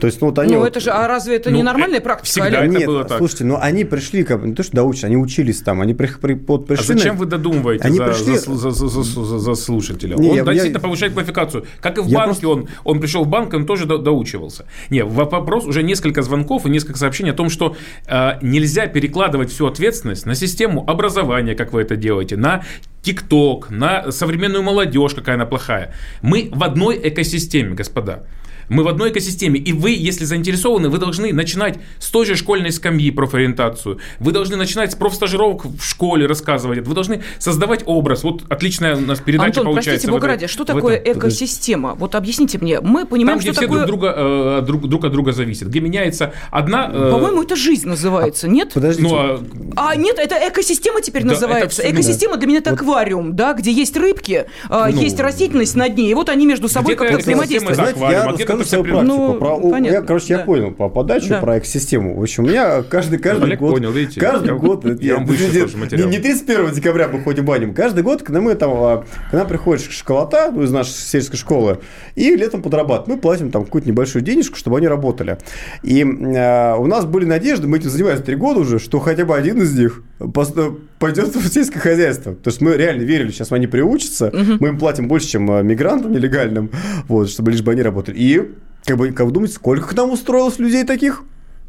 То 0.00 0.06
есть, 0.06 0.20
ну, 0.20 0.28
вот 0.28 0.38
они 0.38 0.52
Ну, 0.52 0.60
вот- 0.60 0.68
это 0.68 0.78
же, 0.78 0.90
а 0.92 1.08
разве 1.08 1.34
это 1.34 1.50
не 1.50 1.64
нормальная 1.64 2.00
практика? 2.00 2.44
Олег? 2.46 2.70
Нет, 2.70 2.88
слушайте, 3.16 3.44
ну 3.44 3.58
они 3.60 3.84
пришли, 3.84 4.22
как 4.22 4.40
бы, 4.40 4.46
не 4.46 4.54
то, 4.54 4.62
что 4.62 4.76
доучились, 4.76 5.02
они 5.04 5.16
учились 5.16 5.60
там, 5.60 5.80
они 5.80 5.92
при, 5.92 6.06
при- 6.06 6.34
вот 6.34 6.62
А 6.62 6.66
пришли... 6.66 6.94
зачем 6.94 7.14
на- 7.14 7.18
вы 7.18 7.26
додумываете 7.26 7.82
Они 7.84 7.96
за, 7.98 8.04
пришли- 8.04 8.38
за, 8.38 8.54
за- 8.54 8.70
за- 8.70 8.88
за- 9.02 9.24
за- 9.24 9.38
за 9.40 9.54
слушателя? 9.56 10.14
Не, 10.16 10.30
он 10.30 10.36
я- 10.36 10.44
действительно 10.44 10.76
я- 10.78 10.82
повышает 10.82 11.12
квалификацию. 11.14 11.64
Как 11.80 11.98
и 11.98 12.00
в 12.02 12.06
Я 12.06 12.18
банке, 12.18 12.46
он, 12.46 12.68
он 12.84 13.00
пришел 13.00 13.24
в 13.24 13.28
банк, 13.28 13.52
он 13.54 13.66
тоже 13.66 13.86
до- 13.86 13.98
доучивался. 13.98 14.66
Не, 14.90 15.04
вопрос 15.04 15.64
уже 15.66 15.82
несколько 15.82 16.22
звонков 16.22 16.64
и 16.66 16.70
несколько 16.70 16.96
сообщений 16.96 17.32
о 17.32 17.34
том, 17.34 17.50
что 17.50 17.74
э, 18.06 18.34
нельзя 18.40 18.86
перекладывать 18.86 19.50
всю 19.50 19.66
ответственность 19.66 20.26
на 20.26 20.36
систему 20.36 20.88
образования, 20.88 21.56
как 21.56 21.72
вы 21.72 21.82
это 21.82 21.96
делаете, 21.96 22.36
на 22.36 22.62
ТикТок, 23.02 23.70
на 23.70 24.12
современную 24.12 24.62
молодежь, 24.62 25.14
какая 25.14 25.34
она 25.34 25.46
плохая. 25.46 25.92
Мы 26.22 26.50
в 26.52 26.62
одной 26.62 27.00
экосистеме, 27.02 27.74
господа. 27.74 28.24
Мы 28.68 28.82
в 28.82 28.88
одной 28.88 29.10
экосистеме. 29.10 29.58
И 29.58 29.72
вы, 29.72 29.90
если 29.90 30.24
заинтересованы, 30.24 30.88
вы 30.88 30.98
должны 30.98 31.32
начинать 31.32 31.78
с 31.98 32.08
той 32.10 32.26
же 32.26 32.36
школьной 32.36 32.72
скамьи 32.72 33.10
профориентацию. 33.10 33.98
Вы 34.18 34.32
должны 34.32 34.56
начинать 34.56 34.92
с 34.92 34.94
профстажировок 34.94 35.64
в 35.66 35.82
школе 35.82 36.26
рассказывать. 36.26 36.86
Вы 36.86 36.94
должны 36.94 37.22
создавать 37.38 37.82
образ. 37.86 38.24
Вот 38.24 38.42
отличная 38.48 38.96
у 38.96 39.00
нас 39.00 39.20
передача 39.20 39.60
Антон, 39.60 39.64
получается. 39.66 39.90
простите, 39.90 40.08
в 40.10 40.14
Бога 40.14 40.26
ради, 40.26 40.46
что 40.46 40.64
такое 40.64 40.96
этом. 40.96 41.18
экосистема? 41.20 41.94
Вот 41.94 42.14
объясните 42.14 42.58
мне. 42.58 42.80
Мы 42.80 43.00
Там, 43.00 43.08
понимаем, 43.08 43.38
где 43.38 43.52
что 43.52 43.60
все 43.60 43.68
такое... 43.68 43.86
друг, 43.86 44.00
друга, 44.00 44.14
э, 44.16 44.62
друг, 44.66 44.88
друг 44.88 45.04
от 45.04 45.12
друга 45.12 45.32
зависят. 45.32 45.68
Где 45.68 45.80
меняется 45.80 46.32
одна... 46.50 46.90
э, 46.92 47.10
По-моему, 47.10 47.42
это 47.42 47.56
жизнь 47.56 47.88
называется, 47.88 48.48
нет? 48.48 48.72
Подождите. 48.74 49.08
ну, 49.08 49.16
а 49.16 49.40
А 49.76 49.96
нет, 49.96 50.18
это 50.18 50.36
экосистема 50.48 51.00
теперь 51.00 51.22
Да, 51.22 51.28
называется. 51.30 51.82
это 51.82 51.92
Экосистема 51.94 52.36
для 52.36 52.46
меня 52.48 52.58
это 52.58 52.72
аквариум, 52.72 53.34
да, 53.34 53.52
где 53.54 53.72
есть 53.72 53.96
рыбки, 53.96 54.46
а, 54.68 54.88
Ну, 54.90 55.00
есть 55.00 55.18
растительность 55.20 55.74
на 55.76 55.88
дне, 55.88 56.10
и 56.10 56.14
вот 56.14 56.28
они 56.28 56.46
между 56.46 56.68
собой 56.68 56.96
как-то 56.96 57.18
взаимодействуют. 57.18 57.76
за 57.76 57.82
Знаете, 57.82 58.00
я 58.00 58.22
а 58.24 58.28
расскажу 58.32 58.57
это 58.60 58.68
свою 58.68 58.84
вся 58.84 58.92
практику. 58.94 59.16
Ну, 59.16 59.34
про, 59.34 59.58
понятно, 59.60 59.86
я, 59.96 60.02
короче, 60.02 60.34
да. 60.34 60.40
я 60.40 60.46
понял 60.46 60.70
по 60.72 60.88
подаче, 60.88 61.28
Да. 61.28 61.40
про 61.40 61.58
экосистему. 61.58 62.16
В 62.18 62.22
общем, 62.22 62.44
у 62.44 62.48
меня 62.48 62.82
каждый, 62.82 63.18
каждый 63.18 63.44
Олег 63.44 63.58
год... 63.60 63.72
понял, 63.74 63.90
видите? 63.90 64.20
Каждый 64.20 64.48
Я- 64.48 64.54
год... 64.54 64.84
я 65.00 65.14
вам 65.16 65.26
вышлю 65.26 65.46
подождите, 65.46 65.64
тоже 65.66 65.76
материал. 65.78 66.08
Не, 66.08 66.16
не 66.16 66.22
31 66.22 66.72
декабря 66.72 67.08
мы 67.08 67.20
ходим 67.22 67.44
баним. 67.44 67.74
Каждый 67.74 68.02
год, 68.02 68.22
когда 68.22 68.40
мы 68.40 68.54
там... 68.54 68.70
а, 68.74 69.04
Когда 69.30 69.44
приходит 69.44 69.90
школота, 69.90 70.50
ну, 70.54 70.62
из 70.62 70.70
нашей 70.70 70.90
сельской 70.92 71.38
школы, 71.38 71.78
и 72.14 72.34
летом 72.36 72.62
подрабатывают, 72.62 73.08
мы 73.08 73.16
платим 73.20 73.50
там 73.50 73.64
какую-то 73.64 73.88
небольшую 73.88 74.22
денежку, 74.22 74.56
чтобы 74.56 74.78
они 74.78 74.88
работали. 74.88 75.38
И 75.82 76.04
а, 76.36 76.76
у 76.76 76.86
нас 76.86 77.04
были 77.04 77.24
надежды, 77.24 77.66
мы 77.68 77.78
этим 77.78 77.90
занимаемся 77.90 78.22
три 78.24 78.36
года 78.36 78.60
уже, 78.60 78.78
что 78.78 78.98
хотя 79.00 79.24
бы 79.24 79.34
один 79.36 79.62
из 79.62 79.76
них 79.78 80.02
пойдет 80.18 81.34
в 81.36 81.48
сельское 81.48 81.80
хозяйство. 81.80 82.34
То 82.34 82.48
есть 82.48 82.60
мы 82.60 82.76
реально 82.76 83.02
верили, 83.02 83.30
сейчас 83.30 83.52
они 83.52 83.66
приучатся, 83.66 84.30
мы 84.32 84.68
им 84.68 84.78
платим 84.78 85.08
больше, 85.08 85.28
чем 85.28 85.50
а, 85.50 85.62
мигрантам 85.62 86.12
нелегальным, 86.12 86.70
вот, 87.06 87.30
чтобы 87.30 87.50
лишь 87.50 87.62
бы 87.62 87.72
они 87.72 87.82
работали. 87.82 88.16
И, 88.16 88.52
как 88.84 88.96
бы, 88.96 89.10
как 89.12 89.26
вы 89.26 89.32
думаете, 89.32 89.54
сколько 89.54 89.88
к 89.88 89.94
нам 89.94 90.10
устроилось 90.10 90.58
людей 90.58 90.84
таких? 90.84 91.24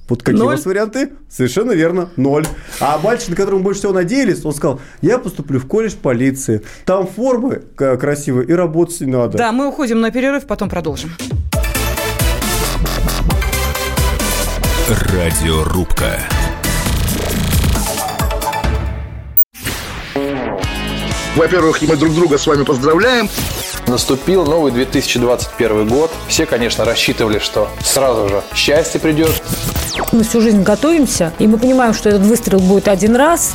Вот 0.10 0.24
какие 0.24 0.40
Ноль. 0.40 0.48
у 0.48 0.58
вас 0.58 0.66
варианты? 0.66 1.12
Совершенно 1.30 1.72
верно, 1.74 2.10
ноль. 2.16 2.48
А 2.80 2.98
мальчик, 2.98 3.30
на 3.30 3.36
которого 3.36 3.60
мы 3.60 3.66
больше 3.66 3.82
всего 3.82 3.94
надеялись, 3.94 4.44
он 4.44 4.54
сказал, 4.54 4.82
я 5.02 5.20
поступлю 5.20 5.60
в 5.60 5.68
колледж 5.68 5.94
полиции, 6.02 6.64
там 6.86 7.06
формы 7.06 7.62
красивые 7.76 8.48
и 8.48 8.54
работать 8.54 9.02
не 9.02 9.12
надо. 9.12 9.38
Да, 9.38 9.52
мы 9.52 9.68
уходим 9.68 10.02
на 10.02 10.10
перерыв, 10.10 10.48
потом 10.48 10.68
продолжим. 10.68 11.12
Радиорубка. 14.90 16.20
Во-первых, 21.36 21.82
мы 21.84 21.96
друг 21.96 22.14
друга 22.14 22.38
с 22.38 22.48
вами 22.48 22.64
поздравляем. 22.64 23.30
Наступил 23.88 24.46
новый 24.46 24.72
2021 24.72 25.88
год. 25.88 26.12
Все, 26.28 26.46
конечно, 26.46 26.86
рассчитывали, 26.86 27.40
что 27.40 27.70
сразу 27.84 28.28
же 28.30 28.44
счастье 28.56 29.00
придет. 29.00 29.42
Мы 30.12 30.24
всю 30.24 30.42
жизнь 30.42 30.64
готовимся, 30.64 31.34
и 31.40 31.48
мы 31.48 31.58
понимаем, 31.58 31.94
что 31.94 32.10
этот 32.10 32.24
выстрел 32.24 32.60
будет 32.60 32.88
один 32.88 33.16
раз. 33.16 33.54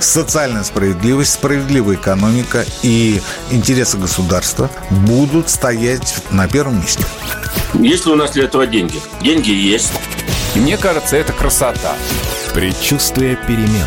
Социальная 0.00 0.64
справедливость, 0.64 1.32
справедливая 1.32 1.96
экономика 1.96 2.64
и 2.82 3.20
интересы 3.50 3.96
государства 3.96 4.70
будут 4.90 5.48
стоять 5.48 6.16
на 6.30 6.46
первом 6.46 6.80
месте. 6.80 7.04
Есть 7.74 8.06
ли 8.06 8.12
у 8.12 8.16
нас 8.16 8.32
для 8.32 8.44
этого 8.44 8.66
деньги? 8.66 9.00
Деньги 9.22 9.50
есть. 9.50 9.92
Мне 10.54 10.76
кажется, 10.76 11.16
это 11.16 11.32
красота. 11.32 11.94
Предчувствие 12.54 13.36
перемен. 13.46 13.86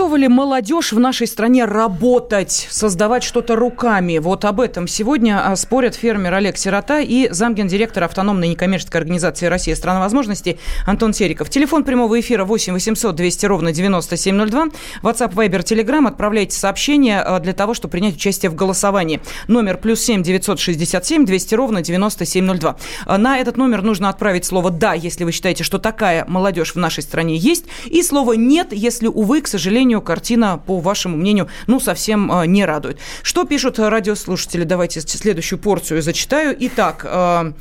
Готова 0.00 0.16
ли 0.16 0.28
молодежь 0.28 0.92
в 0.92 0.98
нашей 0.98 1.26
стране 1.26 1.66
работать, 1.66 2.68
создавать 2.70 3.22
что-то 3.22 3.54
руками? 3.54 4.16
Вот 4.16 4.46
об 4.46 4.62
этом 4.62 4.88
сегодня 4.88 5.46
а, 5.46 5.54
спорят 5.56 5.94
фермер 5.94 6.32
Олег 6.32 6.56
Сирота 6.56 7.00
и 7.00 7.28
замгендиректора 7.30 8.06
автономной 8.06 8.48
некоммерческой 8.48 9.02
организации 9.02 9.44
«Россия. 9.44 9.76
Страна 9.76 10.00
возможностей» 10.00 10.58
Антон 10.86 11.12
Сериков. 11.12 11.50
Телефон 11.50 11.84
прямого 11.84 12.18
эфира 12.18 12.46
8 12.46 12.72
800 12.72 13.14
200 13.14 13.44
ровно 13.44 13.72
9702. 13.72 14.68
WhatsApp, 15.02 15.34
Viber, 15.34 15.62
Telegram. 15.62 16.08
Отправляйте 16.08 16.56
сообщения 16.56 17.20
а, 17.20 17.38
для 17.38 17.52
того, 17.52 17.74
чтобы 17.74 17.92
принять 17.92 18.14
участие 18.14 18.48
в 18.48 18.54
голосовании. 18.54 19.20
Номер 19.48 19.76
плюс 19.76 20.00
7 20.00 20.22
967 20.22 21.26
200 21.26 21.54
ровно 21.56 21.82
9702. 21.82 22.76
А, 23.04 23.18
На 23.18 23.36
этот 23.36 23.58
номер 23.58 23.82
нужно 23.82 24.08
отправить 24.08 24.46
слово 24.46 24.70
«да», 24.70 24.94
если 24.94 25.24
вы 25.24 25.32
считаете, 25.32 25.62
что 25.62 25.76
такая 25.76 26.24
молодежь 26.26 26.74
в 26.74 26.78
нашей 26.78 27.02
стране 27.02 27.36
есть, 27.36 27.66
и 27.84 28.02
слово 28.02 28.32
«нет», 28.32 28.68
если, 28.72 29.06
увы, 29.06 29.42
к 29.42 29.46
сожалению, 29.46 29.89
картина, 29.98 30.62
по 30.64 30.78
вашему 30.78 31.16
мнению, 31.16 31.48
ну, 31.66 31.80
совсем 31.80 32.30
э, 32.30 32.46
не 32.46 32.64
радует. 32.64 32.98
Что 33.22 33.44
пишут 33.44 33.80
радиослушатели? 33.80 34.62
Давайте 34.62 35.00
следующую 35.00 35.58
порцию 35.58 36.02
зачитаю. 36.02 36.56
Итак, 36.60 37.04
э, 37.04 37.52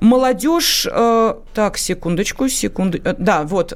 молодежь... 0.00 0.86
э, 0.90 1.34
так, 1.54 1.78
секундочку, 1.78 2.48
секунду. 2.48 2.98
да, 3.18 3.42
вот. 3.42 3.72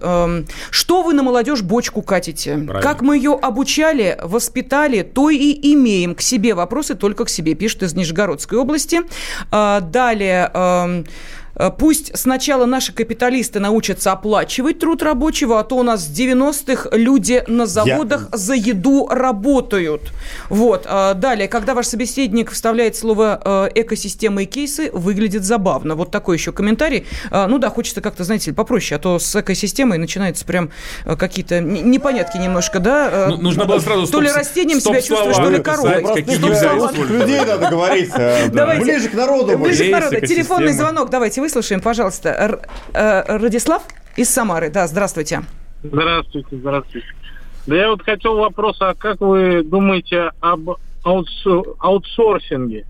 что 0.71 1.03
вы 1.03 1.15
на 1.15 1.23
молодежь 1.23 1.63
бочку 1.63 2.03
катите? 2.03 2.59
Как 2.81 3.03
мы 3.03 3.17
ее 3.17 3.39
обучали, 3.41 4.19
воспитали, 4.23 5.03
то 5.03 5.31
и 5.31 5.53
имеем 5.75 6.15
к 6.15 6.21
себе 6.21 6.55
вопросы 6.55 6.95
только 6.95 7.25
к 7.25 7.29
себе, 7.29 7.55
пишет 7.55 7.83
из 7.83 7.95
Нижегородской 7.95 8.59
области. 8.59 9.01
Далее... 9.51 11.05
э, 11.55 11.63
Э, 11.69 11.71
Пусть 11.77 12.17
сначала 12.19 12.65
наши 12.67 12.93
капиталисты 12.93 13.61
научатся 13.61 14.13
оплачивать 14.13 14.79
труд 14.79 15.03
рабочего, 15.03 15.59
а 15.61 15.65
то 15.65 15.77
у 15.77 15.83
нас 15.83 16.07
с 16.07 16.11
90-х 16.11 16.89
люди 16.93 17.43
на 17.47 17.67
заводах 17.67 18.29
за 18.33 18.55
еду 18.55 19.07
работают. 19.11 20.03
Вот. 20.49 20.87
а 20.89 21.15
Далее, 21.15 21.49
когда 21.49 21.75
ваш 21.75 21.87
собеседник 21.87 22.51
вставляет 22.51 22.97
слово 22.97 23.41
э, 23.45 23.81
экосистема 23.83 24.43
и 24.43 24.47
кейсы, 24.47 24.91
выглядит 24.93 25.45
забавно. 25.45 25.95
Вот 25.95 26.11
такой 26.11 26.37
еще 26.37 26.53
комментарий. 26.53 27.07
Ну 27.31 27.59
да, 27.59 27.69
хочется 27.71 28.01
как-то, 28.01 28.25
знаете 28.25 28.53
попроще, 28.53 28.97
а 28.97 29.03
то 29.03 29.19
с 29.19 29.37
экосистемой 29.37 29.99
начинаются 29.99 30.45
прям 30.45 30.71
э, 31.05 31.17
какие-то 31.17 31.61
непонятки 31.61 32.39
немножко, 32.39 32.79
да? 32.79 33.11
Э, 33.13 33.27
Ну, 33.29 33.37
нужно 33.37 33.65
было 33.67 33.79
сразу 33.79 34.07
То 34.11 34.21
ли 34.21 34.29
стоп- 34.29 34.39
растением 34.39 34.81
себя 34.81 35.01
стоп-слова 35.01 35.25
чувствуешь, 35.33 35.49
то 35.49 35.57
ли 35.57 35.63
коровой. 35.63 36.15
какие 36.15 36.37
Стоп 36.37 37.11
людей 37.11 37.41
надо 37.41 37.69
говорить. 37.69 38.11
э. 38.17 38.49
Ближе 38.81 39.09
к 39.09 39.15
народу. 39.15 39.59
Ближе 39.59 39.89
к 39.89 39.93
народу. 39.93 40.27
Телефонный 40.27 40.73
звонок. 40.73 41.11
Давайте 41.11 41.42
выслушаем, 41.43 41.81
пожалуйста. 41.81 42.31
Р- 42.31 42.61
э, 42.95 43.37
Радислав 43.39 43.83
из 44.17 44.31
Самары. 44.31 44.71
Да, 44.71 44.87
здравствуйте. 44.87 45.43
Здравствуйте, 45.83 46.49
здравствуйте. 46.57 47.07
Да 47.67 47.77
я 47.77 47.91
вот 47.91 48.03
хотел 48.03 48.37
вопрос, 48.37 48.77
а 48.81 48.95
как 48.95 49.21
вы 49.21 49.63
думаете 49.63 50.31
об 50.41 50.71
аутсо- 51.05 51.77
аутсорсинге? 51.79 52.87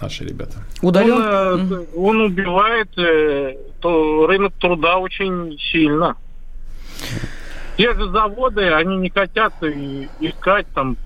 Наши 0.00 0.24
ребята. 0.24 0.56
Удален? 0.82 1.12
Он, 1.12 1.72
э, 1.72 1.84
он 1.96 2.20
убивает 2.22 2.88
э, 2.98 3.56
то 3.80 4.26
рынок 4.26 4.52
труда 4.58 4.96
очень 4.98 5.56
сильно. 5.70 6.16
Те 7.76 7.92
же 7.94 8.10
заводы, 8.10 8.72
они 8.72 8.96
не 8.96 9.10
хотят 9.10 9.52
искать 10.20 10.66
там, 10.74 10.96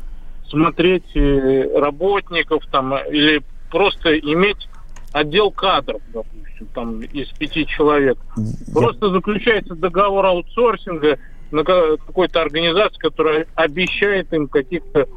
смотреть 0.49 1.05
э, 1.17 1.79
работников 1.79 2.63
там 2.71 2.95
или 3.11 3.43
просто 3.71 4.19
иметь 4.19 4.69
отдел 5.13 5.51
кадров, 5.51 6.01
допустим, 6.13 6.48
там 6.67 7.01
из 7.03 7.29
пяти 7.29 7.67
человек. 7.67 8.19
Просто 8.73 9.11
заключается 9.11 9.75
договор 9.75 10.27
аутсорсинга 10.27 11.19
на 11.51 11.65
ка- 11.65 11.97
какой-то 11.97 12.43
организации, 12.43 12.99
которая 12.99 13.47
обещает 13.55 14.33
им 14.33 14.49
каких-то 14.49 15.09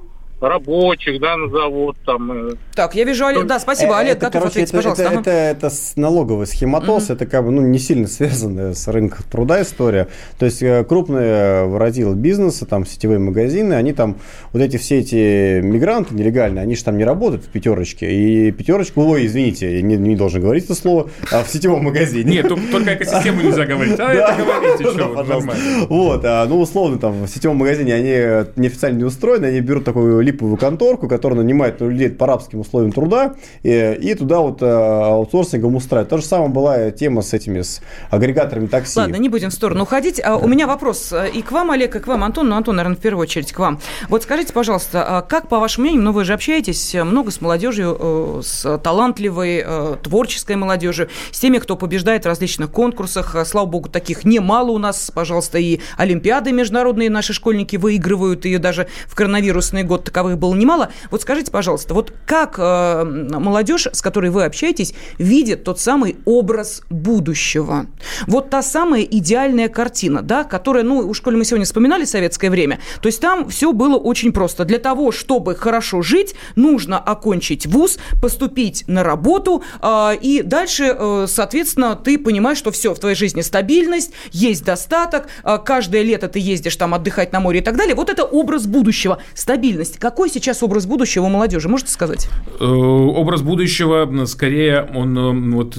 рабочих, 0.41 1.19
да, 1.21 1.37
на 1.37 1.49
завод 1.49 1.95
там. 2.05 2.49
э. 2.51 2.55
Так, 2.75 2.95
я 2.95 3.03
вижу, 3.03 3.25
Олег, 3.25 3.45
да, 3.45 3.59
спасибо, 3.59 3.93
Э, 3.93 3.99
Олег, 3.99 4.17
это, 4.17 4.25
готов 4.27 4.41
короче, 4.41 4.49
ответить, 4.63 4.69
это, 4.73 4.77
пожалуйста. 4.77 5.03
Это, 5.03 5.11
Ага. 5.11 5.21
это, 5.21 5.31
это 5.31 5.69
с- 5.69 5.93
налоговый 5.95 6.47
схематоз, 6.47 7.09
это 7.09 7.25
как 7.25 7.45
бы 7.45 7.51
ну, 7.51 7.61
не 7.61 7.79
сильно 7.79 8.07
связанная 8.07 8.73
с 8.73 8.87
рынком 8.87 9.23
труда 9.31 9.61
история. 9.61 10.07
То 10.39 10.45
есть 10.45 10.61
э, 10.63 10.83
крупные 10.83 11.65
воротилы 11.67 12.15
бизнеса, 12.15 12.65
там 12.65 12.85
сетевые 12.85 13.19
магазины, 13.19 13.73
они 13.73 13.93
там, 13.93 14.17
вот 14.53 14.61
эти 14.61 14.77
все 14.77 14.99
эти 14.99 15.61
мигранты 15.61 16.13
нелегальные, 16.15 16.63
они 16.63 16.75
же 16.75 16.83
там 16.83 16.97
не 16.97 17.05
работают 17.05 17.45
в 17.45 17.49
пятерочке. 17.49 18.11
И 18.11 18.51
пятерочку, 18.51 19.01
ой, 19.03 19.25
извините, 19.25 19.75
я 19.75 19.81
не, 19.81 19.95
не 19.97 20.15
должен 20.15 20.41
говорить 20.41 20.65
это 20.65 20.75
слово, 20.75 21.09
а 21.31 21.43
в 21.43 21.49
сетевом 21.49 21.83
магазине. 21.83 22.31
Нет, 22.31 22.47
только, 22.47 22.93
экосистему 22.95 23.41
нельзя 23.41 23.65
говорить. 23.65 23.99
А 23.99 24.11
это 24.13 24.43
говорите, 24.43 24.97
Да, 24.97 25.23
нормально. 25.23 25.63
Вот, 25.89 26.21
а, 26.25 26.45
ну, 26.47 26.59
условно, 26.59 26.97
там, 26.97 27.23
в 27.23 27.27
сетевом 27.27 27.57
магазине 27.57 27.93
они 27.93 28.45
неофициально 28.55 28.97
не 28.97 29.03
устроены, 29.03 29.45
они 29.47 29.59
берут 29.61 29.83
такую 29.85 30.21
липовую 30.31 30.57
конторку, 30.57 31.07
которая 31.07 31.39
нанимает 31.39 31.81
людей 31.81 32.09
по 32.09 32.25
арабским 32.25 32.61
условиям 32.61 32.91
труда, 32.91 33.35
и, 33.63 33.97
и 34.01 34.15
туда 34.15 34.39
вот 34.39 34.59
а, 34.61 35.15
аутсорсингом 35.15 35.75
устраивает. 35.75 36.09
То 36.09 36.17
же 36.17 36.23
самое 36.23 36.49
была 36.49 36.91
тема 36.91 37.21
с 37.21 37.33
этими, 37.33 37.61
с 37.61 37.81
агрегаторами 38.09 38.67
такси. 38.67 38.99
Ладно, 38.99 39.17
не 39.17 39.29
будем 39.29 39.49
в 39.49 39.53
сторону 39.53 39.83
уходить. 39.83 40.21
А, 40.23 40.37
У 40.37 40.47
меня 40.47 40.67
вопрос 40.67 41.11
э, 41.11 41.29
и 41.33 41.41
к 41.41 41.51
вам, 41.51 41.71
Олег, 41.71 41.95
и 41.95 41.99
к 41.99 42.07
вам, 42.07 42.23
Антон. 42.23 42.49
Ну, 42.49 42.55
Антон, 42.55 42.75
наверное, 42.75 42.97
в 42.97 43.01
первую 43.01 43.23
очередь 43.23 43.51
к 43.51 43.59
вам. 43.59 43.79
Вот 44.09 44.23
скажите, 44.23 44.53
пожалуйста, 44.53 45.03
а 45.17 45.21
как, 45.21 45.47
по 45.47 45.59
вашему 45.59 45.85
мнению, 45.85 46.03
ну, 46.03 46.11
вы 46.11 46.23
же 46.23 46.33
общаетесь 46.33 46.95
э, 46.95 47.03
много 47.03 47.31
с 47.31 47.41
молодежью, 47.41 47.97
э, 47.99 48.41
с 48.43 48.77
талантливой, 48.79 49.63
э, 49.65 49.95
творческой 50.01 50.55
молодежью, 50.55 51.09
с 51.31 51.39
теми, 51.39 51.57
кто 51.57 51.75
побеждает 51.75 52.23
в 52.23 52.27
различных 52.27 52.71
конкурсах. 52.71 53.35
Э, 53.35 53.45
Слава 53.45 53.65
богу, 53.65 53.89
таких 53.89 54.23
немало 54.23 54.71
у 54.71 54.77
нас, 54.77 55.11
пожалуйста, 55.13 55.57
и 55.57 55.79
олимпиады 55.97 56.51
международные 56.51 57.09
наши 57.09 57.33
школьники 57.33 57.75
выигрывают, 57.75 58.45
и 58.45 58.57
даже 58.57 58.87
в 59.07 59.15
коронавирусный 59.15 59.83
год 59.83 60.03
таковых 60.05 60.20
было 60.23 60.55
немало. 60.55 60.89
Вот 61.09 61.21
скажите, 61.21 61.51
пожалуйста, 61.51 61.93
вот 61.93 62.13
как 62.25 62.55
э, 62.57 63.03
молодежь, 63.03 63.87
с 63.91 64.01
которой 64.01 64.31
вы 64.31 64.45
общаетесь, 64.45 64.93
видит 65.17 65.63
тот 65.63 65.79
самый 65.79 66.17
образ 66.25 66.83
будущего? 66.89 67.87
Вот 68.27 68.49
та 68.49 68.61
самая 68.61 69.01
идеальная 69.03 69.69
картина, 69.69 70.21
да, 70.21 70.43
которая, 70.43 70.83
ну, 70.83 70.99
уж 70.99 71.21
коли 71.21 71.35
мы 71.35 71.45
сегодня 71.45 71.65
вспоминали 71.65 72.05
советское 72.05 72.49
время, 72.49 72.79
то 73.01 73.07
есть 73.07 73.21
там 73.21 73.49
все 73.49 73.73
было 73.73 73.97
очень 73.97 74.31
просто. 74.31 74.65
Для 74.65 74.79
того, 74.79 75.11
чтобы 75.11 75.55
хорошо 75.55 76.01
жить, 76.01 76.35
нужно 76.55 76.99
окончить 76.99 77.65
вуз, 77.65 77.97
поступить 78.21 78.83
на 78.87 79.03
работу, 79.03 79.63
э, 79.81 80.15
и 80.21 80.41
дальше, 80.41 80.95
э, 80.97 81.25
соответственно, 81.27 81.95
ты 81.95 82.17
понимаешь, 82.17 82.57
что 82.57 82.71
все, 82.71 82.93
в 82.93 82.99
твоей 82.99 83.15
жизни 83.15 83.41
стабильность, 83.41 84.11
есть 84.31 84.63
достаток, 84.63 85.27
э, 85.43 85.57
каждое 85.63 86.01
лето 86.03 86.27
ты 86.27 86.39
ездишь 86.39 86.75
там 86.75 86.93
отдыхать 86.93 87.33
на 87.33 87.39
море 87.39 87.59
и 87.59 87.63
так 87.63 87.77
далее. 87.77 87.95
Вот 87.95 88.09
это 88.09 88.23
образ 88.23 88.65
будущего, 88.65 89.19
стабильность. 89.33 89.97
Какой 90.11 90.29
сейчас 90.29 90.61
образ 90.61 90.85
будущего 90.87 91.23
у 91.23 91.29
молодежи, 91.29 91.69
можете 91.69 91.89
сказать? 91.91 92.27
Э, 92.59 92.65
Образ 92.65 93.41
будущего, 93.43 94.25
скорее, 94.25 94.81
он 94.93 95.17
э, 95.17 95.55
вот 95.55 95.77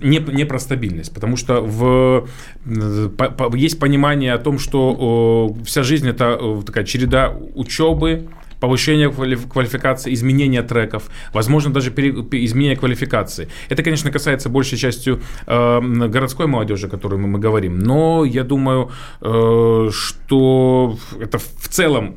не, 0.00 0.16
не 0.18 0.46
про 0.46 0.58
стабильность, 0.58 1.12
потому 1.12 1.36
что 1.36 1.60
в, 1.60 2.26
по- 3.18 3.28
по- 3.28 3.54
есть 3.54 3.78
понимание 3.78 4.32
о 4.32 4.38
том, 4.38 4.58
что 4.58 5.54
э, 5.60 5.64
вся 5.64 5.82
жизнь 5.82 6.08
это 6.08 6.38
э, 6.40 6.62
такая 6.64 6.84
череда 6.84 7.36
учебы, 7.54 8.28
повышение 8.60 9.10
квали- 9.10 9.36
квалификации, 9.36 10.14
изменение 10.14 10.62
треков, 10.62 11.10
возможно, 11.34 11.70
даже 11.70 11.90
пере- 11.90 12.22
пе- 12.22 12.42
изменение 12.46 12.78
квалификации. 12.78 13.48
Это, 13.68 13.82
конечно, 13.82 14.10
касается 14.10 14.48
большей 14.48 14.78
частью 14.78 15.20
э, 15.46 15.80
городской 16.08 16.46
молодежи, 16.46 16.86
о 16.86 16.90
которой 16.90 17.18
мы, 17.18 17.28
мы 17.28 17.38
говорим, 17.38 17.78
но 17.78 18.24
я 18.24 18.42
думаю, 18.42 18.88
э, 19.20 19.90
что 19.92 20.96
это 21.20 21.36
в 21.38 21.68
целом 21.68 22.14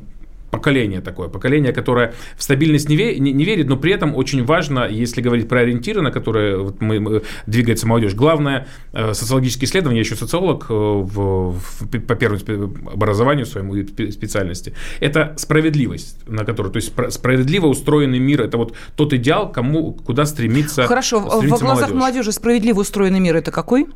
поколение 0.58 1.00
такое, 1.00 1.28
поколение, 1.28 1.72
которое 1.72 2.12
в 2.36 2.42
стабильность 2.42 2.88
не, 2.88 2.96
ве- 2.96 3.18
не, 3.18 3.32
не 3.32 3.44
верит, 3.44 3.68
но 3.68 3.76
при 3.76 3.92
этом 3.92 4.14
очень 4.16 4.44
важно, 4.44 4.86
если 5.04 5.20
говорить 5.22 5.48
про 5.48 5.60
ориентиры, 5.60 6.00
на 6.02 6.10
которые 6.10 6.56
вот 6.58 6.80
мы, 6.80 7.00
мы- 7.00 7.22
двигается 7.46 7.86
молодежь, 7.86 8.14
главное, 8.14 8.66
э, 8.92 9.14
социологические 9.14 9.66
исследования, 9.66 9.98
я 9.98 10.04
еще 10.04 10.16
социолог 10.16 10.66
э, 10.70 10.74
в, 10.74 11.52
в- 11.52 12.00
по 12.06 12.14
первому 12.14 12.74
образованию 12.92 13.46
своему 13.46 13.74
и 13.76 14.10
специальности, 14.12 14.72
это 15.00 15.34
справедливость, 15.36 16.28
на 16.28 16.44
которую, 16.44 16.72
то 16.72 16.76
есть 16.78 16.92
спра- 16.92 17.10
справедливо 17.10 17.66
устроенный 17.66 18.18
мир, 18.20 18.42
это 18.42 18.56
вот 18.56 18.74
тот 18.96 19.12
идеал, 19.12 19.50
кому, 19.52 19.92
куда 19.92 20.24
стремится 20.26 20.86
Хорошо, 20.86 21.18
в- 21.20 21.24
во 21.24 21.30
стремится 21.36 21.64
глазах 21.64 21.88
молодежь. 21.88 22.00
молодежи 22.00 22.32
справедливо 22.32 22.80
устроенный 22.80 23.20
мир 23.20 23.36
это 23.36 23.50
какой? 23.50 23.86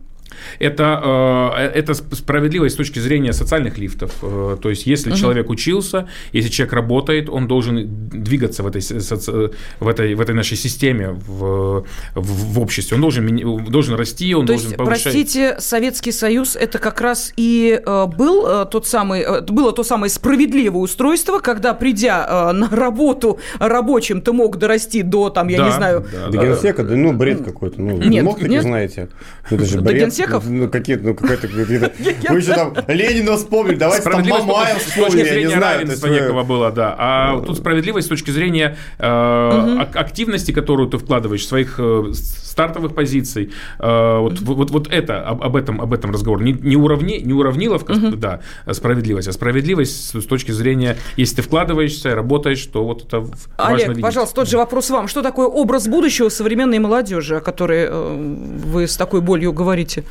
Это, 0.58 1.52
э, 1.74 1.78
это 1.80 1.92
сп- 1.92 2.14
справедливость 2.14 2.74
с 2.74 2.76
точки 2.78 2.98
зрения 3.00 3.32
социальных 3.32 3.78
лифтов. 3.78 4.12
Э, 4.22 4.56
То 4.62 4.70
есть, 4.70 4.86
если 4.86 5.10
Мгм. 5.10 5.18
человек 5.18 5.50
учился, 5.50 6.08
если 6.32 6.50
человек 6.50 6.72
работает, 6.74 7.28
он 7.28 7.46
должен 7.46 8.08
двигаться 8.10 8.62
в 8.62 8.66
этой, 8.66 8.80
соци- 8.80 9.52
в 9.80 9.88
этой, 9.88 10.14
в 10.14 10.20
этой 10.20 10.34
нашей 10.34 10.56
системе, 10.56 11.08
в, 11.10 11.84
в, 12.14 12.54
в 12.54 12.60
обществе. 12.60 12.94
Он 12.96 13.00
должен, 13.00 13.64
должен 13.70 13.94
расти, 13.94 14.34
он 14.34 14.46
То 14.46 14.52
должен 14.52 14.66
есть, 14.68 14.76
повышать. 14.76 15.02
простите, 15.02 15.56
Советский 15.60 16.12
Союз 16.12 16.56
это 16.56 16.78
как 16.78 17.00
раз 17.00 17.32
и 17.36 17.80
э, 17.84 18.06
был 18.06 18.46
э, 18.46 18.66
тот 18.70 18.86
самый, 18.86 19.20
э, 19.22 19.40
было 19.42 19.72
то 19.72 19.84
самое 19.84 20.10
справедливое 20.10 20.80
устройство, 20.82 21.38
когда 21.40 21.74
придя 21.74 22.26
э, 22.50 22.52
на 22.52 22.68
работу 22.68 23.38
рабочим, 23.58 24.20
ты 24.20 24.32
мог 24.32 24.56
дорасти 24.58 25.02
до, 25.02 25.30
там, 25.30 25.48
я 25.48 25.58
Да, 25.58 25.66
не 25.66 25.72
знаю, 25.72 26.04
До 26.30 26.38
генсека, 26.38 26.84
да 26.84 26.94
ну 26.96 27.12
бред 27.12 27.44
какой-то. 27.44 27.80
Ну, 27.80 27.96
Нет, 27.98 28.24
мог 28.24 28.36
такие 28.36 28.50
нет. 28.50 28.62
знаете. 28.62 29.08
Это 29.50 29.64
же 29.64 29.76
До 29.78 29.82
бред. 29.82 30.02
Генсеков? 30.18 30.48
Ну, 30.48 30.68
какие-то, 30.68 31.04
ну, 31.04 31.14
какая-то... 31.14 31.46
Вы 31.48 32.38
еще 32.38 32.54
там 32.54 32.74
Ленина 32.88 33.36
вспомнили, 33.36 33.76
давайте 33.76 34.10
там 34.10 34.26
Мамаев 34.26 34.80
с 34.80 34.84
точки 34.84 34.90
вспомнили, 34.90 35.18
я 35.18 35.24
не 35.24 35.30
зрения 35.30 35.56
знаю. 35.56 35.78
равенства 35.80 36.06
некого 36.08 36.42
было, 36.42 36.70
да. 36.70 36.94
А 36.98 37.40
тут 37.40 37.58
справедливость 37.58 38.06
с 38.06 38.10
точки 38.10 38.30
зрения 38.30 38.76
э, 38.98 39.04
ак- 39.04 39.96
активности, 39.96 40.52
которую 40.52 40.88
ты 40.88 40.98
вкладываешь, 40.98 41.46
своих 41.46 41.76
э, 41.78 42.12
стартовых 42.12 42.94
позиций. 42.94 43.52
Э, 43.78 44.18
вот, 44.18 44.40
вот, 44.40 44.70
вот 44.70 44.88
это, 44.88 45.26
об, 45.26 45.56
этом, 45.56 45.80
об 45.80 45.92
этом 45.92 46.10
разговор. 46.10 46.42
Не, 46.42 46.52
не, 46.52 46.76
уравни, 46.76 47.20
не 47.20 47.32
уравниловка, 47.32 47.94
да, 47.94 48.40
справедливость, 48.72 49.28
а 49.28 49.32
справедливость 49.32 50.20
с, 50.20 50.28
точки 50.28 50.50
зрения, 50.50 50.98
если 51.16 51.36
ты 51.36 51.42
вкладываешься, 51.42 52.14
работаешь, 52.14 52.64
то 52.66 52.84
вот 52.84 53.04
это 53.06 53.20
важно 53.20 53.42
Олег, 53.56 53.88
видеть. 53.88 54.02
пожалуйста, 54.02 54.34
тот 54.34 54.48
же 54.48 54.58
вопрос 54.58 54.90
вам. 54.90 55.08
Что 55.08 55.22
такое 55.22 55.46
образ 55.46 55.88
будущего 55.88 56.28
современной 56.28 56.78
молодежи, 56.78 57.36
о 57.36 57.40
которой 57.40 57.88
вы 57.90 58.86
с 58.86 58.96
такой 58.96 59.20
болью 59.20 59.52
говорите? 59.52 60.04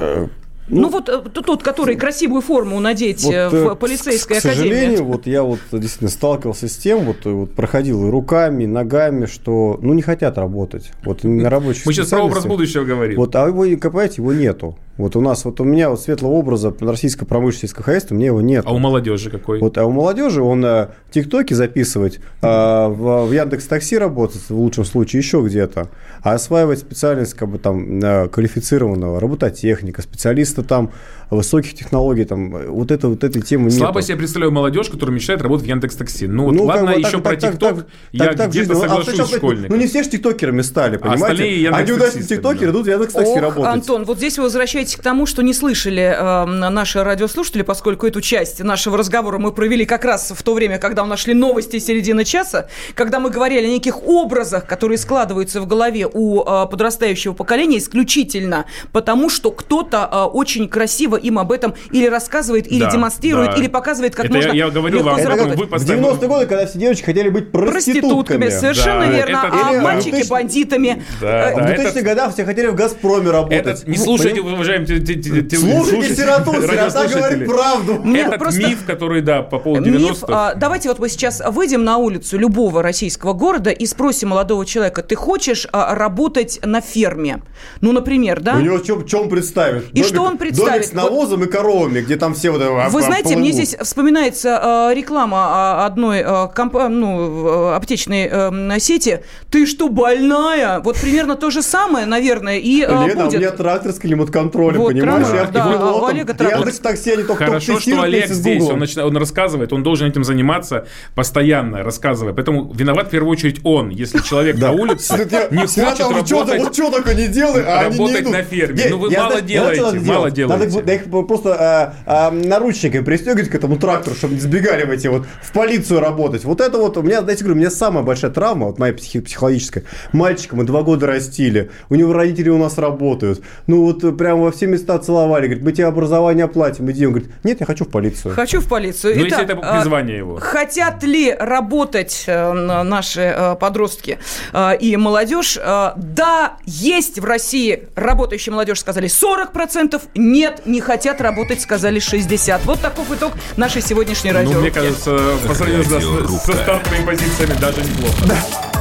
uh, 0.00 0.26
Ну, 0.68 0.88
вот 0.88 1.08
э, 1.08 1.20
тот, 1.20 1.62
который 1.62 1.96
красивую 1.96 2.40
форму 2.40 2.80
надеть 2.80 3.22
Вот, 3.24 3.34
э, 3.34 3.48
э, 3.52 3.68
в 3.68 3.74
полицейской 3.74 4.36
к, 4.36 4.38
к 4.38 4.42
сожалению, 4.42 4.94
академии. 4.94 5.12
вот 5.12 5.26
я 5.26 5.42
вот 5.42 5.60
действительно 5.72 6.10
сталкивался 6.10 6.68
с 6.68 6.76
тем, 6.76 7.00
вот, 7.00 7.16
э, 7.24 7.30
вот 7.30 7.54
проходил 7.54 8.06
и 8.06 8.10
руками, 8.10 8.64
и 8.64 8.66
ногами, 8.66 9.26
что 9.26 9.78
ну 9.82 9.92
не 9.92 10.02
хотят 10.02 10.38
работать. 10.38 10.92
Вот 11.04 11.22
на 11.24 11.50
рабочих 11.50 11.84
Мы 11.84 11.92
сейчас 11.92 12.08
про 12.08 12.22
образ 12.22 12.46
будущего 12.46 12.84
говорим. 12.84 13.16
Вот, 13.16 13.36
а 13.36 13.46
его, 13.46 13.64
как 13.78 13.92
понимаете, 13.92 14.22
его 14.22 14.32
нету. 14.32 14.76
Вот 14.96 15.16
у 15.16 15.20
нас, 15.20 15.44
вот 15.44 15.60
у 15.60 15.64
меня 15.64 15.90
вот 15.90 16.00
светлого 16.00 16.34
образа 16.34 16.72
российского 16.80 17.26
промышленного 17.26 17.82
хозяйства, 17.82 18.14
мне 18.14 18.26
его 18.26 18.40
нет. 18.40 18.64
А 18.64 18.72
у 18.72 18.78
молодежи 18.78 19.28
какой? 19.28 19.58
Вот, 19.58 19.76
а 19.76 19.84
у 19.84 19.90
молодежи 19.90 20.40
он 20.40 20.64
э, 20.64 20.88
в 21.08 21.12
ТикТоке 21.12 21.56
записывать, 21.56 22.20
а 22.42 22.88
в, 22.88 23.26
в 23.26 23.32
Яндекс 23.32 23.66
Такси 23.66 23.98
работать, 23.98 24.42
в 24.48 24.56
лучшем 24.56 24.84
случае 24.84 25.18
еще 25.18 25.42
где-то, 25.44 25.90
а 26.22 26.34
осваивать 26.34 26.78
специальность 26.78 27.34
как 27.34 27.48
бы 27.48 27.58
там 27.58 27.98
э, 28.00 28.28
квалифицированного 28.28 29.18
робототехника, 29.18 30.00
специалиста 30.02 30.53
там 30.62 30.90
высоких 31.34 31.74
технологий, 31.74 32.24
там 32.24 32.50
вот 32.50 32.90
это 32.90 33.08
вот 33.08 33.24
этой 33.24 33.42
темы 33.42 33.64
нет. 33.70 33.74
Слабо 33.74 34.02
себе 34.02 34.16
представляю 34.16 34.52
молодежь, 34.52 34.88
которая 34.88 35.14
мечтает 35.14 35.42
работать 35.42 35.66
в 35.66 35.68
Яндекс 35.68 35.96
Такси. 35.96 36.26
Ну, 36.26 36.44
вот 36.44 36.54
Ну, 36.54 36.64
ладно, 36.64 36.86
как 36.86 36.94
бы 36.94 37.00
еще 37.00 37.10
так- 37.10 37.22
про 37.22 37.36
ТикТок 37.36 37.86
я 38.12 38.32
где-то. 38.32 38.72
Ну, 38.74 38.78
а 38.78 38.82
соглашусь 38.88 39.14
сейчас, 39.14 39.30
с 39.30 39.36
школьником. 39.36 39.76
Ну, 39.76 39.82
не 39.82 39.86
все 39.86 40.02
же 40.02 40.10
тиктокерами 40.10 40.62
стали, 40.62 40.96
А 40.96 40.98
понимаете? 40.98 41.24
остальные 41.24 41.48
А 41.50 41.56
Яндекс.Таксисты, 41.56 41.92
неудачные 41.92 42.22
тиктокеры 42.26 42.66
да. 42.66 42.70
идут 42.70 42.86
в 42.86 42.90
Яндекс 42.90 43.12
Такси 43.14 43.40
работать. 43.40 43.72
Антон, 43.72 44.04
вот 44.04 44.18
здесь 44.18 44.36
вы 44.38 44.44
возвращаетесь 44.44 44.96
к 44.96 45.02
тому, 45.02 45.26
что 45.26 45.42
не 45.42 45.52
слышали 45.54 46.02
э, 46.16 46.44
наши 46.46 47.02
радиослушатели, 47.02 47.62
поскольку 47.62 48.06
эту 48.06 48.20
часть 48.20 48.62
нашего 48.62 48.96
разговора 48.98 49.38
мы 49.38 49.52
провели 49.52 49.84
как 49.84 50.04
раз 50.04 50.32
в 50.34 50.42
то 50.42 50.54
время, 50.54 50.78
когда 50.78 51.02
у 51.02 51.06
нас 51.06 51.20
шли 51.20 51.34
новости 51.34 51.78
середины 51.78 52.24
часа, 52.24 52.68
когда 52.94 53.20
мы 53.20 53.30
говорили 53.30 53.66
о 53.66 53.68
неких 53.68 54.02
образах, 54.06 54.66
которые 54.66 54.98
складываются 54.98 55.60
в 55.60 55.66
голове 55.66 56.08
у 56.12 56.42
э, 56.42 56.66
подрастающего 56.70 57.32
поколения 57.32 57.78
исключительно 57.78 58.66
потому, 58.92 59.30
что 59.30 59.50
кто-то 59.50 60.08
э, 60.10 60.22
очень 60.24 60.68
красиво 60.68 61.16
им 61.24 61.38
об 61.38 61.50
этом 61.52 61.74
или 61.90 62.06
рассказывает, 62.06 62.70
или 62.70 62.80
Да, 62.80 62.90
демонстрирует, 62.90 63.52
да. 63.52 63.56
или 63.56 63.66
показывает, 63.68 64.14
как 64.14 64.26
Это 64.26 64.34
можно 64.34 64.48
я- 64.48 64.66
я 64.66 64.70
говорю 64.70 64.96
легко 64.96 65.10
вам, 65.10 65.18
это 65.18 65.30
заработать. 65.30 65.58
вы 65.58 65.66
В 65.66 65.68
поставили- 65.70 66.00
90-е 66.02 66.28
годы, 66.28 66.46
когда 66.46 66.66
все 66.66 66.78
девочки 66.78 67.04
хотели 67.04 67.28
быть 67.28 67.50
проститутками. 67.52 68.44
Проститутками, 68.44 68.48
совершенно 68.50 69.06
Да, 69.06 69.12
верно. 69.12 69.36
это- 69.46 69.50
а 69.66 69.72
или- 69.72 69.80
мальчики 69.80 70.20
ну, 70.22 70.28
бандитами. 70.28 71.02
Да, 71.20 71.50
Э, 71.50 71.54
В 71.54 71.58
да, 71.58 71.64
2000-х 71.66 71.90
это- 71.90 72.02
годах 72.02 72.32
все 72.34 72.44
хотели 72.44 72.66
в 72.68 72.74
«Газпроме» 72.74 73.30
работать. 73.30 73.58
Этот, 73.58 73.88
не 73.88 73.96
Ну, 73.98 74.04
слушайте, 74.04 74.40
поним- 74.42 74.54
уважаемые 74.54 74.86
те- 74.86 75.00
те- 75.00 75.14
те- 75.14 75.42
те- 75.42 75.56
Слушайте 75.56 75.84
слушатели, 75.90 76.14
сироту, 76.14 76.52
сирота 76.62 77.08
говорит 77.08 77.46
правду. 77.48 77.94
Мне 78.04 78.20
Этот 78.22 78.38
просто- 78.38 78.60
миф, 78.60 78.84
который, 78.86 79.20
да, 79.22 79.42
по 79.42 79.58
поводу 79.58 79.88
Миф, 79.90 80.00
90-х. 80.00 80.26
а, 80.50 80.54
давайте 80.54 80.88
вот 80.88 80.98
мы 80.98 81.08
сейчас 81.08 81.42
выйдем 81.46 81.84
на 81.84 81.96
улицу 81.96 82.38
любого 82.38 82.82
российского 82.82 83.32
города 83.32 83.70
и 83.70 83.86
спросим 83.86 84.28
молодого 84.30 84.64
человека, 84.66 85.02
ты 85.02 85.14
хочешь 85.14 85.66
а, 85.72 85.94
работать 85.94 86.60
на 86.64 86.80
ферме? 86.80 87.42
Ну, 87.80 87.92
например, 87.92 88.40
да? 88.40 88.56
У 88.56 88.60
него 88.60 88.78
что 88.84 89.20
он 89.22 89.28
представит? 89.28 89.86
И 89.92 90.02
что 90.02 90.22
он 90.22 90.38
представит? 90.38 90.92
Домик 90.92 90.94
с 91.06 91.10
навозом 91.10 91.44
и 91.44 91.46
коровами, 91.46 92.00
где 92.00 92.16
там 92.16 92.34
все 92.34 92.50
вот... 92.50 92.60
э, 92.60 92.68
Вы 92.68 92.80
об- 92.82 92.90
знаете, 93.04 93.36
мне 93.36 93.52
здесь 93.52 93.76
вспоминается 93.80 94.88
э, 94.90 94.94
реклама 94.94 95.84
одной 95.84 96.18
э, 96.20 96.48
комп- 96.54 96.88
ну, 96.88 97.68
аптечной 97.72 98.28
э, 98.30 98.78
сети. 98.80 99.20
Ты 99.50 99.66
что, 99.66 99.88
больная? 99.88 100.80
Вот 100.80 100.96
примерно 100.96 101.36
то 101.36 101.50
же 101.50 101.62
самое, 101.62 102.06
наверное, 102.06 102.58
и 102.58 102.82
э, 102.82 102.86
Лена, 102.88 103.24
будет. 103.24 103.34
у 103.34 103.38
меня 103.38 103.50
трактор 103.50 103.92
с 103.92 103.98
климат-контролем, 103.98 104.80
Вот, 104.80 104.92
понимаешь? 104.92 105.26
трактор, 105.28 105.36
Я 105.36 105.46
да, 105.52 105.62
пилотом. 105.72 105.88
а 105.88 105.92
у 105.94 106.04
Олега 106.06 106.34
трактор. 106.34 106.58
Яндекс 106.60 106.78
такси, 106.80 107.10
они 107.12 107.22
только 107.24 107.44
Хорошо, 107.46 107.80
что 107.80 108.02
Олег 108.02 108.28
здесь, 108.28 108.62
он, 108.62 108.78
начина- 108.78 109.06
он 109.06 109.16
рассказывает, 109.16 109.72
он 109.72 109.82
должен 109.82 110.08
этим 110.08 110.24
заниматься 110.24 110.86
постоянно, 111.14 111.82
рассказывая. 111.82 112.32
Поэтому 112.34 112.72
виноват 112.72 113.08
в 113.08 113.10
первую 113.10 113.30
очередь 113.32 113.60
он, 113.64 113.90
если 113.90 114.18
человек 114.20 114.58
на 114.58 114.72
улице 114.72 115.28
не 115.50 115.60
хочет 115.66 116.00
работать. 116.00 116.58
вот 116.60 116.74
что 116.74 116.90
только 116.90 117.14
не 117.14 117.28
делай, 117.28 117.62
а 117.64 117.80
они 117.80 117.94
не 117.94 117.98
работать 117.98 118.22
идут. 118.22 118.32
на 118.32 118.42
ферме. 118.42 118.82
Ну, 118.90 118.98
вы 118.98 119.10
мало 119.10 119.40
делаете, 119.40 120.00
мало 120.00 120.30
делаете. 120.30 120.82
Их 120.94 121.10
просто 121.10 121.56
а, 121.58 121.94
а, 122.06 122.30
наручниками 122.30 123.04
пристегивать 123.04 123.48
к 123.50 123.54
этому 123.54 123.76
трактору, 123.76 124.16
чтобы 124.16 124.34
не 124.34 124.40
сбегали 124.40 124.84
в 124.84 124.90
эти 124.90 125.08
вот 125.08 125.26
в 125.42 125.52
полицию 125.52 126.00
работать. 126.00 126.44
Вот 126.44 126.60
это 126.60 126.78
вот 126.78 126.96
у 126.96 127.02
меня, 127.02 127.22
знаете, 127.22 127.44
говорю, 127.44 127.56
у 127.56 127.60
меня 127.60 127.70
самая 127.70 128.04
большая 128.04 128.30
травма, 128.30 128.66
вот 128.66 128.78
моя 128.78 128.92
психи- 128.92 129.20
психологическая. 129.20 129.84
Мальчика 130.12 130.56
мы 130.56 130.64
два 130.64 130.82
года 130.82 131.06
растили, 131.06 131.70
у 131.90 131.94
него 131.94 132.12
родители 132.12 132.48
у 132.48 132.58
нас 132.58 132.78
работают. 132.78 133.42
Ну 133.66 133.82
вот 133.84 134.04
э, 134.04 134.12
прямо 134.12 134.42
во 134.42 134.52
все 134.52 134.66
места 134.66 134.98
целовали, 134.98 135.46
говорит, 135.46 135.64
мы 135.64 135.72
тебе 135.72 135.86
образование 135.86 136.44
оплатим, 136.44 136.90
иди. 136.90 137.06
Он 137.06 137.12
говорит, 137.12 137.30
нет, 137.44 137.60
я 137.60 137.66
хочу 137.66 137.84
в 137.84 137.88
полицию. 137.88 138.34
Хочу 138.34 138.60
в 138.60 138.68
полицию. 138.68 139.16
Ну, 139.16 139.26
Итак, 139.28 139.40
если 139.40 139.54
это 139.54 139.66
а, 139.66 139.76
призвание 139.80 140.18
его. 140.18 140.38
Хотят 140.40 141.02
ли 141.02 141.32
работать 141.32 142.24
э, 142.26 142.52
наши 142.52 143.20
э, 143.20 143.56
подростки 143.56 144.18
э, 144.52 144.76
и 144.78 144.96
молодежь? 144.96 145.58
Э, 145.60 145.92
Да, 145.96 146.56
есть 146.64 147.18
в 147.18 147.24
России 147.24 147.88
работающая 147.94 148.52
молодежь, 148.52 148.80
сказали 148.80 149.08
40%. 149.08 150.00
Нет, 150.14 150.62
не 150.66 150.80
хотят 150.84 151.20
работать, 151.20 151.60
сказали 151.60 152.00
60%. 152.00 152.60
Вот 152.64 152.80
таков 152.80 153.10
итог 153.10 153.32
нашей 153.56 153.82
сегодняшней 153.82 154.30
Ну, 154.32 154.38
радио. 154.38 154.60
мне 154.60 154.70
кажется, 154.70 155.36
по 155.46 155.54
сравнению 155.54 155.84
с, 155.84 155.88
с- 155.88 156.44
со 156.46 156.52
стартовыми 156.52 157.04
позициями 157.06 157.54
даже 157.60 157.80
неплохо. 157.82 158.73